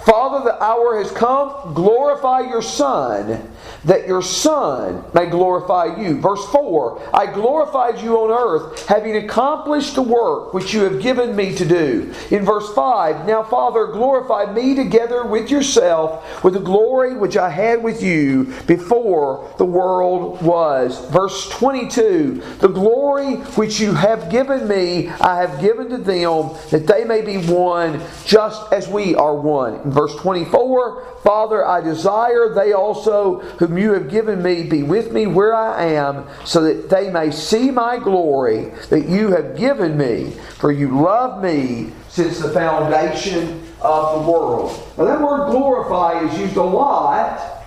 Father, 0.05 0.43
the 0.43 0.61
hour 0.61 1.01
has 1.01 1.11
come. 1.11 1.73
Glorify 1.73 2.41
your 2.41 2.61
Son, 2.61 3.52
that 3.85 4.07
your 4.07 4.21
Son 4.21 5.03
may 5.13 5.25
glorify 5.25 5.99
you. 5.99 6.19
Verse 6.19 6.45
4 6.51 7.11
I 7.13 7.31
glorified 7.31 7.99
you 8.01 8.17
on 8.17 8.31
earth, 8.31 8.87
having 8.87 9.15
accomplished 9.15 9.95
the 9.95 10.01
work 10.01 10.53
which 10.53 10.73
you 10.73 10.83
have 10.83 11.01
given 11.01 11.35
me 11.35 11.55
to 11.55 11.65
do. 11.65 12.13
In 12.31 12.45
verse 12.45 12.73
5 12.73 13.25
Now, 13.25 13.43
Father, 13.43 13.87
glorify 13.87 14.51
me 14.51 14.75
together 14.75 15.25
with 15.25 15.49
yourself 15.49 16.43
with 16.43 16.53
the 16.53 16.59
glory 16.59 17.15
which 17.15 17.37
I 17.37 17.49
had 17.49 17.83
with 17.83 18.01
you 18.01 18.53
before 18.67 19.53
the 19.57 19.65
world 19.65 20.41
was. 20.41 20.99
Verse 21.09 21.49
22 21.49 22.41
The 22.59 22.67
glory 22.67 23.35
which 23.55 23.79
you 23.79 23.93
have 23.93 24.29
given 24.29 24.67
me, 24.67 25.09
I 25.09 25.37
have 25.37 25.61
given 25.61 25.89
to 25.89 25.97
them, 25.97 26.51
that 26.71 26.87
they 26.87 27.03
may 27.03 27.21
be 27.21 27.37
one 27.37 28.01
just 28.25 28.71
as 28.71 28.87
we 28.87 29.15
are 29.15 29.35
one. 29.35 29.75
In 29.81 29.91
verse 29.91 30.15
24 30.15 31.13
Father, 31.23 31.65
I 31.65 31.79
desire 31.79 32.53
they 32.53 32.73
also 32.73 33.39
whom 33.73 33.81
you 33.81 33.93
have 33.93 34.09
given 34.09 34.41
me 34.43 34.63
be 34.63 34.83
with 34.83 35.11
me 35.11 35.27
where 35.27 35.55
I 35.55 35.85
am, 35.85 36.27
so 36.45 36.61
that 36.63 36.89
they 36.89 37.09
may 37.09 37.31
see 37.31 37.71
my 37.71 37.97
glory 37.97 38.71
that 38.89 39.07
you 39.07 39.31
have 39.31 39.57
given 39.57 39.97
me. 39.97 40.31
For 40.57 40.71
you 40.71 41.01
love 41.01 41.41
me 41.41 41.91
since 42.09 42.39
the 42.39 42.49
foundation 42.49 43.63
of 43.81 44.25
the 44.25 44.31
world. 44.31 44.71
Now, 44.97 45.05
that 45.05 45.21
word 45.21 45.51
glorify 45.51 46.21
is 46.21 46.39
used 46.39 46.55
a 46.55 46.63
lot 46.63 47.65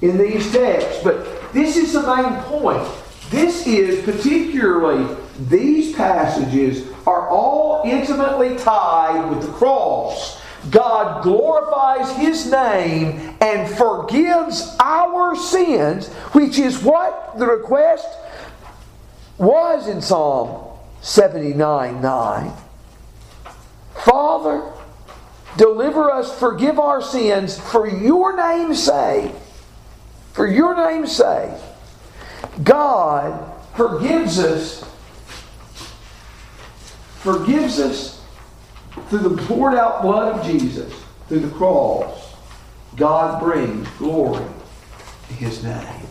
in 0.00 0.18
these 0.18 0.52
texts, 0.52 1.02
but 1.02 1.52
this 1.52 1.76
is 1.76 1.92
the 1.92 2.02
main 2.02 2.40
point. 2.42 2.86
This 3.30 3.66
is 3.66 4.04
particularly, 4.04 5.16
these 5.48 5.94
passages 5.94 6.86
are 7.06 7.28
all 7.28 7.82
intimately 7.84 8.56
tied 8.58 9.28
with 9.28 9.42
the 9.42 9.52
cross. 9.52 10.37
God 10.70 11.22
glorifies 11.22 12.14
His 12.16 12.50
name 12.50 13.36
and 13.40 13.68
forgives 13.76 14.76
our 14.80 15.36
sins, 15.36 16.08
which 16.32 16.58
is 16.58 16.82
what 16.82 17.38
the 17.38 17.46
request 17.46 18.08
was 19.38 19.86
in 19.86 20.02
Psalm 20.02 20.78
79 21.00 22.02
9. 22.02 22.52
Father, 24.04 24.72
deliver 25.56 26.10
us, 26.10 26.36
forgive 26.38 26.78
our 26.78 27.00
sins 27.00 27.58
for 27.58 27.88
your 27.88 28.36
name's 28.36 28.82
sake. 28.82 29.32
For 30.32 30.46
your 30.46 30.76
name's 30.76 31.16
sake. 31.16 31.58
God 32.62 33.52
forgives 33.74 34.38
us, 34.38 34.84
forgives 37.20 37.78
us 37.78 38.17
through 39.08 39.20
the 39.20 39.42
poured 39.44 39.74
out 39.74 40.02
blood 40.02 40.38
of 40.38 40.46
Jesus, 40.46 40.92
through 41.28 41.40
the 41.40 41.56
cross. 41.56 42.34
God 42.96 43.40
brings 43.42 43.88
glory 43.98 44.44
to 45.28 45.34
His 45.34 45.62
name. 45.62 46.06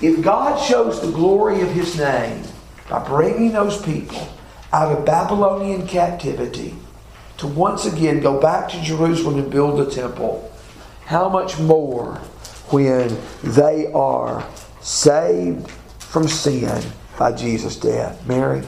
If 0.00 0.22
God 0.22 0.58
shows 0.58 1.00
the 1.00 1.10
glory 1.10 1.60
of 1.60 1.70
His 1.70 1.98
name 1.98 2.44
by 2.88 3.06
bringing 3.06 3.52
those 3.52 3.80
people 3.82 4.28
out 4.72 4.96
of 4.96 5.04
Babylonian 5.04 5.86
captivity 5.86 6.74
to 7.38 7.46
once 7.46 7.86
again 7.86 8.20
go 8.20 8.40
back 8.40 8.68
to 8.70 8.82
Jerusalem 8.82 9.38
and 9.38 9.50
build 9.50 9.78
the 9.78 9.90
temple, 9.90 10.50
how 11.06 11.28
much 11.28 11.58
more 11.58 12.16
when 12.70 13.16
they 13.42 13.90
are 13.92 14.46
saved 14.80 15.68
from 15.98 16.28
sin 16.28 16.82
by 17.18 17.32
Jesus' 17.32 17.76
death? 17.76 18.26
Mary? 18.26 18.62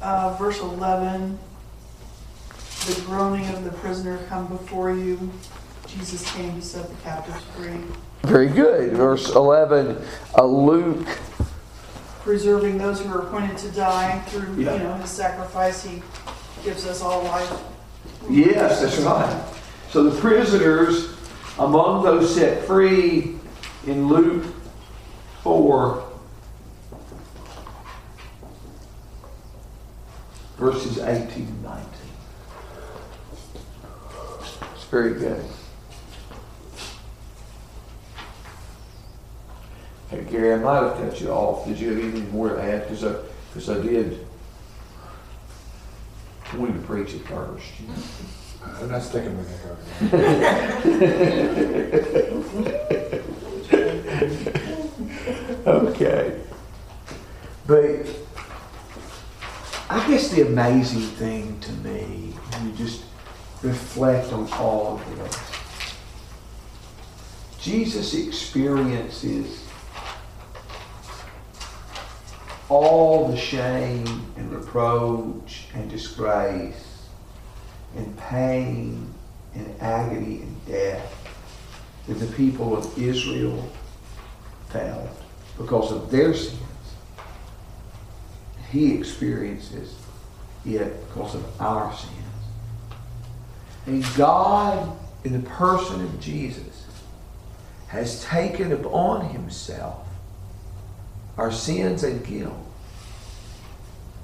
Uh, 0.00 0.34
verse 0.38 0.60
eleven, 0.60 1.38
the 2.86 3.00
groaning 3.06 3.46
of 3.48 3.64
the 3.64 3.70
prisoner 3.72 4.18
come 4.28 4.46
before 4.46 4.92
you. 4.92 5.30
Jesus 5.86 6.30
came 6.32 6.54
to 6.54 6.62
set 6.62 6.88
the 6.88 6.94
captives 7.02 7.42
free, 7.56 7.80
Very 8.22 8.48
good. 8.48 8.92
Verse 8.92 9.28
11, 9.30 10.00
uh, 10.36 10.44
Luke 10.44 11.06
preserving 12.22 12.78
those 12.78 13.00
who 13.00 13.12
are 13.12 13.22
appointed 13.22 13.56
to 13.58 13.70
die 13.72 14.20
through, 14.28 14.54
you 14.56 14.64
know, 14.64 14.94
his 14.94 15.10
sacrifice. 15.10 15.82
He 15.82 16.02
gives 16.62 16.86
us 16.86 17.02
all 17.02 17.24
life. 17.24 17.60
Yes, 18.28 18.82
that's 18.82 18.98
right. 18.98 19.44
So 19.88 20.04
the 20.04 20.20
prisoners 20.20 21.16
among 21.58 22.04
those 22.04 22.34
set 22.34 22.64
free 22.64 23.36
in 23.86 24.08
Luke 24.08 24.44
4, 25.42 26.06
verses 30.58 30.98
18 30.98 31.46
and 31.46 31.62
19. 31.62 32.09
Very 34.90 35.14
good. 35.14 35.44
Hey, 40.08 40.24
Gary, 40.28 40.54
I 40.54 40.56
might 40.56 40.82
have 40.82 40.96
cut 40.96 41.20
you 41.20 41.30
off. 41.30 41.64
Did 41.64 41.78
you 41.78 41.90
have 41.90 41.98
anything 42.02 42.28
more 42.32 42.48
to 42.48 42.60
add? 42.60 42.82
Because 42.88 43.04
I, 43.04 43.14
because 43.54 43.70
I 43.70 43.80
did 43.80 44.26
want 46.56 46.74
to 46.74 46.86
preach 46.86 47.14
it 47.14 47.24
first. 47.28 47.80
you 47.80 47.86
know. 47.86 47.94
I'm 48.80 48.90
not 48.90 49.02
sticking 49.02 49.38
with 49.38 49.48
that. 50.10 50.80
Okay. 55.66 56.40
But 57.66 58.06
I 59.88 60.08
guess 60.08 60.30
the 60.30 60.42
amazing 60.46 61.00
thing 61.00 61.60
to 61.60 61.72
me, 61.72 62.34
when 62.50 62.70
you 62.70 62.76
just 62.76 63.04
reflect 63.62 64.32
on 64.32 64.50
all 64.52 64.94
of 64.94 65.18
this, 65.18 65.38
Jesus 67.60 68.14
experiences 68.14 69.66
all 72.68 73.28
the 73.28 73.36
shame 73.36 74.06
and 74.36 74.50
reproach 74.52 75.66
and 75.74 75.90
disgrace 75.90 77.06
and 77.96 78.16
pain 78.16 79.12
and 79.54 79.74
agony 79.80 80.42
and 80.42 80.66
death 80.66 81.16
that 82.06 82.14
the 82.14 82.32
people 82.34 82.76
of 82.76 82.98
Israel 82.98 83.70
felt 84.68 85.10
because 85.58 85.92
of 85.92 86.10
their 86.10 86.32
sins. 86.32 86.58
He 88.70 88.94
experiences 88.94 89.96
it 90.64 91.08
because 91.08 91.34
of 91.34 91.60
our 91.60 91.94
sins. 91.94 92.29
And 93.86 94.04
God 94.16 94.96
in 95.24 95.32
the 95.32 95.48
person 95.48 96.00
of 96.00 96.20
Jesus, 96.20 96.86
has 97.88 98.24
taken 98.24 98.72
upon 98.72 99.28
himself 99.30 100.06
our 101.36 101.52
sins 101.52 102.04
and 102.04 102.24
guilt 102.24 102.54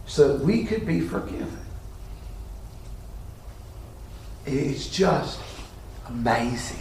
so 0.07 0.37
that 0.37 0.45
we 0.45 0.65
could 0.65 0.87
be 0.87 1.01
forgiven. 1.01 1.59
It's 4.47 4.89
just 4.89 5.41
amazing 6.09 6.79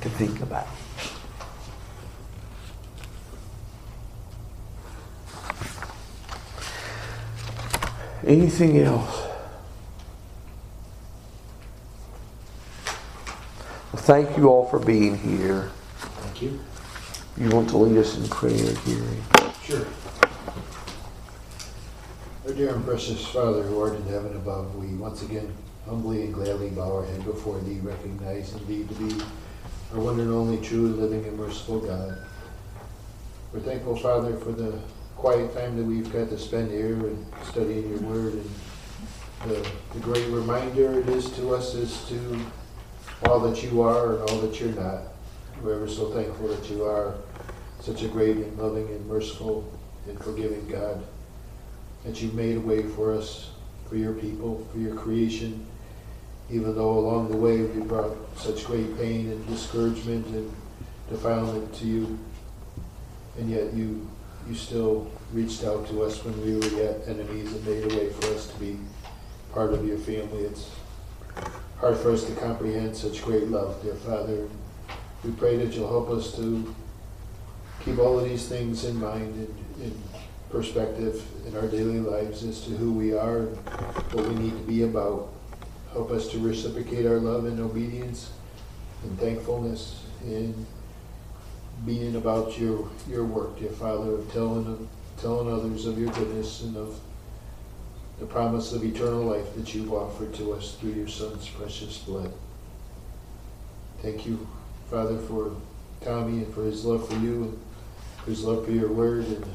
to 0.00 0.08
think 0.10 0.40
about. 0.40 0.66
Anything 8.26 8.78
else? 8.78 9.23
Thank 13.96 14.36
you 14.36 14.48
all 14.48 14.66
for 14.68 14.78
being 14.78 15.16
here. 15.18 15.70
Thank 15.96 16.42
you. 16.42 16.60
You 17.36 17.48
want 17.50 17.68
to 17.70 17.78
lead 17.78 17.98
us 17.98 18.16
in 18.16 18.28
prayer, 18.28 18.74
Gary? 18.86 19.52
Sure. 19.62 19.86
Our 22.46 22.52
dear 22.52 22.74
and 22.74 22.84
precious 22.84 23.26
Father 23.26 23.62
who 23.62 23.80
art 23.80 23.94
in 23.94 24.04
heaven 24.04 24.36
above, 24.36 24.76
we 24.76 24.94
once 24.96 25.22
again 25.22 25.52
humbly 25.86 26.22
and 26.22 26.34
gladly 26.34 26.70
bow 26.70 26.96
our 26.96 27.04
head 27.04 27.24
before 27.24 27.58
thee, 27.60 27.80
recognizing 27.82 28.66
thee 28.66 28.84
to 28.84 28.94
be 28.94 29.24
our 29.92 30.00
one 30.00 30.20
and 30.20 30.30
only 30.30 30.64
true, 30.64 30.88
living, 30.88 31.24
and 31.26 31.36
merciful 31.38 31.80
God. 31.80 32.18
We're 33.52 33.60
thankful, 33.60 33.96
Father, 33.96 34.36
for 34.36 34.52
the 34.52 34.78
quiet 35.16 35.54
time 35.54 35.76
that 35.76 35.84
we've 35.84 36.12
got 36.12 36.28
to 36.28 36.38
spend 36.38 36.70
here 36.70 36.94
and 36.94 37.26
studying 37.50 37.88
your 37.88 38.00
word 38.00 38.34
and 38.34 38.50
the, 39.46 39.66
the 39.92 40.00
great 40.00 40.26
reminder 40.28 41.00
it 41.00 41.08
is 41.08 41.30
to 41.32 41.54
us 41.54 41.74
as 41.74 42.08
to 42.08 42.40
all 43.26 43.40
that 43.40 43.62
you 43.62 43.82
are 43.82 44.14
and 44.14 44.30
all 44.30 44.38
that 44.38 44.60
you're 44.60 44.70
not. 44.70 45.02
We're 45.62 45.74
ever 45.74 45.88
so 45.88 46.10
thankful 46.10 46.48
that 46.48 46.68
you 46.70 46.84
are 46.84 47.14
such 47.80 48.02
a 48.02 48.08
great 48.08 48.36
and 48.36 48.58
loving 48.58 48.86
and 48.88 49.06
merciful 49.06 49.70
and 50.08 50.18
forgiving 50.18 50.66
God, 50.68 51.02
that 52.04 52.20
you've 52.20 52.34
made 52.34 52.56
a 52.56 52.60
way 52.60 52.82
for 52.82 53.12
us, 53.14 53.50
for 53.88 53.96
your 53.96 54.12
people, 54.12 54.66
for 54.72 54.78
your 54.78 54.94
creation, 54.94 55.66
even 56.50 56.74
though 56.74 56.98
along 56.98 57.30
the 57.30 57.36
way 57.36 57.62
we 57.62 57.82
brought 57.82 58.16
such 58.36 58.64
great 58.64 58.96
pain 58.98 59.30
and 59.30 59.46
discouragement 59.46 60.26
and 60.26 60.52
defilement 61.08 61.72
to 61.74 61.86
you, 61.86 62.18
and 63.38 63.50
yet 63.50 63.72
you 63.72 64.08
you 64.48 64.54
still 64.54 65.10
reached 65.32 65.64
out 65.64 65.88
to 65.88 66.02
us 66.02 66.22
when 66.22 66.38
we 66.44 66.54
were 66.56 66.76
yet 66.76 67.00
enemies 67.06 67.52
and 67.52 67.66
made 67.66 67.90
a 67.90 67.96
way 67.96 68.10
for 68.10 68.26
us 68.34 68.46
to 68.48 68.58
be 68.58 68.78
part 69.52 69.72
of 69.72 69.86
your 69.86 69.96
family. 69.98 70.44
It's 70.44 70.70
hard 71.78 71.96
for 71.98 72.12
us 72.12 72.24
to 72.24 72.34
comprehend 72.36 72.96
such 72.96 73.22
great 73.22 73.48
love, 73.48 73.82
dear 73.82 73.94
Father. 73.94 74.48
We 75.22 75.32
pray 75.32 75.56
that 75.58 75.74
you'll 75.74 75.88
help 75.88 76.10
us 76.10 76.34
to 76.36 76.74
keep 77.84 77.98
all 77.98 78.18
of 78.18 78.28
these 78.28 78.48
things 78.48 78.84
in 78.84 78.96
mind 79.00 79.34
and 79.34 79.82
in 79.82 80.02
perspective 80.50 81.24
in 81.46 81.56
our 81.56 81.66
daily 81.66 81.98
lives 81.98 82.44
as 82.44 82.60
to 82.60 82.70
who 82.70 82.92
we 82.92 83.12
are 83.12 83.38
and 83.38 83.56
what 84.12 84.28
we 84.28 84.34
need 84.36 84.52
to 84.52 84.64
be 84.64 84.82
about. 84.82 85.28
Help 85.92 86.10
us 86.10 86.28
to 86.28 86.38
reciprocate 86.38 87.06
our 87.06 87.18
love 87.18 87.44
and 87.44 87.58
obedience 87.60 88.30
and 89.02 89.18
thankfulness 89.18 90.04
in 90.24 90.66
being 91.84 92.16
about 92.16 92.58
your 92.58 92.88
your 93.08 93.24
work, 93.24 93.58
dear 93.58 93.70
Father, 93.70 94.12
of 94.14 94.32
telling 94.32 94.88
telling 95.20 95.52
others 95.52 95.86
of 95.86 95.98
your 95.98 96.10
goodness 96.12 96.62
and 96.62 96.76
of 96.76 96.98
the 98.18 98.26
promise 98.26 98.72
of 98.72 98.84
eternal 98.84 99.22
life 99.22 99.54
that 99.56 99.74
you've 99.74 99.92
offered 99.92 100.32
to 100.34 100.52
us 100.52 100.76
through 100.76 100.92
your 100.92 101.08
Son's 101.08 101.48
precious 101.48 101.98
blood. 101.98 102.32
Thank 104.02 104.26
you, 104.26 104.46
Father, 104.90 105.18
for 105.18 105.56
Tommy 106.00 106.44
and 106.44 106.54
for 106.54 106.62
his 106.64 106.84
love 106.84 107.08
for 107.08 107.16
you 107.16 107.44
and 107.44 107.60
for 108.18 108.30
his 108.30 108.44
love 108.44 108.64
for 108.64 108.72
your 108.72 108.92
word 108.92 109.24
and 109.26 109.46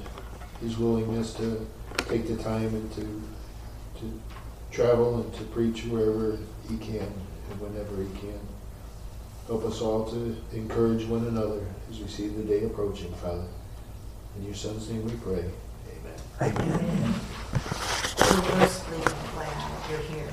his 0.62 0.78
willingness 0.78 1.34
to 1.36 1.66
take 2.08 2.28
the 2.28 2.36
time 2.42 2.68
and 2.68 2.92
to 2.94 3.22
to 4.00 4.22
travel 4.72 5.22
and 5.22 5.34
to 5.34 5.44
preach 5.46 5.86
wherever 5.86 6.38
he 6.70 6.78
can 6.78 7.12
and 7.50 7.62
whenever 7.62 8.02
he 8.02 8.10
can. 8.20 8.40
Help 9.48 9.66
us 9.66 9.82
all 9.82 10.06
to 10.06 10.38
encourage 10.54 11.06
one 11.06 11.26
another 11.28 11.66
as 11.90 12.00
we 12.00 12.08
see 12.08 12.28
the 12.28 12.44
day 12.44 12.64
approaching, 12.66 13.14
Father. 13.16 13.48
In 14.38 14.46
your 14.46 14.54
Son's 14.54 14.90
name 14.90 15.06
we 15.06 15.12
pray. 15.14 15.46
Amen. 16.42 17.14
We're 18.18 18.56
mostly 18.60 18.98
glad 19.34 19.90
you're 19.90 20.00
here. 20.00 20.29